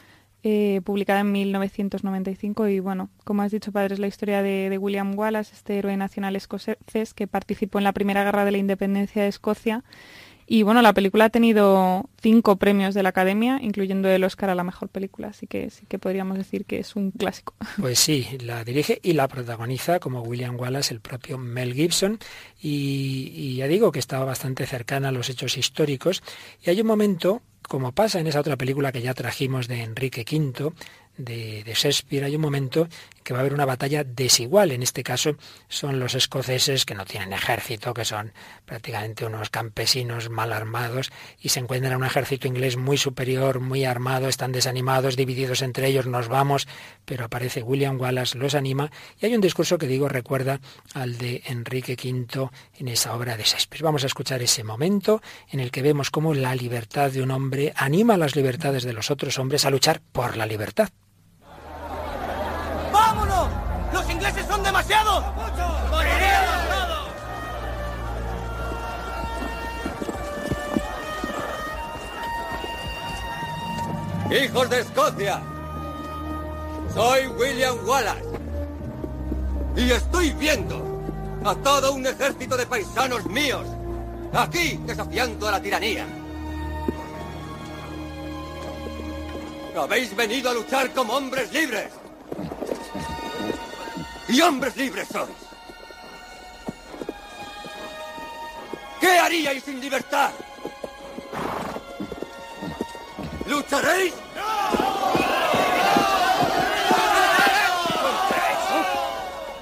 eh, 0.42 0.80
publicada 0.84 1.20
en 1.20 1.32
1995 1.32 2.68
y 2.68 2.80
bueno, 2.80 3.10
como 3.24 3.42
has 3.42 3.50
dicho, 3.50 3.72
padre, 3.72 3.94
es 3.94 4.00
la 4.00 4.06
historia 4.06 4.42
de, 4.42 4.70
de, 4.70 4.78
William 4.78 5.18
Wallace, 5.18 5.52
este 5.54 5.78
héroe 5.78 5.96
nacional 5.98 6.34
escocés 6.36 7.14
que 7.14 7.26
participó 7.26 7.78
en 7.78 7.84
la 7.84 7.92
primera 7.92 8.24
guerra 8.24 8.44
de 8.44 8.52
la 8.52 8.58
independencia 8.58 9.22
de 9.22 9.28
Escocia. 9.28 9.84
Y 10.52 10.64
bueno, 10.64 10.82
la 10.82 10.92
película 10.92 11.26
ha 11.26 11.30
tenido 11.30 12.10
cinco 12.20 12.56
premios 12.56 12.92
de 12.92 13.04
la 13.04 13.10
Academia, 13.10 13.60
incluyendo 13.62 14.08
el 14.08 14.24
Oscar 14.24 14.50
a 14.50 14.56
la 14.56 14.64
mejor 14.64 14.88
película, 14.88 15.28
así 15.28 15.46
que 15.46 15.70
sí 15.70 15.86
que 15.86 16.00
podríamos 16.00 16.36
decir 16.36 16.64
que 16.64 16.80
es 16.80 16.96
un 16.96 17.12
clásico. 17.12 17.54
Pues 17.80 18.00
sí, 18.00 18.26
la 18.40 18.64
dirige 18.64 18.98
y 19.00 19.12
la 19.12 19.28
protagoniza 19.28 20.00
como 20.00 20.22
William 20.22 20.58
Wallace 20.58 20.92
el 20.92 20.98
propio 20.98 21.38
Mel 21.38 21.72
Gibson 21.72 22.18
y, 22.60 23.54
ya 23.54 23.68
digo 23.68 23.92
que 23.92 24.00
estaba 24.00 24.24
bastante 24.24 24.66
cercana 24.66 25.10
a 25.10 25.12
los 25.12 25.30
hechos 25.30 25.56
históricos 25.56 26.20
y 26.64 26.70
hay 26.70 26.80
un 26.80 26.88
momento 26.88 27.42
como 27.62 27.92
pasa 27.92 28.18
en 28.18 28.26
esa 28.26 28.40
otra 28.40 28.56
película 28.56 28.90
que 28.90 29.02
ya 29.02 29.14
trajimos 29.14 29.68
de 29.68 29.84
Enrique 29.84 30.24
V, 30.28 30.72
de, 31.16 31.62
Shakespeare, 31.76 32.24
hay 32.24 32.34
un 32.34 32.42
momento 32.42 32.88
en 33.18 33.19
que 33.30 33.34
va 33.34 33.38
a 33.38 33.42
haber 33.42 33.54
una 33.54 33.64
batalla 33.64 34.02
desigual. 34.02 34.72
En 34.72 34.82
este 34.82 35.04
caso 35.04 35.36
son 35.68 36.00
los 36.00 36.16
escoceses 36.16 36.84
que 36.84 36.96
no 36.96 37.04
tienen 37.04 37.32
ejército, 37.32 37.94
que 37.94 38.04
son 38.04 38.32
prácticamente 38.66 39.24
unos 39.24 39.50
campesinos 39.50 40.30
mal 40.30 40.52
armados, 40.52 41.12
y 41.40 41.50
se 41.50 41.60
encuentran 41.60 41.94
un 41.94 42.04
ejército 42.04 42.48
inglés 42.48 42.76
muy 42.76 42.98
superior, 42.98 43.60
muy 43.60 43.84
armado, 43.84 44.26
están 44.26 44.50
desanimados, 44.50 45.14
divididos 45.14 45.62
entre 45.62 45.86
ellos, 45.86 46.06
nos 46.06 46.26
vamos, 46.26 46.66
pero 47.04 47.26
aparece 47.26 47.62
William 47.62 48.00
Wallace, 48.00 48.36
los 48.36 48.56
anima, 48.56 48.90
y 49.20 49.26
hay 49.26 49.34
un 49.36 49.40
discurso 49.40 49.78
que 49.78 49.86
digo 49.86 50.08
recuerda 50.08 50.60
al 50.92 51.16
de 51.16 51.44
Enrique 51.46 51.92
V 51.92 52.50
en 52.80 52.88
esa 52.88 53.14
obra 53.14 53.36
de 53.36 53.44
Shakespeare. 53.44 53.84
Vamos 53.84 54.02
a 54.02 54.08
escuchar 54.08 54.42
ese 54.42 54.64
momento 54.64 55.22
en 55.52 55.60
el 55.60 55.70
que 55.70 55.82
vemos 55.82 56.10
cómo 56.10 56.34
la 56.34 56.56
libertad 56.56 57.12
de 57.12 57.22
un 57.22 57.30
hombre 57.30 57.72
anima 57.76 58.16
las 58.16 58.34
libertades 58.34 58.82
de 58.82 58.92
los 58.92 59.08
otros 59.08 59.38
hombres 59.38 59.64
a 59.64 59.70
luchar 59.70 60.00
por 60.00 60.36
la 60.36 60.46
libertad. 60.46 60.90
Demasiados! 64.90 65.24
¡Moriremos 65.90 66.68
todos! 66.68 67.10
Hijos 74.30 74.70
de 74.70 74.80
Escocia, 74.80 75.42
soy 76.94 77.26
William 77.26 77.76
Wallace. 77.86 78.24
Y 79.76 79.90
estoy 79.92 80.30
viendo 80.32 80.84
a 81.44 81.54
todo 81.54 81.92
un 81.92 82.06
ejército 82.06 82.56
de 82.56 82.66
paisanos 82.66 83.24
míos 83.26 83.66
aquí 84.32 84.78
desafiando 84.84 85.48
a 85.48 85.52
la 85.52 85.62
tiranía. 85.62 86.06
Habéis 89.76 90.14
venido 90.14 90.50
a 90.50 90.54
luchar 90.54 90.92
como 90.92 91.14
hombres 91.14 91.52
libres. 91.52 91.99
Y 94.30 94.40
hombres 94.42 94.76
libres 94.76 95.08
sois. 95.08 95.28
¿Qué 99.00 99.18
haríais 99.18 99.64
sin 99.64 99.80
libertad? 99.80 100.30
¿Lucharéis? 103.46 104.14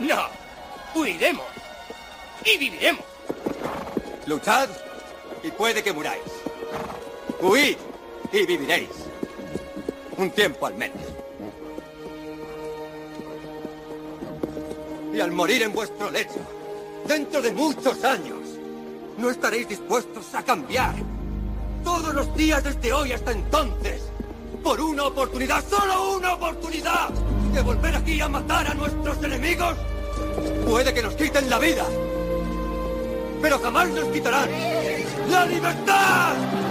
No, 0.00 0.28
huiremos. 0.94 1.46
Y 2.44 2.58
viviremos. 2.58 3.04
Luchad 4.26 4.68
y 5.42 5.50
puede 5.50 5.82
que 5.82 5.94
muráis. 5.94 6.22
Huid 7.40 7.78
y 8.32 8.46
viviréis. 8.46 8.90
Un 10.18 10.30
tiempo 10.30 10.66
al 10.66 10.74
menos. 10.74 11.17
Y 15.18 15.20
al 15.20 15.32
morir 15.32 15.62
en 15.62 15.72
vuestro 15.72 16.12
lecho, 16.12 16.38
dentro 17.04 17.42
de 17.42 17.50
muchos 17.50 18.04
años, 18.04 18.38
no 19.16 19.30
estaréis 19.30 19.68
dispuestos 19.68 20.32
a 20.32 20.44
cambiar. 20.44 20.94
Todos 21.82 22.14
los 22.14 22.32
días 22.36 22.62
desde 22.62 22.92
hoy 22.92 23.10
hasta 23.10 23.32
entonces, 23.32 24.00
por 24.62 24.80
una 24.80 25.06
oportunidad, 25.06 25.64
solo 25.68 26.18
una 26.18 26.34
oportunidad, 26.34 27.08
de 27.52 27.60
volver 27.62 27.96
aquí 27.96 28.20
a 28.20 28.28
matar 28.28 28.68
a 28.68 28.74
nuestros 28.74 29.20
enemigos, 29.24 29.74
puede 30.64 30.94
que 30.94 31.02
nos 31.02 31.14
quiten 31.14 31.50
la 31.50 31.58
vida, 31.58 31.84
pero 33.42 33.58
jamás 33.58 33.88
nos 33.88 34.04
quitarán 34.10 34.48
la 35.28 35.46
libertad. 35.46 36.67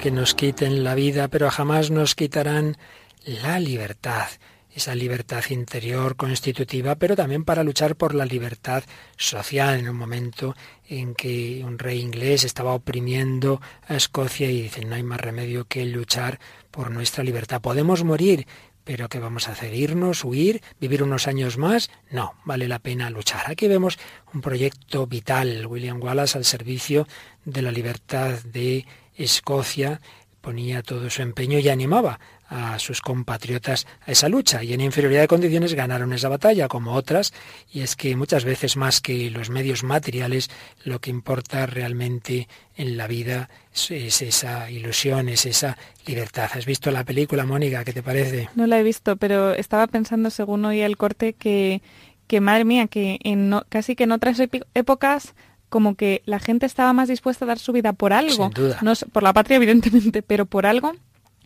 Que 0.00 0.10
nos 0.10 0.34
quiten 0.34 0.82
la 0.82 0.94
vida, 0.94 1.28
pero 1.28 1.50
jamás 1.50 1.90
nos 1.90 2.14
quitarán 2.14 2.78
la 3.26 3.60
libertad, 3.60 4.28
esa 4.74 4.94
libertad 4.94 5.44
interior 5.50 6.16
constitutiva, 6.16 6.94
pero 6.94 7.14
también 7.14 7.44
para 7.44 7.62
luchar 7.64 7.96
por 7.96 8.14
la 8.14 8.24
libertad 8.24 8.82
social 9.18 9.78
en 9.78 9.90
un 9.90 9.96
momento 9.96 10.56
en 10.88 11.14
que 11.14 11.62
un 11.66 11.78
rey 11.78 12.00
inglés 12.00 12.44
estaba 12.44 12.72
oprimiendo 12.72 13.60
a 13.86 13.94
Escocia 13.94 14.50
y 14.50 14.62
dicen 14.62 14.88
no 14.88 14.94
hay 14.94 15.02
más 15.02 15.20
remedio 15.20 15.66
que 15.66 15.84
luchar 15.84 16.40
por 16.70 16.90
nuestra 16.90 17.22
libertad. 17.22 17.60
Podemos 17.60 18.02
morir, 18.02 18.46
pero 18.84 19.10
¿qué 19.10 19.18
vamos 19.18 19.48
a 19.48 19.52
hacer? 19.52 19.74
¿Irnos, 19.74 20.24
huir, 20.24 20.62
vivir 20.80 21.02
unos 21.02 21.28
años 21.28 21.58
más? 21.58 21.90
No, 22.10 22.32
vale 22.46 22.68
la 22.68 22.78
pena 22.78 23.10
luchar. 23.10 23.50
Aquí 23.50 23.68
vemos 23.68 23.98
un 24.32 24.40
proyecto 24.40 25.06
vital, 25.06 25.66
William 25.66 26.02
Wallace 26.02 26.38
al 26.38 26.46
servicio 26.46 27.06
de 27.44 27.60
la 27.60 27.70
libertad 27.70 28.38
de 28.44 28.86
Escocia, 29.24 30.00
ponía 30.40 30.82
todo 30.82 31.10
su 31.10 31.22
empeño 31.22 31.58
y 31.58 31.68
animaba 31.68 32.18
a 32.48 32.78
sus 32.80 33.00
compatriotas 33.00 33.86
a 34.06 34.10
esa 34.10 34.28
lucha 34.28 34.64
y 34.64 34.72
en 34.72 34.80
inferioridad 34.80 35.20
de 35.20 35.28
condiciones 35.28 35.74
ganaron 35.74 36.12
esa 36.12 36.28
batalla 36.28 36.66
como 36.66 36.94
otras 36.94 37.32
y 37.72 37.82
es 37.82 37.94
que 37.94 38.16
muchas 38.16 38.44
veces 38.44 38.76
más 38.76 39.00
que 39.00 39.30
los 39.30 39.50
medios 39.50 39.84
materiales 39.84 40.50
lo 40.84 41.00
que 41.00 41.10
importa 41.10 41.66
realmente 41.66 42.48
en 42.74 42.96
la 42.96 43.06
vida 43.06 43.48
es, 43.72 44.22
esa 44.22 44.68
ilusión, 44.68 45.28
es 45.28 45.46
esa 45.46 45.76
libertad. 46.06 46.50
¿Has 46.52 46.66
visto 46.66 46.90
la 46.90 47.04
película, 47.04 47.46
Mónica? 47.46 47.84
¿Qué 47.84 47.92
te 47.92 48.02
parece? 48.02 48.48
No 48.56 48.66
la 48.66 48.80
he 48.80 48.82
visto, 48.82 49.16
pero 49.16 49.52
estaba 49.52 49.86
pensando 49.86 50.30
según 50.30 50.64
hoy 50.64 50.80
el 50.80 50.96
corte 50.96 51.34
que, 51.34 51.82
que 52.26 52.40
madre 52.40 52.64
mía, 52.64 52.88
que 52.88 53.20
en 53.22 53.54
casi 53.68 53.94
que 53.94 54.04
en 54.04 54.12
otras 54.12 54.42
épocas 54.74 55.34
como 55.70 55.94
que 55.94 56.22
la 56.26 56.38
gente 56.38 56.66
estaba 56.66 56.92
más 56.92 57.08
dispuesta 57.08 57.46
a 57.46 57.48
dar 57.48 57.58
su 57.58 57.72
vida 57.72 57.94
por 57.94 58.12
algo. 58.12 58.44
Sin 58.44 58.50
duda. 58.50 58.78
No, 58.82 58.92
por 59.12 59.22
la 59.22 59.32
patria, 59.32 59.56
evidentemente, 59.56 60.20
pero 60.20 60.44
por 60.44 60.66
algo 60.66 60.92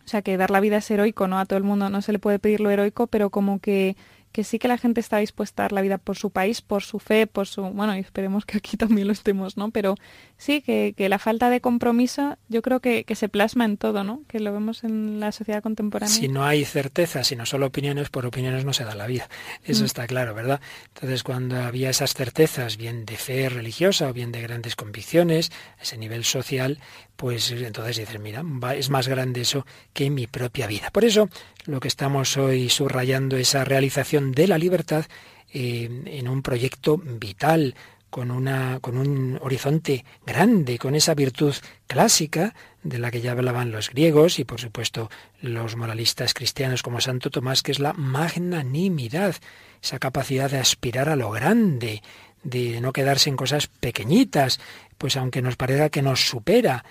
o 0.05 0.09
sea, 0.09 0.23
que 0.23 0.37
dar 0.37 0.51
la 0.51 0.61
vida 0.61 0.77
es 0.77 0.91
heroico, 0.91 1.29
¿no? 1.29 1.39
A 1.39 1.47
todo 1.47 1.57
el 1.57 1.65
mundo 1.65 1.89
no 1.89 2.03
se 2.03 2.13
le 2.13 2.19
puede 2.19 2.39
pedir 2.39 2.61
lo 2.61 2.71
heroico, 2.71 3.07
pero 3.07 3.31
como 3.31 3.59
que 3.59 3.97
que 4.35 4.43
sí 4.43 4.59
que 4.59 4.67
la 4.67 4.79
gente 4.79 4.99
está 4.99 5.19
dispuesta 5.19 5.63
a 5.63 5.65
dar 5.67 5.73
la 5.73 5.81
vida 5.81 5.97
por 5.97 6.17
su 6.17 6.31
país, 6.31 6.61
por 6.61 6.83
su 6.83 6.99
fe, 6.99 7.29
por 7.29 7.47
su... 7.47 7.63
Bueno, 7.63 7.97
y 7.97 8.01
esperemos 8.01 8.45
que 8.45 8.59
aquí 8.59 8.77
también 8.77 9.07
lo 9.07 9.13
estemos, 9.13 9.57
¿no? 9.57 9.71
Pero 9.71 9.95
sí, 10.39 10.61
que, 10.61 10.93
que 10.97 11.09
la 11.09 11.21
falta 11.21 11.51
de 11.51 11.61
compromiso 11.61 12.37
yo 12.49 12.61
creo 12.61 12.81
que, 12.81 13.05
que, 13.05 13.15
se 13.15 13.29
plasma 13.29 13.65
en 13.65 13.77
todo, 13.77 14.03
¿no? 14.03 14.23
Que 14.27 14.41
lo 14.41 14.53
vemos 14.53 14.83
en 14.83 15.21
la 15.21 15.31
sociedad 15.31 15.63
contemporánea. 15.63 16.13
Si 16.13 16.27
no 16.27 16.45
hay 16.45 16.65
certeza, 16.65 17.23
sino 17.23 17.47
solo 17.47 17.67
opiniones, 17.67 18.11
por 18.11 18.27
opiniones 18.27 18.65
no 18.65 18.73
se 18.73 18.83
da 18.83 18.97
la 18.97 19.07
vida. 19.07 19.29
Eso 19.63 19.85
mm. 19.85 19.87
está 19.87 20.09
claro, 20.09 20.35
¿verdad? 20.35 20.61
Entonces, 20.89 21.23
cuando 21.23 21.63
había 21.63 21.91
esas 21.91 22.15
certezas, 22.15 22.77
bien 22.77 23.07
de 23.07 23.17
fe 23.17 23.49
religiosa 23.49 24.09
o 24.09 24.13
bien 24.13 24.33
de 24.33 24.43
grandes 24.43 24.75
convicciones, 24.75 25.53
a 25.79 25.85
ese 25.85 25.97
nivel 25.97 26.25
social, 26.25 26.81
pues 27.17 27.53
entonces 27.53 27.99
dices, 27.99 28.19
mira, 28.21 28.43
es 28.77 28.91
más 28.91 29.07
grande 29.07 29.43
eso 29.43 29.65
que 29.93 30.11
mi 30.11 30.27
propia 30.27 30.67
vida. 30.67 30.91
Por 30.91 31.05
eso, 31.05 31.29
lo 31.67 31.81
que 31.81 31.89
estamos 31.89 32.37
hoy 32.37 32.69
subrayando, 32.69 33.37
esa 33.37 33.65
realización 33.65 34.24
de 34.33 34.47
la 34.49 34.59
libertad 34.59 35.05
eh, 35.53 35.89
en 36.07 36.29
un 36.29 36.43
proyecto 36.43 36.97
vital, 36.99 37.75
con, 38.15 38.31
una, 38.31 38.79
con 38.81 38.97
un 38.97 39.41
horizonte 39.43 40.05
grande, 40.25 40.79
con 40.79 40.95
esa 40.95 41.15
virtud 41.15 41.53
clásica 41.89 42.55
de 42.85 43.01
la 43.01 43.11
que 43.11 43.21
ya 43.21 43.33
hablaban 43.33 43.73
los 43.73 43.91
griegos 43.91 44.39
y 44.39 44.45
por 44.45 44.61
supuesto 44.61 45.11
los 45.41 45.75
moralistas 45.75 46.33
cristianos 46.33 46.85
como 46.85 47.01
Santo 47.01 47.31
Tomás, 47.31 47.63
que 47.63 47.73
es 47.73 47.81
la 47.81 47.93
magnanimidad, 47.93 49.35
esa 49.83 49.99
capacidad 49.99 50.49
de 50.49 50.59
aspirar 50.59 51.09
a 51.09 51.17
lo 51.17 51.31
grande, 51.33 52.03
de 52.45 52.81
no 52.81 52.93
quedarse 52.93 53.31
en 53.31 53.37
cosas 53.37 53.67
pequeñitas, 53.67 54.61
pues 54.97 55.17
aunque 55.17 55.43
nos 55.43 55.57
parezca 55.57 55.91
que 55.91 56.03
nos 56.03 56.29
supera, 56.29 56.85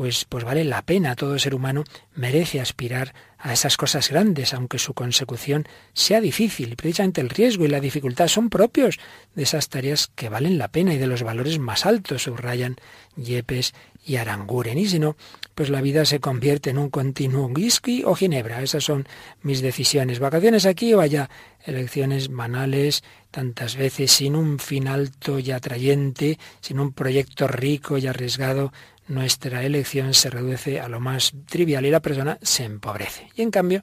pues, 0.00 0.24
pues 0.24 0.44
vale 0.44 0.64
la 0.64 0.80
pena. 0.80 1.14
Todo 1.14 1.38
ser 1.38 1.54
humano 1.54 1.84
merece 2.14 2.58
aspirar 2.58 3.12
a 3.38 3.52
esas 3.52 3.76
cosas 3.76 4.08
grandes, 4.08 4.54
aunque 4.54 4.78
su 4.78 4.94
consecución 4.94 5.68
sea 5.92 6.22
difícil. 6.22 6.74
Precisamente 6.74 7.20
el 7.20 7.28
riesgo 7.28 7.66
y 7.66 7.68
la 7.68 7.80
dificultad 7.80 8.28
son 8.28 8.48
propios 8.48 8.98
de 9.34 9.42
esas 9.42 9.68
tareas 9.68 10.10
que 10.14 10.30
valen 10.30 10.56
la 10.56 10.68
pena 10.68 10.94
y 10.94 10.96
de 10.96 11.06
los 11.06 11.22
valores 11.22 11.58
más 11.58 11.84
altos, 11.84 12.22
subrayan 12.22 12.76
Yepes 13.14 13.74
y 14.04 14.16
Aranguren. 14.16 14.78
Y 14.78 14.86
si 14.86 14.98
no, 14.98 15.16
pues 15.54 15.70
la 15.70 15.80
vida 15.80 16.04
se 16.04 16.20
convierte 16.20 16.70
en 16.70 16.78
un 16.78 16.90
continuo 16.90 17.46
whisky 17.46 18.02
o 18.04 18.14
ginebra. 18.14 18.62
Esas 18.62 18.84
son 18.84 19.06
mis 19.42 19.60
decisiones. 19.60 20.18
Vacaciones 20.18 20.66
aquí 20.66 20.94
o 20.94 21.00
allá. 21.00 21.30
Elecciones 21.64 22.28
banales, 22.28 23.02
tantas 23.30 23.76
veces 23.76 24.10
sin 24.12 24.34
un 24.34 24.58
fin 24.58 24.88
alto 24.88 25.38
y 25.38 25.50
atrayente, 25.50 26.38
sin 26.60 26.80
un 26.80 26.92
proyecto 26.92 27.46
rico 27.46 27.98
y 27.98 28.06
arriesgado 28.06 28.72
nuestra 29.10 29.64
elección 29.64 30.14
se 30.14 30.30
reduce 30.30 30.78
a 30.78 30.88
lo 30.88 31.00
más 31.00 31.32
trivial 31.46 31.84
y 31.84 31.90
la 31.90 32.00
persona 32.00 32.38
se 32.42 32.64
empobrece. 32.64 33.28
Y 33.34 33.42
en 33.42 33.50
cambio, 33.50 33.82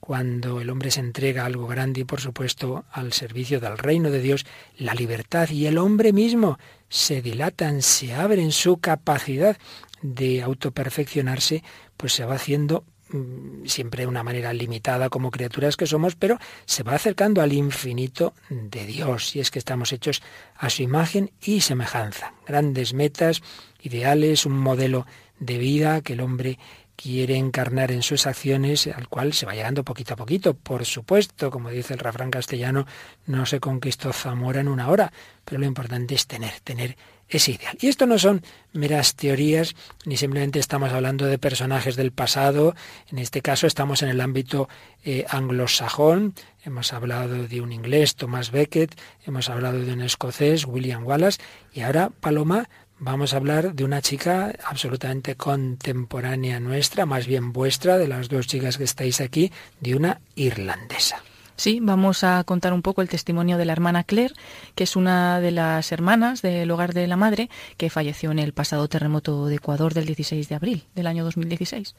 cuando 0.00 0.60
el 0.60 0.68
hombre 0.68 0.90
se 0.90 1.00
entrega 1.00 1.42
a 1.42 1.46
algo 1.46 1.66
grande 1.66 2.00
y 2.00 2.04
por 2.04 2.20
supuesto 2.20 2.84
al 2.90 3.12
servicio 3.12 3.60
del 3.60 3.78
reino 3.78 4.10
de 4.10 4.20
Dios, 4.20 4.44
la 4.76 4.94
libertad 4.94 5.48
y 5.48 5.66
el 5.66 5.78
hombre 5.78 6.12
mismo 6.12 6.58
se 6.94 7.22
dilatan, 7.22 7.82
se 7.82 8.14
abren 8.14 8.52
su 8.52 8.76
capacidad 8.76 9.56
de 10.00 10.42
autoperfeccionarse, 10.42 11.64
pues 11.96 12.12
se 12.12 12.24
va 12.24 12.36
haciendo 12.36 12.84
mm, 13.08 13.66
siempre 13.66 14.02
de 14.02 14.06
una 14.06 14.22
manera 14.22 14.52
limitada 14.52 15.08
como 15.08 15.32
criaturas 15.32 15.76
que 15.76 15.88
somos, 15.88 16.14
pero 16.14 16.38
se 16.66 16.84
va 16.84 16.94
acercando 16.94 17.42
al 17.42 17.52
infinito 17.52 18.32
de 18.48 18.86
Dios. 18.86 19.34
Y 19.34 19.40
es 19.40 19.50
que 19.50 19.58
estamos 19.58 19.92
hechos 19.92 20.22
a 20.54 20.70
su 20.70 20.84
imagen 20.84 21.32
y 21.42 21.62
semejanza. 21.62 22.32
Grandes 22.46 22.94
metas, 22.94 23.42
ideales, 23.82 24.46
un 24.46 24.56
modelo 24.56 25.04
de 25.40 25.58
vida 25.58 26.00
que 26.00 26.12
el 26.12 26.20
hombre 26.20 26.60
quiere 26.96 27.36
encarnar 27.36 27.90
en 27.90 28.02
sus 28.02 28.26
acciones, 28.26 28.86
al 28.86 29.08
cual 29.08 29.32
se 29.32 29.46
va 29.46 29.54
llegando 29.54 29.84
poquito 29.84 30.14
a 30.14 30.16
poquito. 30.16 30.54
Por 30.54 30.84
supuesto, 30.84 31.50
como 31.50 31.70
dice 31.70 31.94
el 31.94 32.00
refrán 32.00 32.30
castellano, 32.30 32.86
no 33.26 33.46
se 33.46 33.60
conquistó 33.60 34.12
Zamora 34.12 34.60
en 34.60 34.68
una 34.68 34.88
hora, 34.88 35.12
pero 35.44 35.60
lo 35.60 35.66
importante 35.66 36.14
es 36.14 36.26
tener, 36.26 36.60
tener 36.60 36.96
es 37.28 37.48
ideal. 37.48 37.76
Y 37.80 37.88
esto 37.88 38.06
no 38.06 38.18
son 38.18 38.42
meras 38.72 39.14
teorías, 39.14 39.74
ni 40.04 40.16
simplemente 40.16 40.58
estamos 40.58 40.92
hablando 40.92 41.26
de 41.26 41.38
personajes 41.38 41.96
del 41.96 42.12
pasado, 42.12 42.74
en 43.10 43.18
este 43.18 43.40
caso 43.40 43.66
estamos 43.66 44.02
en 44.02 44.08
el 44.08 44.20
ámbito 44.20 44.68
eh, 45.04 45.24
anglosajón, 45.28 46.34
hemos 46.64 46.92
hablado 46.92 47.46
de 47.46 47.60
un 47.60 47.72
inglés, 47.72 48.16
Thomas 48.16 48.50
Becket, 48.50 48.94
hemos 49.26 49.48
hablado 49.48 49.80
de 49.80 49.92
un 49.92 50.02
escocés, 50.02 50.66
William 50.66 51.04
Wallace, 51.06 51.40
y 51.72 51.80
ahora, 51.80 52.10
Paloma, 52.20 52.68
vamos 52.98 53.34
a 53.34 53.36
hablar 53.36 53.74
de 53.74 53.84
una 53.84 54.02
chica 54.02 54.54
absolutamente 54.64 55.36
contemporánea 55.36 56.60
nuestra, 56.60 57.06
más 57.06 57.26
bien 57.26 57.52
vuestra, 57.52 57.98
de 57.98 58.08
las 58.08 58.28
dos 58.28 58.46
chicas 58.46 58.78
que 58.78 58.84
estáis 58.84 59.20
aquí, 59.20 59.52
de 59.80 59.94
una 59.94 60.20
irlandesa. 60.34 61.22
Sí, 61.56 61.78
vamos 61.80 62.24
a 62.24 62.42
contar 62.42 62.72
un 62.72 62.82
poco 62.82 63.00
el 63.00 63.08
testimonio 63.08 63.58
de 63.58 63.64
la 63.64 63.72
hermana 63.72 64.02
Claire, 64.02 64.34
que 64.74 64.84
es 64.84 64.96
una 64.96 65.40
de 65.40 65.52
las 65.52 65.92
hermanas 65.92 66.42
del 66.42 66.68
hogar 66.70 66.94
de 66.94 67.06
la 67.06 67.16
madre 67.16 67.48
que 67.76 67.90
falleció 67.90 68.32
en 68.32 68.40
el 68.40 68.52
pasado 68.52 68.88
terremoto 68.88 69.46
de 69.46 69.56
Ecuador 69.56 69.94
del 69.94 70.04
16 70.04 70.48
de 70.48 70.54
abril 70.54 70.84
del 70.96 71.06
año 71.06 71.22
2016. 71.24 71.94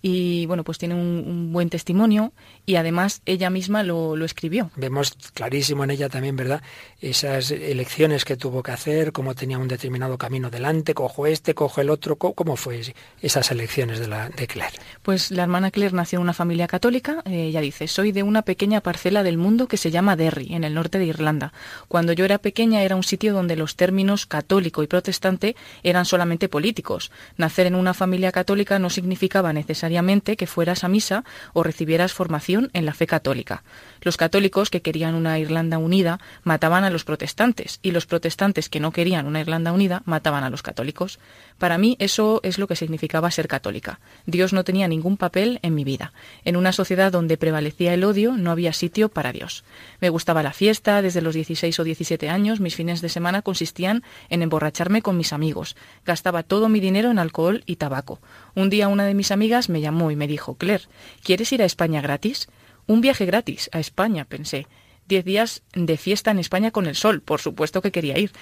Y 0.00 0.46
bueno, 0.46 0.64
pues 0.64 0.78
tiene 0.78 0.94
un, 0.94 1.52
buen 1.52 1.68
testimonio 1.68 2.32
y 2.64 2.76
además 2.76 3.20
ella 3.26 3.50
misma 3.50 3.82
lo, 3.82 4.16
escribió. 4.24 4.70
Vemos 4.76 5.12
clarísimo 5.34 5.84
en 5.84 5.90
ella 5.90 6.08
también, 6.08 6.36
¿verdad? 6.36 6.62
Esas 7.00 7.50
elecciones 7.50 8.24
que 8.24 8.36
tuvo 8.36 8.62
que 8.62 8.72
hacer, 8.72 9.12
cómo 9.12 9.34
tenía 9.34 9.58
un 9.58 9.68
determinado 9.68 10.16
camino 10.16 10.50
delante, 10.50 10.94
cojo 10.94 11.26
este, 11.26 11.54
cojo 11.54 11.80
el 11.80 11.90
otro, 11.90 12.16
cómo 12.16 12.56
fue 12.56 12.80
esas 13.20 13.50
elecciones 13.50 13.98
de, 13.98 14.08
la, 14.08 14.30
de 14.30 14.46
Claire. 14.46 14.78
Pues 15.02 15.30
la 15.30 15.42
hermana 15.42 15.70
Claire 15.70 15.94
nació 15.94 16.18
en 16.18 16.22
una 16.22 16.32
familia 16.32 16.66
católica, 16.66 17.22
ella 17.26 17.60
dice, 17.60 17.88
soy 17.88 18.12
de 18.12 18.22
una 18.22 18.42
pequeña 18.42 18.80
parcela 18.86 19.24
del 19.24 19.36
mundo 19.36 19.66
que 19.66 19.78
se 19.78 19.90
llama 19.90 20.14
Derry, 20.14 20.54
en 20.54 20.62
el 20.62 20.72
norte 20.72 21.00
de 21.00 21.06
Irlanda. 21.06 21.52
Cuando 21.88 22.12
yo 22.12 22.24
era 22.24 22.38
pequeña 22.38 22.84
era 22.84 22.94
un 22.94 23.02
sitio 23.02 23.34
donde 23.34 23.56
los 23.56 23.74
términos 23.74 24.26
católico 24.26 24.84
y 24.84 24.86
protestante 24.86 25.56
eran 25.82 26.04
solamente 26.04 26.48
políticos. 26.48 27.10
Nacer 27.36 27.66
en 27.66 27.74
una 27.74 27.94
familia 27.94 28.30
católica 28.30 28.78
no 28.78 28.88
significaba 28.88 29.52
necesariamente 29.52 30.36
que 30.36 30.46
fueras 30.46 30.84
a 30.84 30.88
misa 30.88 31.24
o 31.52 31.64
recibieras 31.64 32.12
formación 32.12 32.70
en 32.74 32.86
la 32.86 32.94
fe 32.94 33.08
católica. 33.08 33.64
Los 34.02 34.16
católicos 34.16 34.70
que 34.70 34.82
querían 34.82 35.16
una 35.16 35.40
Irlanda 35.40 35.78
unida 35.78 36.20
mataban 36.44 36.84
a 36.84 36.90
los 36.90 37.02
protestantes 37.02 37.80
y 37.82 37.90
los 37.90 38.06
protestantes 38.06 38.68
que 38.68 38.78
no 38.78 38.92
querían 38.92 39.26
una 39.26 39.40
Irlanda 39.40 39.72
unida 39.72 40.02
mataban 40.04 40.44
a 40.44 40.50
los 40.50 40.62
católicos. 40.62 41.18
Para 41.58 41.78
mí 41.78 41.96
eso 41.98 42.40
es 42.42 42.58
lo 42.58 42.66
que 42.66 42.76
significaba 42.76 43.30
ser 43.30 43.48
católica. 43.48 43.98
Dios 44.26 44.52
no 44.52 44.64
tenía 44.64 44.88
ningún 44.88 45.16
papel 45.16 45.58
en 45.62 45.74
mi 45.74 45.84
vida. 45.84 46.12
En 46.44 46.56
una 46.56 46.72
sociedad 46.72 47.10
donde 47.10 47.38
prevalecía 47.38 47.94
el 47.94 48.04
odio 48.04 48.36
no 48.36 48.50
había 48.50 48.72
sitio 48.72 49.08
para 49.08 49.32
Dios. 49.32 49.64
Me 50.00 50.10
gustaba 50.10 50.42
la 50.42 50.52
fiesta, 50.52 51.00
desde 51.00 51.22
los 51.22 51.34
16 51.34 51.80
o 51.80 51.84
17 51.84 52.28
años 52.28 52.60
mis 52.60 52.76
fines 52.76 53.00
de 53.00 53.08
semana 53.08 53.42
consistían 53.42 54.02
en 54.28 54.42
emborracharme 54.42 55.00
con 55.00 55.16
mis 55.16 55.32
amigos. 55.32 55.76
Gastaba 56.04 56.42
todo 56.42 56.68
mi 56.68 56.80
dinero 56.80 57.10
en 57.10 57.18
alcohol 57.18 57.62
y 57.64 57.76
tabaco. 57.76 58.20
Un 58.54 58.68
día 58.68 58.88
una 58.88 59.04
de 59.04 59.14
mis 59.14 59.30
amigas 59.30 59.68
me 59.68 59.80
llamó 59.80 60.10
y 60.10 60.16
me 60.16 60.28
dijo, 60.28 60.56
Claire, 60.56 60.84
¿quieres 61.22 61.52
ir 61.52 61.62
a 61.62 61.66
España 61.66 62.02
gratis? 62.02 62.48
Un 62.86 63.00
viaje 63.00 63.24
gratis 63.24 63.70
a 63.72 63.80
España, 63.80 64.24
pensé. 64.24 64.66
Diez 65.08 65.24
días 65.24 65.62
de 65.72 65.96
fiesta 65.96 66.32
en 66.32 66.40
España 66.40 66.72
con 66.72 66.86
el 66.86 66.96
sol, 66.96 67.20
por 67.20 67.40
supuesto 67.40 67.80
que 67.80 67.92
quería 67.92 68.18
ir. 68.18 68.32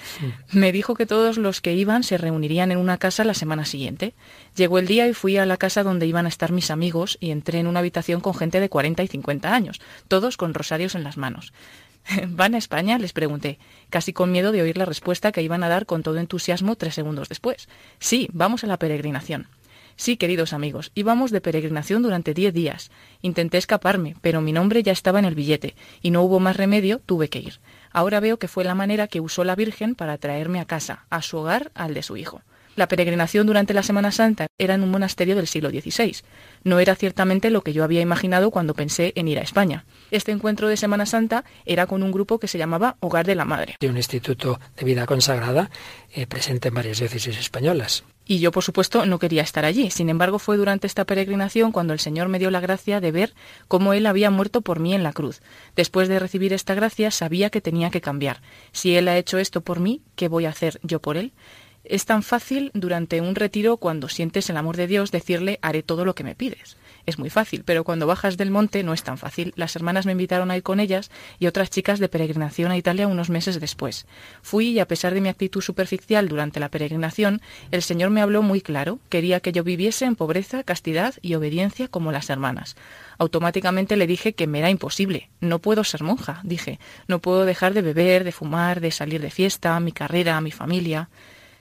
Me 0.51 0.71
dijo 0.71 0.95
que 0.95 1.05
todos 1.05 1.37
los 1.37 1.61
que 1.61 1.73
iban 1.73 2.01
se 2.03 2.17
reunirían 2.17 2.71
en 2.71 2.79
una 2.79 2.97
casa 2.97 3.23
la 3.23 3.35
semana 3.35 3.65
siguiente. 3.65 4.15
Llegó 4.55 4.79
el 4.79 4.87
día 4.87 5.07
y 5.07 5.13
fui 5.13 5.37
a 5.37 5.45
la 5.45 5.57
casa 5.57 5.83
donde 5.83 6.07
iban 6.07 6.25
a 6.25 6.29
estar 6.29 6.51
mis 6.51 6.71
amigos 6.71 7.17
y 7.19 7.29
entré 7.29 7.59
en 7.59 7.67
una 7.67 7.79
habitación 7.81 8.19
con 8.19 8.33
gente 8.33 8.59
de 8.59 8.69
40 8.69 9.03
y 9.03 9.07
50 9.07 9.53
años, 9.53 9.79
todos 10.07 10.37
con 10.37 10.55
rosarios 10.55 10.95
en 10.95 11.03
las 11.03 11.17
manos. 11.17 11.53
¿Van 12.29 12.55
a 12.55 12.57
España? 12.57 12.97
les 12.97 13.13
pregunté, 13.13 13.59
casi 13.89 14.13
con 14.13 14.31
miedo 14.31 14.51
de 14.51 14.61
oír 14.61 14.77
la 14.77 14.85
respuesta 14.85 15.31
que 15.31 15.41
iban 15.41 15.63
a 15.63 15.69
dar 15.69 15.85
con 15.85 16.03
todo 16.03 16.17
entusiasmo 16.17 16.75
tres 16.75 16.95
segundos 16.95 17.29
después. 17.29 17.67
Sí, 17.99 18.27
vamos 18.33 18.63
a 18.63 18.67
la 18.67 18.77
peregrinación. 18.77 19.47
Sí, 19.97 20.17
queridos 20.17 20.51
amigos, 20.51 20.91
íbamos 20.93 21.31
de 21.31 21.39
peregrinación 21.39 22.01
durante 22.01 22.33
diez 22.33 22.53
días. 22.53 22.91
Intenté 23.21 23.57
escaparme, 23.57 24.15
pero 24.21 24.41
mi 24.41 24.51
nombre 24.51 24.83
ya 24.83 24.91
estaba 24.91 25.19
en 25.19 25.25
el 25.25 25.35
billete, 25.35 25.75
y 26.01 26.11
no 26.11 26.21
hubo 26.21 26.39
más 26.39 26.57
remedio, 26.57 26.99
tuve 27.05 27.29
que 27.29 27.39
ir. 27.39 27.59
Ahora 27.91 28.19
veo 28.19 28.37
que 28.37 28.49
fue 28.49 28.65
la 28.65 28.75
manera 28.75 29.07
que 29.07 29.21
usó 29.21 29.45
la 29.45 29.55
Virgen 29.55 29.95
para 29.95 30.17
traerme 30.17 30.59
a 30.59 30.65
casa, 30.65 31.05
a 31.09 31.21
su 31.21 31.37
hogar, 31.37 31.71
al 31.75 31.93
de 31.93 32.03
su 32.03 32.17
hijo. 32.17 32.41
La 32.75 32.89
peregrinación 32.89 33.47
durante 33.47 33.73
la 33.73 33.83
Semana 33.83 34.11
Santa 34.11 34.47
era 34.57 34.73
en 34.73 34.83
un 34.83 34.91
monasterio 34.91 35.37
del 35.37 35.47
siglo 35.47 35.69
XVI. 35.69 36.17
No 36.65 36.79
era 36.79 36.95
ciertamente 36.95 37.49
lo 37.49 37.61
que 37.61 37.71
yo 37.71 37.85
había 37.85 38.01
imaginado 38.01 38.51
cuando 38.51 38.73
pensé 38.73 39.13
en 39.15 39.29
ir 39.29 39.39
a 39.39 39.43
España. 39.43 39.85
Este 40.11 40.33
encuentro 40.33 40.67
de 40.67 40.75
Semana 40.75 41.05
Santa 41.05 41.45
era 41.65 41.87
con 41.87 42.03
un 42.03 42.11
grupo 42.11 42.37
que 42.37 42.49
se 42.49 42.57
llamaba 42.57 42.97
Hogar 42.99 43.25
de 43.25 43.35
la 43.35 43.45
Madre. 43.45 43.77
De 43.79 43.87
un 43.87 43.95
instituto 43.95 44.59
de 44.75 44.85
vida 44.85 45.05
consagrada 45.05 45.69
eh, 46.13 46.27
presente 46.27 46.67
en 46.67 46.73
varias 46.73 46.99
diócesis 46.99 47.39
españolas. 47.39 48.03
Y 48.27 48.39
yo, 48.39 48.51
por 48.51 48.63
supuesto, 48.63 49.05
no 49.05 49.19
quería 49.19 49.43
estar 49.43 49.65
allí. 49.65 49.91
Sin 49.91 50.09
embargo, 50.09 50.39
fue 50.39 50.57
durante 50.57 50.87
esta 50.87 51.05
peregrinación 51.05 51.71
cuando 51.71 51.93
el 51.93 51.99
Señor 51.99 52.27
me 52.27 52.39
dio 52.39 52.49
la 52.49 52.59
gracia 52.59 52.99
de 52.99 53.11
ver 53.11 53.33
cómo 53.67 53.93
Él 53.93 54.07
había 54.07 54.31
muerto 54.31 54.61
por 54.61 54.79
mí 54.79 54.95
en 54.95 55.03
la 55.03 55.13
cruz. 55.13 55.41
Después 55.75 56.09
de 56.09 56.17
recibir 56.17 56.51
esta 56.51 56.73
gracia, 56.73 57.11
sabía 57.11 57.51
que 57.51 57.61
tenía 57.61 57.91
que 57.91 58.01
cambiar. 58.01 58.41
Si 58.71 58.95
Él 58.95 59.07
ha 59.07 59.17
hecho 59.17 59.37
esto 59.37 59.61
por 59.61 59.79
mí, 59.79 60.01
¿qué 60.15 60.27
voy 60.27 60.45
a 60.45 60.49
hacer 60.49 60.79
yo 60.81 60.99
por 60.99 61.17
Él? 61.17 61.33
Es 61.83 62.05
tan 62.05 62.23
fácil 62.23 62.71
durante 62.73 63.21
un 63.21 63.35
retiro, 63.35 63.77
cuando 63.77 64.09
sientes 64.09 64.49
el 64.49 64.57
amor 64.57 64.75
de 64.75 64.87
Dios, 64.87 65.11
decirle 65.11 65.59
haré 65.61 65.83
todo 65.83 66.03
lo 66.03 66.15
que 66.15 66.23
me 66.23 66.33
pides. 66.33 66.77
Es 67.05 67.19
muy 67.19 67.29
fácil, 67.29 67.63
pero 67.63 67.83
cuando 67.83 68.07
bajas 68.07 68.35
del 68.35 68.49
monte 68.49 68.81
no 68.83 68.93
es 68.93 69.03
tan 69.03 69.19
fácil. 69.19 69.53
Las 69.55 69.75
hermanas 69.75 70.07
me 70.07 70.13
invitaron 70.13 70.49
a 70.49 70.57
ir 70.57 70.63
con 70.63 70.79
ellas 70.79 71.11
y 71.37 71.45
otras 71.45 71.69
chicas 71.69 71.99
de 71.99 72.09
peregrinación 72.09 72.71
a 72.71 72.77
Italia 72.77 73.07
unos 73.07 73.29
meses 73.29 73.59
después. 73.59 74.07
Fui 74.41 74.69
y 74.69 74.79
a 74.79 74.87
pesar 74.87 75.13
de 75.13 75.21
mi 75.21 75.29
actitud 75.29 75.61
superficial 75.61 76.27
durante 76.27 76.59
la 76.59 76.69
peregrinación, 76.69 77.41
el 77.69 77.83
Señor 77.83 78.09
me 78.09 78.21
habló 78.21 78.41
muy 78.41 78.61
claro. 78.61 78.99
Quería 79.09 79.39
que 79.39 79.51
yo 79.51 79.63
viviese 79.63 80.05
en 80.05 80.15
pobreza, 80.15 80.63
castidad 80.63 81.13
y 81.21 81.35
obediencia 81.35 81.87
como 81.87 82.11
las 82.11 82.31
hermanas. 82.31 82.75
Automáticamente 83.19 83.97
le 83.97 84.07
dije 84.07 84.33
que 84.33 84.47
me 84.47 84.59
era 84.59 84.71
imposible. 84.71 85.29
No 85.41 85.59
puedo 85.59 85.83
ser 85.83 86.01
monja, 86.01 86.41
dije. 86.43 86.79
No 87.07 87.19
puedo 87.19 87.45
dejar 87.45 87.75
de 87.75 87.83
beber, 87.83 88.23
de 88.23 88.31
fumar, 88.31 88.81
de 88.81 88.89
salir 88.91 89.21
de 89.21 89.29
fiesta, 89.29 89.79
mi 89.79 89.91
carrera, 89.91 90.41
mi 90.41 90.51
familia. 90.51 91.09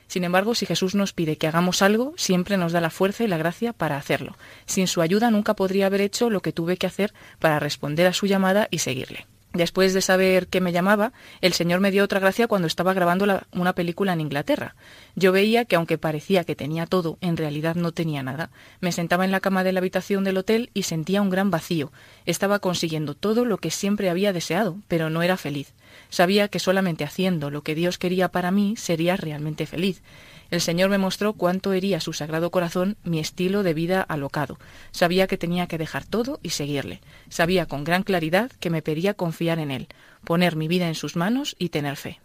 Sin 0.06 0.24
embargo, 0.24 0.54
si 0.54 0.66
Jesús 0.66 0.94
nos 0.94 1.12
pide 1.12 1.36
que 1.36 1.46
hagamos 1.46 1.82
algo, 1.82 2.14
siempre 2.16 2.56
nos 2.56 2.72
da 2.72 2.80
la 2.80 2.90
fuerza 2.90 3.24
y 3.24 3.28
la 3.28 3.38
gracia 3.38 3.72
para 3.72 3.96
hacerlo. 3.96 4.36
Sin 4.66 4.86
su 4.86 5.00
ayuda 5.00 5.30
nunca 5.30 5.54
podría 5.54 5.86
haber 5.86 6.00
hecho 6.00 6.30
lo 6.30 6.40
que 6.40 6.52
tuve 6.52 6.76
que 6.76 6.86
hacer 6.86 7.12
para 7.38 7.58
responder 7.58 8.06
a 8.06 8.12
su 8.12 8.26
llamada 8.26 8.68
y 8.70 8.78
seguirle. 8.78 9.26
Después 9.54 9.94
de 9.94 10.02
saber 10.02 10.48
que 10.48 10.60
me 10.60 10.72
llamaba, 10.72 11.12
el 11.40 11.52
Señor 11.52 11.78
me 11.78 11.92
dio 11.92 12.02
otra 12.02 12.18
gracia 12.18 12.48
cuando 12.48 12.66
estaba 12.66 12.92
grabando 12.92 13.24
una 13.52 13.72
película 13.72 14.12
en 14.12 14.20
Inglaterra. 14.20 14.74
Yo 15.14 15.30
veía 15.30 15.64
que 15.64 15.76
aunque 15.76 15.96
parecía 15.96 16.42
que 16.42 16.56
tenía 16.56 16.86
todo, 16.86 17.18
en 17.20 17.36
realidad 17.36 17.76
no 17.76 17.92
tenía 17.92 18.24
nada. 18.24 18.50
Me 18.80 18.90
sentaba 18.90 19.24
en 19.24 19.30
la 19.30 19.38
cama 19.38 19.62
de 19.62 19.70
la 19.70 19.78
habitación 19.78 20.24
del 20.24 20.38
hotel 20.38 20.70
y 20.74 20.82
sentía 20.82 21.22
un 21.22 21.30
gran 21.30 21.52
vacío. 21.52 21.92
Estaba 22.26 22.58
consiguiendo 22.58 23.14
todo 23.14 23.44
lo 23.44 23.58
que 23.58 23.70
siempre 23.70 24.10
había 24.10 24.32
deseado, 24.32 24.76
pero 24.88 25.08
no 25.08 25.22
era 25.22 25.36
feliz. 25.36 25.72
Sabía 26.10 26.48
que 26.48 26.58
solamente 26.58 27.04
haciendo 27.04 27.48
lo 27.50 27.62
que 27.62 27.76
Dios 27.76 27.96
quería 27.96 28.30
para 28.30 28.50
mí 28.50 28.74
sería 28.76 29.16
realmente 29.16 29.66
feliz. 29.66 30.02
El 30.54 30.60
Señor 30.60 30.88
me 30.88 30.98
mostró 30.98 31.32
cuánto 31.32 31.72
hería 31.72 31.98
su 31.98 32.12
sagrado 32.12 32.52
corazón 32.52 32.96
mi 33.02 33.18
estilo 33.18 33.64
de 33.64 33.74
vida 33.74 34.02
alocado. 34.02 34.56
Sabía 34.92 35.26
que 35.26 35.36
tenía 35.36 35.66
que 35.66 35.78
dejar 35.78 36.04
todo 36.04 36.38
y 36.44 36.50
seguirle. 36.50 37.00
Sabía 37.28 37.66
con 37.66 37.82
gran 37.82 38.04
claridad 38.04 38.52
que 38.60 38.70
me 38.70 38.80
pedía 38.80 39.14
confiar 39.14 39.58
en 39.58 39.72
Él, 39.72 39.88
poner 40.22 40.54
mi 40.54 40.68
vida 40.68 40.86
en 40.86 40.94
sus 40.94 41.16
manos 41.16 41.56
y 41.58 41.70
tener 41.70 41.96
fe. 41.96 42.20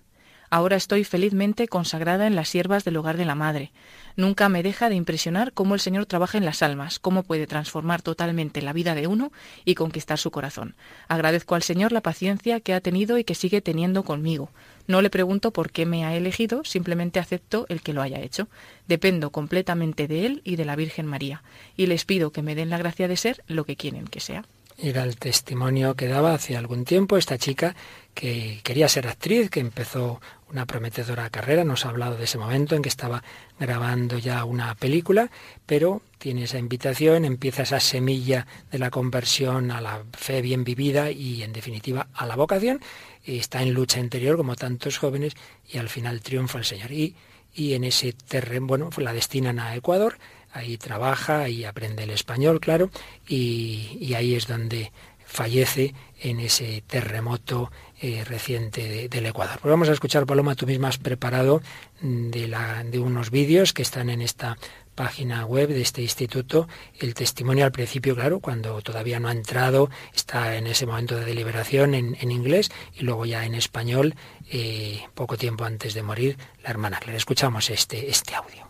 Ahora 0.52 0.78
estoy 0.78 1.04
felizmente 1.04 1.68
consagrada 1.68 2.26
en 2.26 2.36
las 2.36 2.50
siervas 2.50 2.84
del 2.84 2.97
hogar 2.97 3.18
de 3.18 3.26
la 3.26 3.36
Madre. 3.36 3.72
Nunca 4.16 4.50
me 4.50 4.64
deja 4.64 4.89
de 4.89 4.95
impresionar 4.95 5.54
cómo 5.54 5.76
el 5.76 5.80
Señor 5.80 6.08
trabaja 6.08 6.39
en 6.39 6.45
las 6.45 6.64
almas, 6.64 6.97
cómo 6.97 7.22
puede 7.22 7.45
transformar 7.45 8.02
totalmente 8.02 8.64
la 8.64 8.74
vida 8.74 8.95
de 8.95 9.06
uno 9.06 9.32
y 9.64 9.76
conquistar 9.76 10.18
su 10.18 10.32
corazón. 10.32 10.76
Agradezco 11.08 11.54
al 11.54 11.62
Señor 11.62 11.91
la 11.91 12.02
paciencia 12.02 12.60
que 12.62 12.74
ha 12.74 12.82
tenido 12.82 13.20
y 13.20 13.24
que 13.24 13.36
sigue 13.36 13.62
teniendo 13.62 14.04
conmigo. 14.04 14.50
No 14.88 15.04
le 15.04 15.12
pregunto 15.12 15.52
por 15.52 15.72
qué 15.72 15.86
me 15.86 16.04
ha 16.04 16.16
elegido, 16.16 16.64
simplemente 16.66 17.20
acepto 17.20 17.68
el 17.70 17.82
que 17.82 17.93
lo 17.93 18.02
haya 18.02 18.20
hecho. 18.20 18.47
Dependo 18.88 19.30
completamente 19.30 20.08
de 20.08 20.26
Él 20.26 20.41
y 20.43 20.56
de 20.56 20.66
la 20.66 20.76
Virgen 20.76 21.06
María, 21.06 21.43
y 21.78 21.86
les 21.86 22.06
pido 22.06 22.32
que 22.32 22.41
me 22.41 22.56
den 22.56 22.72
la 22.72 22.80
gracia 22.80 23.08
de 23.08 23.18
ser 23.18 23.43
lo 23.47 23.66
que 23.66 23.76
quieren 23.76 24.08
que 24.08 24.20
sea. 24.20 24.45
Era 24.82 25.03
el 25.03 25.17
testimonio 25.17 25.95
que 25.95 26.07
daba 26.07 26.34
hace 26.34 26.55
algún 26.55 26.86
tiempo 26.86 27.17
esta 27.17 27.38
chica 27.38 27.75
que 28.13 28.61
quería 28.63 28.88
ser 28.88 29.07
actriz, 29.07 29.49
que 29.49 29.59
empezó 29.59 30.21
una 30.49 30.65
prometedora 30.65 31.30
carrera, 31.30 31.65
nos 31.65 31.86
ha 31.86 31.89
hablado 31.89 32.15
de 32.15 32.23
ese 32.23 32.38
momento 32.38 32.75
en 32.75 32.82
que 32.82 32.88
estaba 32.88 33.21
grabando 33.59 34.17
ya 34.17 34.45
una 34.45 34.73
película, 34.75 35.32
pero 35.65 36.01
tiene 36.17 36.43
esa 36.43 36.59
invitación, 36.59 37.25
empieza 37.25 37.63
esa 37.63 37.82
semilla 37.82 38.47
de 38.71 38.80
la 38.80 38.89
conversión 38.89 39.69
a 39.71 39.82
la 39.82 40.03
fe 40.13 40.41
bien 40.41 40.63
vivida 40.63 41.11
y 41.11 41.43
en 41.43 41.51
definitiva 41.51 42.07
a 42.13 42.25
la 42.25 42.38
vocación, 42.38 42.80
y 43.25 43.38
está 43.38 43.61
en 43.61 43.73
lucha 43.73 43.99
interior 43.99 44.38
como 44.38 44.55
tantos 44.55 44.97
jóvenes 44.97 45.34
y 45.67 45.77
al 45.77 45.89
final 45.89 46.21
triunfa 46.21 46.57
el 46.57 46.65
Señor. 46.65 46.91
Y, 46.91 47.15
y 47.53 47.73
en 47.73 47.84
ese 47.84 48.13
terreno, 48.13 48.65
bueno, 48.65 48.89
la 48.97 49.11
destinan 49.11 49.59
a 49.59 49.75
Ecuador, 49.75 50.17
ahí 50.52 50.78
trabaja 50.78 51.50
y 51.50 51.66
aprende 51.66 52.04
el 52.04 52.12
español, 52.12 52.60
claro, 52.60 52.89
y, 53.28 54.14
ahí 54.16 54.36
es 54.36 54.47
donde 54.47 54.91
fallece 55.26 55.93
en 56.22 56.39
ese 56.39 56.84
terremoto 56.88 57.72
eh, 58.02 58.24
reciente 58.26 59.08
del 59.08 59.26
Ecuador. 59.28 59.60
Pues 59.62 59.70
vamos 59.70 59.89
a 59.89 59.93
escuchar, 59.93 60.26
Paloma, 60.26 60.56
tú 60.56 60.66
misma 60.66 60.88
has 60.88 60.97
preparado 60.97 61.62
mm, 62.02 62.30
de, 62.30 63.00
unos 63.00 63.30
vídeos 63.30 63.72
que 63.72 63.84
están 63.84 64.10
en 64.10 64.22
esta 64.22 64.58
página 64.95 65.45
web 65.45 65.70
de 65.70 65.82
este 65.82 66.02
instituto, 66.02 66.68
el 67.00 67.14
testimonio 67.14 67.64
al 67.64 67.72
principio, 67.72 68.16
claro, 68.16 68.41
cuando 68.41 68.82
todavía 68.82 69.20
no 69.20 69.30
ha 69.30 69.32
entrado, 69.32 69.89
está 70.14 70.58
en 70.58 70.68
ese 70.68 70.86
momento 70.86 71.16
de 71.16 71.24
deliberación 71.24 71.93
en, 71.93 72.32
inglés 72.32 72.70
y 72.97 73.04
luego 73.04 73.26
ya 73.26 73.45
en 73.45 73.56
español, 73.56 74.16
eh, 74.52 75.02
poco 75.14 75.38
tiempo 75.38 75.64
antes 75.64 75.93
de 75.93 76.04
morir, 76.04 76.38
la 76.64 76.72
hermana 76.72 77.00
Claire. 77.00 77.18
Escuchamos 77.18 77.70
este, 77.70 78.10
este 78.10 78.36
audio. 78.36 78.68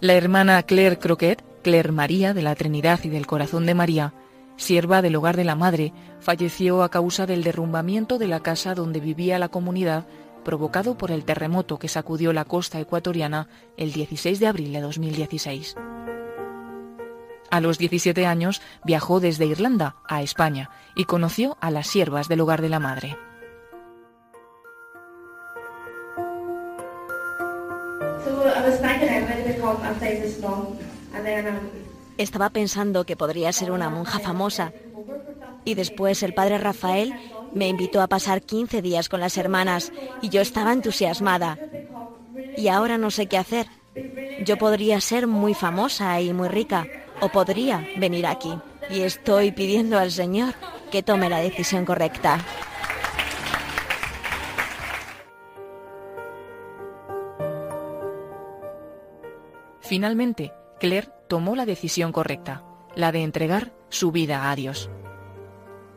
La 0.00 0.14
hermana 0.14 0.62
Claire 0.62 0.98
Croquet, 0.98 1.44
Claire 1.62 1.92
María 1.92 2.32
de 2.32 2.40
la 2.40 2.54
Trinidad 2.54 3.00
y 3.04 3.10
del 3.10 3.26
Corazón 3.26 3.66
de 3.66 3.74
María, 3.74 4.14
sierva 4.56 5.02
del 5.02 5.14
hogar 5.14 5.36
de 5.36 5.44
la 5.44 5.56
Madre, 5.56 5.92
falleció 6.20 6.82
a 6.82 6.88
causa 6.88 7.26
del 7.26 7.44
derrumbamiento 7.44 8.16
de 8.16 8.26
la 8.26 8.40
casa 8.40 8.74
donde 8.74 8.98
vivía 8.98 9.38
la 9.38 9.50
comunidad 9.50 10.06
provocado 10.42 10.96
por 10.96 11.10
el 11.10 11.26
terremoto 11.26 11.78
que 11.78 11.88
sacudió 11.88 12.32
la 12.32 12.46
costa 12.46 12.80
ecuatoriana 12.80 13.48
el 13.76 13.92
16 13.92 14.40
de 14.40 14.46
abril 14.46 14.72
de 14.72 14.80
2016. 14.80 15.76
A 17.50 17.60
los 17.60 17.76
17 17.76 18.24
años 18.24 18.62
viajó 18.84 19.20
desde 19.20 19.44
Irlanda 19.44 19.96
a 20.08 20.22
España 20.22 20.70
y 20.96 21.04
conoció 21.04 21.58
a 21.60 21.70
las 21.70 21.88
siervas 21.88 22.26
del 22.26 22.40
hogar 22.40 22.62
de 22.62 22.70
la 22.70 22.78
madre. 22.78 23.18
Estaba 32.18 32.50
pensando 32.50 33.04
que 33.04 33.16
podría 33.16 33.52
ser 33.52 33.70
una 33.70 33.88
monja 33.88 34.18
famosa 34.18 34.72
y 35.64 35.74
después 35.74 36.22
el 36.22 36.34
padre 36.34 36.58
Rafael 36.58 37.14
me 37.54 37.68
invitó 37.68 38.00
a 38.02 38.08
pasar 38.08 38.42
15 38.42 38.82
días 38.82 39.08
con 39.08 39.20
las 39.20 39.36
hermanas 39.36 39.92
y 40.22 40.28
yo 40.28 40.40
estaba 40.40 40.72
entusiasmada. 40.72 41.58
Y 42.56 42.68
ahora 42.68 42.98
no 42.98 43.10
sé 43.10 43.26
qué 43.26 43.38
hacer. 43.38 43.66
Yo 44.44 44.56
podría 44.56 45.00
ser 45.00 45.26
muy 45.26 45.54
famosa 45.54 46.20
y 46.20 46.32
muy 46.32 46.48
rica 46.48 46.86
o 47.20 47.28
podría 47.28 47.86
venir 47.96 48.26
aquí. 48.26 48.52
Y 48.88 49.00
estoy 49.00 49.52
pidiendo 49.52 49.98
al 49.98 50.10
Señor 50.10 50.54
que 50.90 51.02
tome 51.02 51.28
la 51.28 51.38
decisión 51.38 51.84
correcta. 51.84 52.38
Finalmente, 59.90 60.52
Claire 60.78 61.08
tomó 61.26 61.56
la 61.56 61.66
decisión 61.66 62.12
correcta, 62.12 62.62
la 62.94 63.10
de 63.10 63.24
entregar 63.24 63.72
su 63.88 64.12
vida 64.12 64.48
a 64.48 64.54
Dios. 64.54 64.88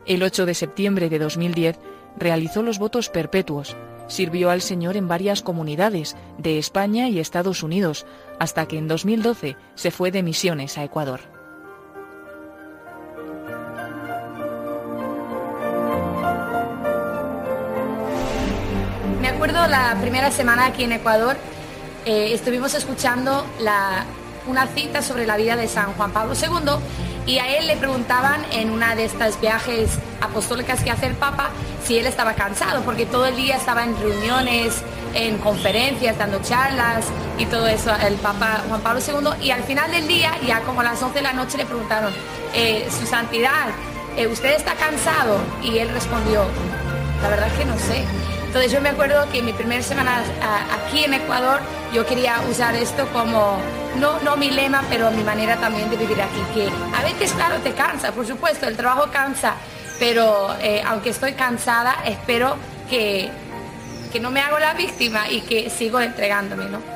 El 0.04 0.24
8 0.24 0.46
de 0.46 0.54
septiembre 0.54 1.08
de 1.08 1.20
2010 1.20 1.78
realizó 2.16 2.64
los 2.64 2.80
votos 2.80 3.08
perpetuos. 3.08 3.76
Sirvió 4.08 4.50
al 4.50 4.62
Señor 4.62 4.96
en 4.96 5.06
varias 5.06 5.42
comunidades 5.42 6.16
de 6.38 6.58
España 6.58 7.08
y 7.08 7.20
Estados 7.20 7.62
Unidos, 7.62 8.04
hasta 8.40 8.66
que 8.66 8.78
en 8.78 8.88
2012 8.88 9.56
se 9.76 9.90
fue 9.92 10.10
de 10.10 10.24
misiones 10.24 10.76
a 10.76 10.82
Ecuador. 10.82 11.20
Me 19.20 19.28
acuerdo 19.28 19.68
la 19.68 19.96
primera 20.00 20.32
semana 20.32 20.66
aquí 20.66 20.82
en 20.82 20.90
Ecuador, 20.90 21.36
eh, 22.04 22.34
estuvimos 22.34 22.74
escuchando 22.74 23.46
una 24.46 24.66
cita 24.68 25.02
sobre 25.02 25.26
la 25.26 25.36
vida 25.36 25.56
de 25.56 25.68
San 25.68 25.92
Juan 25.94 26.12
Pablo 26.12 26.34
II 26.34 26.72
y 27.26 27.38
a 27.38 27.56
él 27.56 27.66
le 27.66 27.76
preguntaban 27.76 28.44
en 28.52 28.70
una 28.70 28.94
de 28.94 29.06
estas 29.06 29.40
viajes 29.40 29.90
apostólicas 30.20 30.82
que 30.82 30.90
hace 30.90 31.06
el 31.06 31.14
Papa 31.14 31.50
si 31.84 31.98
él 31.98 32.06
estaba 32.06 32.34
cansado, 32.34 32.82
porque 32.82 33.06
todo 33.06 33.26
el 33.26 33.36
día 33.36 33.56
estaba 33.56 33.84
en 33.84 33.98
reuniones, 33.98 34.82
en 35.14 35.38
conferencias, 35.38 36.18
dando 36.18 36.40
charlas 36.42 37.06
y 37.38 37.46
todo 37.46 37.66
eso, 37.66 37.94
el 38.06 38.14
Papa 38.16 38.62
Juan 38.68 38.80
Pablo 38.80 39.00
II. 39.06 39.44
Y 39.46 39.50
al 39.50 39.62
final 39.62 39.90
del 39.90 40.06
día, 40.06 40.32
ya 40.46 40.60
como 40.60 40.80
a 40.80 40.84
las 40.84 41.02
11 41.02 41.14
de 41.14 41.22
la 41.22 41.32
noche, 41.32 41.56
le 41.56 41.64
preguntaron, 41.64 42.12
eh, 42.54 42.86
Su 42.90 43.06
Santidad, 43.06 43.68
eh, 44.16 44.26
¿usted 44.26 44.54
está 44.54 44.74
cansado? 44.74 45.38
Y 45.62 45.78
él 45.78 45.88
respondió, 45.90 46.44
la 47.22 47.28
verdad 47.28 47.48
es 47.48 47.54
que 47.54 47.64
no 47.64 47.78
sé. 47.78 48.04
Entonces 48.54 48.70
yo 48.70 48.80
me 48.80 48.90
acuerdo 48.90 49.28
que 49.32 49.42
mi 49.42 49.52
primera 49.52 49.82
semana 49.82 50.22
aquí 50.72 51.02
en 51.02 51.12
Ecuador 51.12 51.58
yo 51.92 52.06
quería 52.06 52.40
usar 52.48 52.76
esto 52.76 53.04
como, 53.12 53.58
no, 53.98 54.20
no 54.20 54.36
mi 54.36 54.48
lema, 54.48 54.84
pero 54.88 55.10
mi 55.10 55.24
manera 55.24 55.56
también 55.56 55.90
de 55.90 55.96
vivir 55.96 56.22
aquí, 56.22 56.40
que 56.54 56.68
a 56.96 57.02
veces 57.02 57.32
claro 57.32 57.56
te 57.64 57.72
cansa, 57.72 58.12
por 58.12 58.24
supuesto, 58.24 58.68
el 58.68 58.76
trabajo 58.76 59.10
cansa, 59.10 59.56
pero 59.98 60.54
eh, 60.60 60.80
aunque 60.86 61.10
estoy 61.10 61.32
cansada, 61.32 61.96
espero 62.04 62.54
que, 62.88 63.28
que 64.12 64.20
no 64.20 64.30
me 64.30 64.40
hago 64.40 64.60
la 64.60 64.72
víctima 64.74 65.28
y 65.28 65.40
que 65.40 65.68
sigo 65.68 66.00
entregándome, 66.00 66.66
¿no? 66.66 66.93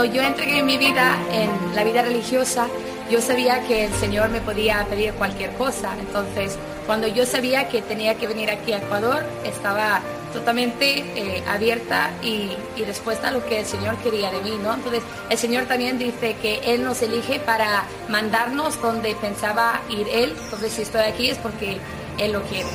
Cuando 0.00 0.16
yo 0.16 0.22
entregué 0.22 0.60
en 0.60 0.64
mi 0.64 0.78
vida 0.78 1.18
en 1.30 1.76
la 1.76 1.84
vida 1.84 2.00
religiosa, 2.00 2.68
yo 3.10 3.20
sabía 3.20 3.60
que 3.64 3.84
el 3.84 3.92
Señor 3.92 4.30
me 4.30 4.40
podía 4.40 4.86
pedir 4.88 5.12
cualquier 5.12 5.52
cosa. 5.56 5.94
Entonces, 6.00 6.56
cuando 6.86 7.06
yo 7.06 7.26
sabía 7.26 7.68
que 7.68 7.82
tenía 7.82 8.14
que 8.14 8.26
venir 8.26 8.50
aquí 8.50 8.72
a 8.72 8.78
Ecuador, 8.78 9.22
estaba 9.44 10.00
totalmente 10.32 11.00
eh, 11.00 11.44
abierta 11.46 12.12
y, 12.22 12.50
y, 12.76 12.84
dispuesta 12.86 13.28
a 13.28 13.32
lo 13.32 13.44
que 13.44 13.60
el 13.60 13.66
Señor 13.66 13.98
quería 13.98 14.30
de 14.30 14.40
mí, 14.40 14.58
¿no? 14.62 14.72
Entonces, 14.72 15.02
el 15.28 15.36
Señor 15.36 15.66
también 15.66 15.98
dice 15.98 16.34
que 16.40 16.60
Él 16.64 16.82
nos 16.82 17.02
elige 17.02 17.38
para 17.38 17.84
mandarnos 18.08 18.80
donde 18.80 19.14
pensaba 19.16 19.82
ir 19.90 20.08
Él. 20.08 20.34
Entonces, 20.44 20.72
si 20.72 20.80
estoy 20.80 21.02
aquí 21.02 21.28
es 21.28 21.36
porque 21.36 21.76
Él 22.16 22.32
lo 22.32 22.40
quiere. 22.44 22.70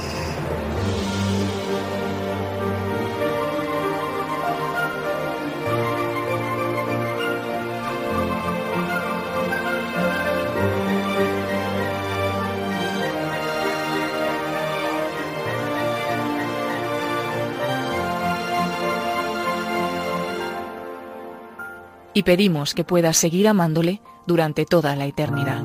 Y 22.16 22.24
pedimos 22.24 22.74
que 22.74 22.84
puedas 22.84 23.18
seguir 23.18 23.48
amándole 23.48 24.02
durante 24.26 24.66
toda 24.66 24.96
la 24.96 25.06
eternidad. 25.06 25.64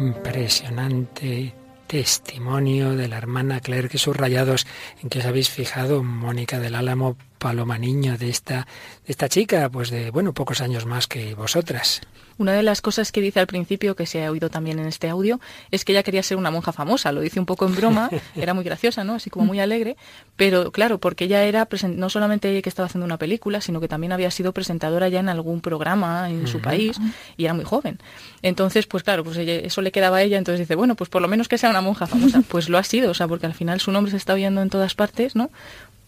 Impresionante 0.00 1.54
testimonio 1.86 2.96
de 2.96 3.08
la 3.08 3.18
hermana 3.18 3.60
Claire, 3.60 3.88
que 3.88 3.98
subrayados 3.98 4.66
en 5.02 5.10
que 5.10 5.18
os 5.18 5.26
habéis 5.26 5.50
fijado, 5.50 6.02
Mónica 6.02 6.58
del 6.58 6.76
Álamo, 6.76 7.16
Paloma 7.40 7.78
Niño, 7.78 8.16
de 8.18 8.28
esta, 8.28 8.68
de 9.06 9.10
esta 9.10 9.28
chica, 9.28 9.68
pues 9.70 9.90
de, 9.90 10.10
bueno, 10.10 10.32
pocos 10.32 10.60
años 10.60 10.86
más 10.86 11.08
que 11.08 11.34
vosotras. 11.34 12.02
Una 12.36 12.52
de 12.52 12.62
las 12.62 12.80
cosas 12.80 13.12
que 13.12 13.20
dice 13.20 13.40
al 13.40 13.46
principio, 13.46 13.96
que 13.96 14.06
se 14.06 14.24
ha 14.24 14.30
oído 14.30 14.48
también 14.48 14.78
en 14.78 14.86
este 14.86 15.08
audio, 15.08 15.40
es 15.70 15.84
que 15.84 15.92
ella 15.92 16.02
quería 16.02 16.22
ser 16.22 16.36
una 16.38 16.50
monja 16.50 16.72
famosa. 16.72 17.12
Lo 17.12 17.20
dice 17.20 17.38
un 17.38 17.44
poco 17.44 17.66
en 17.66 17.74
broma, 17.74 18.08
era 18.36 18.54
muy 18.54 18.64
graciosa, 18.64 19.04
¿no? 19.04 19.14
Así 19.14 19.28
como 19.28 19.44
muy 19.44 19.60
alegre. 19.60 19.96
Pero 20.36 20.70
claro, 20.70 20.98
porque 20.98 21.24
ella 21.24 21.44
era 21.44 21.68
no 21.88 22.08
solamente 22.08 22.62
que 22.62 22.68
estaba 22.68 22.86
haciendo 22.86 23.04
una 23.04 23.18
película, 23.18 23.60
sino 23.60 23.80
que 23.80 23.88
también 23.88 24.12
había 24.12 24.30
sido 24.30 24.52
presentadora 24.52 25.08
ya 25.08 25.20
en 25.20 25.28
algún 25.28 25.60
programa 25.60 26.30
en 26.30 26.46
su 26.46 26.60
país 26.60 26.98
y 27.36 27.44
era 27.44 27.52
muy 27.52 27.64
joven. 27.64 27.98
Entonces, 28.42 28.86
pues 28.86 29.02
claro, 29.02 29.24
pues 29.24 29.36
eso 29.36 29.82
le 29.82 29.92
quedaba 29.92 30.18
a 30.18 30.22
ella. 30.22 30.38
Entonces 30.38 30.60
dice, 30.60 30.76
bueno, 30.76 30.94
pues 30.94 31.10
por 31.10 31.20
lo 31.20 31.28
menos 31.28 31.48
que 31.48 31.58
sea 31.58 31.68
una 31.68 31.80
monja 31.80 32.06
famosa. 32.06 32.42
Pues 32.48 32.68
lo 32.68 32.78
ha 32.78 32.84
sido, 32.84 33.10
o 33.10 33.14
sea, 33.14 33.28
porque 33.28 33.46
al 33.46 33.54
final 33.54 33.80
su 33.80 33.92
nombre 33.92 34.10
se 34.10 34.16
está 34.16 34.32
oyendo 34.32 34.62
en 34.62 34.70
todas 34.70 34.94
partes, 34.94 35.36
¿no? 35.36 35.50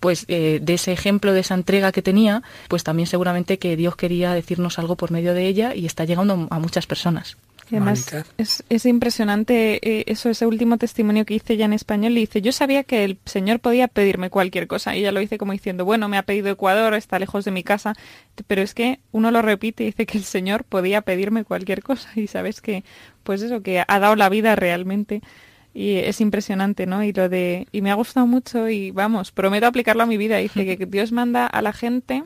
Pues 0.03 0.25
eh, 0.27 0.59
de 0.61 0.75
ese 0.75 0.93
ejemplo, 0.93 1.33
de 1.33 1.41
esa 1.41 1.55
entrega 1.55 1.93
que 1.93 2.03
tenía, 2.03 2.43
pues 2.67 2.83
también 2.83 3.07
seguramente 3.07 3.61
que 3.61 3.77
Dios 3.77 3.95
quería 3.95 4.35
decirnos 4.35 4.81
algo 4.81 4.97
por 4.97 5.13
medio 5.13 5.33
de 5.33 5.47
ella 5.47 5.77
y 5.77 5.87
está 5.87 6.05
llegando 6.05 6.49
a 6.51 6.59
muchas 6.59 6.89
personas. 6.89 7.37
además 7.69 8.13
es, 8.37 8.85
impresionante 8.85 9.79
eh, 9.81 10.03
eso, 10.09 10.29
ese 10.29 10.45
último 10.45 10.77
testimonio 10.77 11.25
que 11.25 11.35
hice 11.35 11.57
ya 11.57 11.67
en 11.67 11.73
español. 11.73 12.19
Y 12.19 12.23
dice, 12.23 12.43
yo 12.43 12.51
sabía 12.51 12.83
que 12.83 13.05
el 13.05 13.19
Señor 13.27 13.61
podía 13.61 13.87
pedirme 13.87 14.29
cualquier 14.29 14.67
cosa. 14.67 14.97
Y 14.97 14.99
ella 14.99 15.13
lo 15.13 15.21
dice 15.21 15.39
como 15.39 15.53
diciendo, 15.53 15.85
bueno, 15.85 16.09
me 16.09 16.19
ha 16.19 16.25
pedido 16.25 16.51
Ecuador, 16.51 16.95
está 16.95 17.21
lejos 17.21 17.45
de 17.45 17.53
mi 17.53 17.63
casa. 17.63 17.95
Pero 18.49 18.61
es 18.61 18.75
que 18.75 18.99
uno 19.13 19.31
lo 19.31 19.41
repite 19.41 19.85
y 19.85 19.87
dice 19.87 20.05
que 20.05 20.19
el 20.19 20.25
Señor 20.25 20.65
podía 20.65 21.03
pedirme 21.03 21.45
cualquier 21.45 21.85
cosa. 21.85 22.11
Y 22.17 22.27
sabes 22.27 22.61
que, 22.61 22.83
pues 23.23 23.41
eso, 23.41 23.63
que 23.63 23.85
ha 23.87 23.99
dado 24.01 24.17
la 24.17 24.29
vida 24.29 24.57
realmente 24.57 25.23
y 25.75 25.97
es 25.97 26.20
impresionante, 26.20 26.87
¿no? 26.87 27.03
Y 27.03 27.12
lo 27.12 27.29
de 27.29 27.66
y 27.73 27.83
me 27.83 27.91
ha 27.91 27.95
gustado 27.95 28.27
mucho 28.27 28.68
y 28.68 28.91
vamos, 28.91 29.33
prometo 29.33 29.66
aplicarlo 29.66 30.03
a 30.03 30.07
mi 30.07 30.16
vida. 30.16 30.37
Dice 30.39 30.77
que 30.77 30.87
Dios 30.87 31.12
manda 31.12 31.47
a 31.47 31.62
la 31.62 31.73
gente 31.73 32.25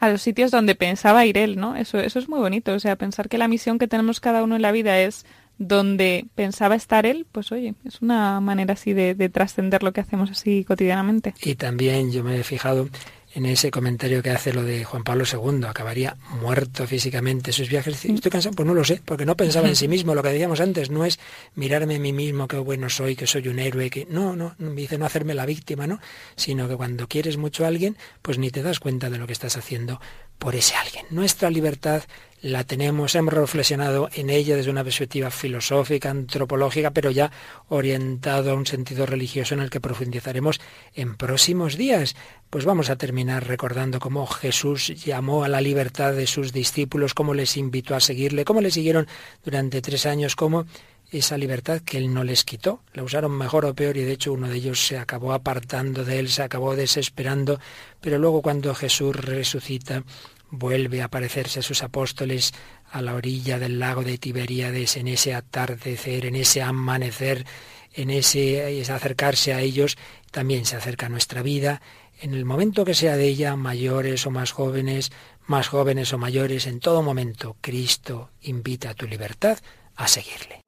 a 0.00 0.08
los 0.08 0.22
sitios 0.22 0.50
donde 0.50 0.74
pensaba 0.74 1.26
ir 1.26 1.38
él, 1.38 1.58
¿no? 1.58 1.76
Eso 1.76 1.98
eso 1.98 2.18
es 2.18 2.28
muy 2.28 2.38
bonito, 2.38 2.72
o 2.72 2.80
sea, 2.80 2.96
pensar 2.96 3.28
que 3.28 3.38
la 3.38 3.48
misión 3.48 3.78
que 3.78 3.88
tenemos 3.88 4.20
cada 4.20 4.42
uno 4.44 4.56
en 4.56 4.62
la 4.62 4.72
vida 4.72 5.00
es 5.00 5.26
donde 5.58 6.26
pensaba 6.36 6.76
estar 6.76 7.04
él, 7.04 7.26
pues 7.32 7.50
oye, 7.50 7.74
es 7.84 8.00
una 8.00 8.40
manera 8.40 8.74
así 8.74 8.92
de, 8.92 9.16
de 9.16 9.28
trascender 9.28 9.82
lo 9.82 9.92
que 9.92 10.00
hacemos 10.00 10.30
así 10.30 10.64
cotidianamente. 10.64 11.34
Y 11.42 11.56
también 11.56 12.12
yo 12.12 12.22
me 12.22 12.38
he 12.38 12.44
fijado 12.44 12.88
en 13.34 13.46
ese 13.46 13.70
comentario 13.70 14.22
que 14.22 14.30
hace 14.30 14.52
lo 14.52 14.62
de 14.62 14.84
Juan 14.84 15.04
Pablo 15.04 15.24
II, 15.30 15.64
acabaría 15.66 16.16
muerto 16.40 16.86
físicamente 16.86 17.52
sus 17.52 17.68
viajes. 17.68 18.04
Estoy 18.04 18.30
cansado, 18.30 18.54
pues 18.54 18.66
no 18.66 18.74
lo 18.74 18.84
sé, 18.84 19.02
porque 19.04 19.26
no 19.26 19.36
pensaba 19.36 19.68
en 19.68 19.76
sí 19.76 19.88
mismo. 19.88 20.14
Lo 20.14 20.22
que 20.22 20.30
decíamos 20.30 20.60
antes 20.60 20.90
no 20.90 21.04
es 21.04 21.18
mirarme 21.54 21.96
a 21.96 21.98
mí 21.98 22.12
mismo, 22.12 22.48
qué 22.48 22.58
bueno 22.58 22.88
soy, 22.88 23.16
que 23.16 23.26
soy 23.26 23.48
un 23.48 23.58
héroe, 23.58 23.90
que 23.90 24.06
no, 24.06 24.34
no, 24.34 24.54
me 24.58 24.72
dice 24.72 24.98
no 24.98 25.06
hacerme 25.06 25.34
la 25.34 25.46
víctima, 25.46 25.86
¿no? 25.86 26.00
Sino 26.36 26.68
que 26.68 26.76
cuando 26.76 27.08
quieres 27.08 27.36
mucho 27.36 27.64
a 27.64 27.68
alguien, 27.68 27.96
pues 28.22 28.38
ni 28.38 28.50
te 28.50 28.62
das 28.62 28.80
cuenta 28.80 29.10
de 29.10 29.18
lo 29.18 29.26
que 29.26 29.32
estás 29.32 29.56
haciendo 29.56 30.00
por 30.38 30.54
ese 30.54 30.74
alguien. 30.74 31.06
Nuestra 31.10 31.50
libertad 31.50 32.02
la 32.40 32.62
tenemos, 32.62 33.16
hemos 33.16 33.34
reflexionado 33.34 34.08
en 34.14 34.30
ella 34.30 34.56
desde 34.56 34.70
una 34.70 34.84
perspectiva 34.84 35.30
filosófica, 35.30 36.10
antropológica, 36.10 36.92
pero 36.92 37.10
ya 37.10 37.32
orientado 37.68 38.52
a 38.52 38.54
un 38.54 38.64
sentido 38.64 39.06
religioso 39.06 39.54
en 39.54 39.60
el 39.60 39.70
que 39.70 39.80
profundizaremos 39.80 40.60
en 40.94 41.16
próximos 41.16 41.76
días. 41.76 42.14
Pues 42.48 42.64
vamos 42.64 42.90
a 42.90 42.96
terminar 42.96 43.46
recordando 43.48 43.98
cómo 43.98 44.26
Jesús 44.26 45.04
llamó 45.04 45.42
a 45.42 45.48
la 45.48 45.60
libertad 45.60 46.12
de 46.12 46.28
sus 46.28 46.52
discípulos, 46.52 47.12
cómo 47.12 47.34
les 47.34 47.56
invitó 47.56 47.96
a 47.96 48.00
seguirle, 48.00 48.44
cómo 48.44 48.60
le 48.60 48.70
siguieron 48.70 49.08
durante 49.44 49.82
tres 49.82 50.06
años, 50.06 50.36
cómo 50.36 50.66
esa 51.10 51.38
libertad 51.38 51.80
que 51.80 51.98
él 51.98 52.12
no 52.12 52.24
les 52.24 52.44
quitó. 52.44 52.82
La 52.92 53.02
usaron 53.02 53.32
mejor 53.32 53.64
o 53.64 53.74
peor 53.74 53.96
y 53.96 54.02
de 54.02 54.12
hecho 54.12 54.32
uno 54.32 54.48
de 54.48 54.56
ellos 54.56 54.86
se 54.86 54.98
acabó 54.98 55.32
apartando 55.32 56.04
de 56.04 56.18
él, 56.18 56.28
se 56.28 56.42
acabó 56.42 56.76
desesperando, 56.76 57.60
pero 58.00 58.18
luego 58.18 58.42
cuando 58.42 58.74
Jesús 58.74 59.16
resucita, 59.16 60.04
vuelve 60.50 61.02
a 61.02 61.06
aparecerse 61.06 61.60
a 61.60 61.62
sus 61.62 61.82
apóstoles 61.82 62.54
a 62.90 63.02
la 63.02 63.14
orilla 63.14 63.58
del 63.58 63.78
lago 63.78 64.02
de 64.02 64.18
Tiberíades, 64.18 64.96
en 64.96 65.08
ese 65.08 65.34
atardecer, 65.34 66.26
en 66.26 66.36
ese 66.36 66.62
amanecer, 66.62 67.44
en 67.92 68.10
ese 68.10 68.82
acercarse 68.90 69.52
a 69.52 69.60
ellos, 69.60 69.98
también 70.30 70.64
se 70.64 70.76
acerca 70.76 71.06
a 71.06 71.10
nuestra 71.10 71.42
vida, 71.42 71.82
en 72.20 72.34
el 72.34 72.44
momento 72.44 72.84
que 72.84 72.94
sea 72.94 73.16
de 73.16 73.26
ella, 73.28 73.54
mayores 73.56 74.26
o 74.26 74.30
más 74.30 74.52
jóvenes, 74.52 75.12
más 75.46 75.68
jóvenes 75.68 76.12
o 76.12 76.18
mayores, 76.18 76.66
en 76.66 76.80
todo 76.80 77.02
momento, 77.02 77.56
Cristo 77.60 78.30
invita 78.42 78.90
a 78.90 78.94
tu 78.94 79.06
libertad 79.06 79.58
a 79.94 80.08
seguirle. 80.08 80.67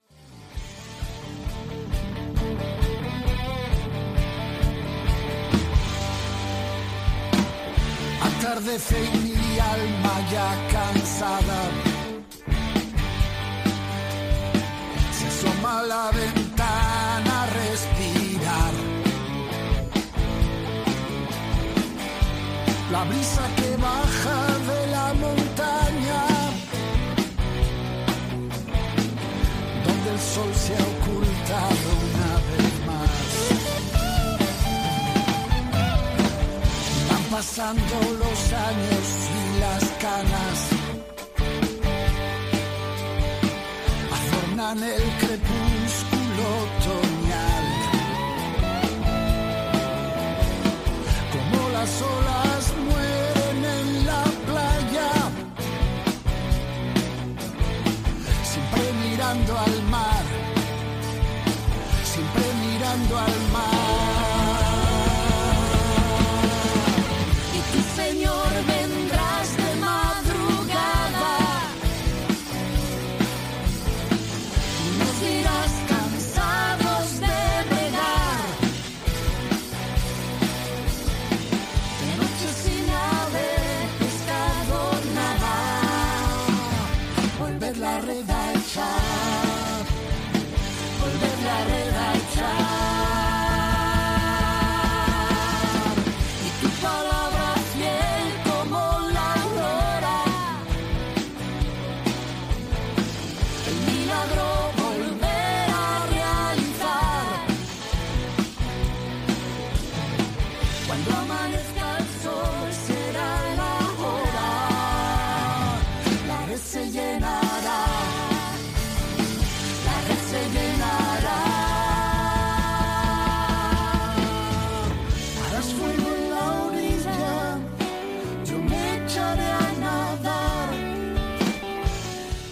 Atardece 8.61 8.97
y 9.15 9.19
mi 9.21 9.59
alma 9.59 10.15
ya 10.31 10.69
cansada 10.71 11.61
se 15.17 15.27
asoma 15.29 15.79
a 15.79 15.83
la 15.85 16.11
ventana 16.11 17.43
a 17.43 17.47
respirar. 17.47 18.75
La 22.93 23.05
brisa 23.05 23.49
que 23.57 23.77
baja 23.77 24.41
de 24.71 24.87
la 24.89 25.15
montaña, 25.15 26.23
donde 29.87 30.11
el 30.11 30.21
sol 30.21 30.55
se 30.55 30.90
pasando 37.41 37.97
los 38.19 38.53
años 38.53 39.07
y 39.39 39.61
las 39.61 39.85
canas 40.05 40.59
adornan 44.17 44.83
el 44.83 45.05
crepúsculo 45.23 46.45
otoñal. 46.67 47.67
Como 51.33 51.61
las 51.77 51.93
olas 52.15 52.63
mueren 52.91 53.59
en 53.79 54.07
la 54.07 54.25
playa, 54.47 55.11
siempre 58.51 58.85
mirando 59.03 59.59
al 59.59 59.83
mar, 59.85 60.25
siempre 62.05 62.45
mirando 62.67 63.19
al 63.19 63.40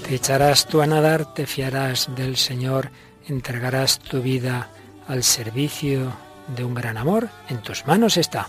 Te 0.08 0.14
echarás 0.14 0.66
tú 0.66 0.80
a 0.80 0.86
nadar, 0.86 1.34
te 1.34 1.46
fiarás 1.46 2.08
del 2.16 2.38
Señor, 2.38 2.90
entregarás 3.26 3.98
tu 3.98 4.22
vida 4.22 4.70
al 5.06 5.22
servicio 5.22 6.16
de 6.56 6.64
un 6.64 6.72
gran 6.72 6.96
amor. 6.96 7.28
En 7.50 7.58
tus 7.60 7.86
manos 7.86 8.16
está. 8.16 8.48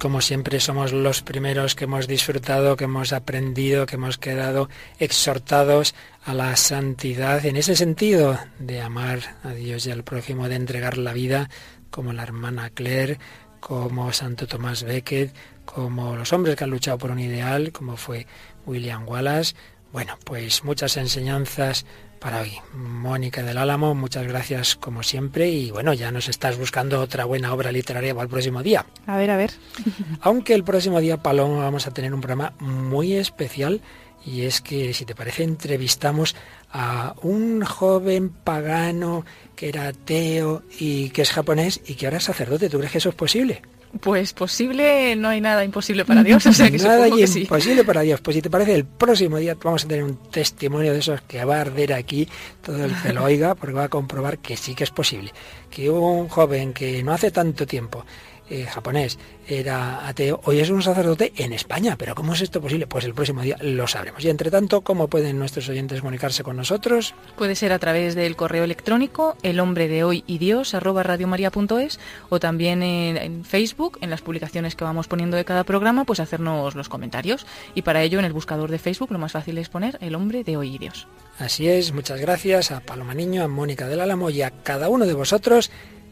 Como 0.00 0.22
siempre 0.22 0.60
somos 0.60 0.94
los 0.94 1.20
primeros 1.20 1.74
que 1.74 1.84
hemos 1.84 2.08
disfrutado, 2.08 2.74
que 2.74 2.84
hemos 2.84 3.12
aprendido, 3.12 3.84
que 3.84 3.96
hemos 3.96 4.16
quedado 4.16 4.70
exhortados 4.98 5.94
a 6.24 6.32
la 6.32 6.56
santidad 6.56 7.44
en 7.44 7.56
ese 7.56 7.76
sentido 7.76 8.38
de 8.58 8.80
amar 8.80 9.36
a 9.44 9.50
Dios 9.50 9.86
y 9.86 9.90
al 9.90 10.02
prójimo, 10.02 10.48
de 10.48 10.54
entregar 10.54 10.96
la 10.96 11.12
vida, 11.12 11.50
como 11.90 12.14
la 12.14 12.22
hermana 12.22 12.70
Claire, 12.70 13.18
como 13.60 14.10
Santo 14.14 14.46
Tomás 14.46 14.84
Becket, 14.84 15.34
como 15.66 16.16
los 16.16 16.32
hombres 16.32 16.56
que 16.56 16.64
han 16.64 16.70
luchado 16.70 16.96
por 16.96 17.10
un 17.10 17.20
ideal, 17.20 17.70
como 17.70 17.98
fue 17.98 18.26
William 18.64 19.06
Wallace. 19.06 19.54
Bueno, 19.92 20.18
pues 20.24 20.64
muchas 20.64 20.96
enseñanzas 20.96 21.84
para 22.20 22.42
hoy. 22.42 22.52
Mónica 22.74 23.42
del 23.42 23.58
Álamo, 23.58 23.94
muchas 23.94 24.26
gracias 24.26 24.76
como 24.76 25.02
siempre 25.02 25.48
y 25.48 25.70
bueno, 25.70 25.94
ya 25.94 26.12
nos 26.12 26.28
estás 26.28 26.58
buscando 26.58 27.00
otra 27.00 27.24
buena 27.24 27.52
obra 27.52 27.72
literaria 27.72 28.14
para 28.14 28.24
el 28.24 28.28
próximo 28.28 28.62
día. 28.62 28.84
A 29.06 29.16
ver, 29.16 29.30
a 29.30 29.36
ver. 29.36 29.52
Aunque 30.20 30.54
el 30.54 30.62
próximo 30.62 31.00
día, 31.00 31.16
Paloma, 31.16 31.64
vamos 31.64 31.86
a 31.86 31.92
tener 31.92 32.14
un 32.14 32.20
programa 32.20 32.52
muy 32.60 33.14
especial 33.14 33.80
Y 34.24 34.42
es 34.42 34.60
que, 34.60 34.92
si 34.92 35.06
te 35.06 35.14
parece, 35.14 35.42
entrevistamos 35.44 36.36
a 36.70 37.14
un 37.22 37.64
joven 37.64 38.28
pagano 38.28 39.24
que 39.56 39.70
era 39.70 39.88
ateo 39.88 40.62
y 40.78 41.08
que 41.10 41.22
es 41.22 41.32
japonés 41.32 41.80
y 41.86 41.94
que 41.94 42.06
ahora 42.06 42.18
es 42.18 42.24
sacerdote. 42.24 42.68
¿Tú 42.68 42.78
crees 42.78 42.92
que 42.92 42.98
eso 42.98 43.08
es 43.08 43.14
posible? 43.14 43.62
Pues 43.98 44.32
posible, 44.32 45.16
no 45.16 45.28
hay 45.28 45.40
nada 45.40 45.64
imposible 45.64 46.04
para 46.04 46.22
Dios, 46.22 46.46
o 46.46 46.52
sea 46.52 46.70
que 46.70 46.78
Nada 46.78 47.04
supongo 47.04 47.16
que 47.16 47.26
sí. 47.26 47.40
imposible 47.40 47.82
para 47.84 48.02
Dios. 48.02 48.20
Pues 48.20 48.36
si 48.36 48.42
te 48.42 48.48
parece, 48.48 48.74
el 48.76 48.84
próximo 48.84 49.38
día 49.38 49.56
vamos 49.60 49.84
a 49.84 49.88
tener 49.88 50.04
un 50.04 50.16
testimonio 50.30 50.92
de 50.92 51.00
esos 51.00 51.20
que 51.22 51.44
va 51.44 51.56
a 51.56 51.60
arder 51.62 51.92
aquí 51.92 52.28
todo 52.62 52.84
el 52.84 52.94
que 53.02 53.12
lo 53.12 53.24
oiga, 53.24 53.56
porque 53.56 53.74
va 53.74 53.84
a 53.84 53.88
comprobar 53.88 54.38
que 54.38 54.56
sí 54.56 54.76
que 54.76 54.84
es 54.84 54.90
posible. 54.92 55.32
Que 55.70 55.90
un 55.90 56.28
joven 56.28 56.72
que 56.72 57.02
no 57.02 57.12
hace 57.12 57.32
tanto 57.32 57.66
tiempo, 57.66 58.04
eh, 58.50 58.66
japonés, 58.66 59.18
era 59.48 60.06
ateo, 60.06 60.40
hoy 60.44 60.60
es 60.60 60.70
un 60.70 60.82
sacerdote 60.82 61.32
en 61.36 61.52
España. 61.52 61.96
Pero 61.96 62.14
¿cómo 62.14 62.34
es 62.34 62.42
esto 62.42 62.60
posible? 62.60 62.86
Pues 62.86 63.04
el 63.04 63.14
próximo 63.14 63.42
día 63.42 63.56
lo 63.60 63.86
sabremos. 63.86 64.24
Y 64.24 64.28
entre 64.28 64.50
tanto, 64.50 64.82
¿cómo 64.82 65.08
pueden 65.08 65.38
nuestros 65.38 65.68
oyentes 65.68 66.00
comunicarse 66.00 66.42
con 66.42 66.56
nosotros? 66.56 67.14
Puede 67.36 67.54
ser 67.54 67.72
a 67.72 67.78
través 67.78 68.14
del 68.14 68.36
correo 68.36 68.64
electrónico 68.64 69.36
el 69.42 69.60
hombre 69.60 69.88
de 69.88 70.04
hoy 70.04 70.24
y 70.26 70.38
Dios 70.38 70.74
arroba 70.74 71.02
radiomaria.es 71.02 71.98
o 72.28 72.40
también 72.40 72.82
en, 72.82 73.16
en 73.16 73.44
Facebook, 73.44 73.98
en 74.00 74.10
las 74.10 74.22
publicaciones 74.22 74.74
que 74.74 74.84
vamos 74.84 75.08
poniendo 75.08 75.36
de 75.36 75.44
cada 75.44 75.64
programa, 75.64 76.04
pues 76.04 76.20
hacernos 76.20 76.74
los 76.74 76.88
comentarios. 76.88 77.46
Y 77.74 77.82
para 77.82 78.02
ello 78.02 78.18
en 78.18 78.24
el 78.24 78.32
buscador 78.32 78.70
de 78.70 78.78
Facebook 78.78 79.12
lo 79.12 79.18
más 79.18 79.32
fácil 79.32 79.58
es 79.58 79.68
poner 79.68 79.98
el 80.00 80.14
hombre 80.14 80.44
de 80.44 80.56
hoy 80.56 80.74
y 80.74 80.78
Dios. 80.78 81.06
Así 81.38 81.68
es, 81.68 81.92
muchas 81.92 82.20
gracias 82.20 82.70
a 82.70 82.80
Paloma 82.80 83.14
Niño, 83.14 83.42
a 83.42 83.48
Mónica 83.48 83.88
del 83.88 84.00
Álamo 84.00 84.28
y 84.28 84.42
a 84.42 84.50
cada 84.50 84.90
uno 84.90 85.06
de 85.06 85.14
vosotros 85.14 85.70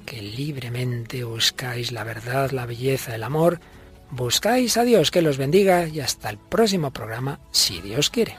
que 0.08 0.22
libremente 0.22 1.22
buscáis 1.22 1.92
la 1.92 2.02
verdad, 2.02 2.50
la 2.52 2.64
belleza, 2.64 3.14
el 3.14 3.22
amor. 3.22 3.60
Buscáis 4.10 4.78
a 4.78 4.84
Dios 4.84 5.10
que 5.10 5.20
los 5.20 5.36
bendiga 5.36 5.86
y 5.86 6.00
hasta 6.00 6.30
el 6.30 6.38
próximo 6.38 6.90
programa, 6.92 7.40
si 7.50 7.82
Dios 7.82 8.08
quiere. 8.08 8.34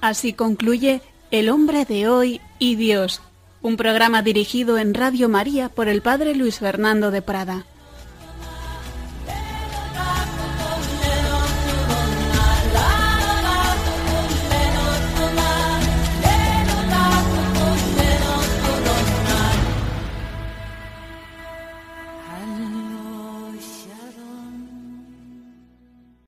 Así 0.00 0.32
concluye 0.32 1.00
El 1.30 1.48
hombre 1.48 1.84
de 1.84 2.08
hoy 2.08 2.40
y 2.58 2.74
Dios, 2.74 3.22
un 3.62 3.76
programa 3.76 4.22
dirigido 4.22 4.78
en 4.78 4.94
Radio 4.94 5.28
María 5.28 5.68
por 5.68 5.86
el 5.86 6.02
Padre 6.02 6.34
Luis 6.34 6.58
Fernando 6.58 7.12
de 7.12 7.22
Prada. 7.22 7.66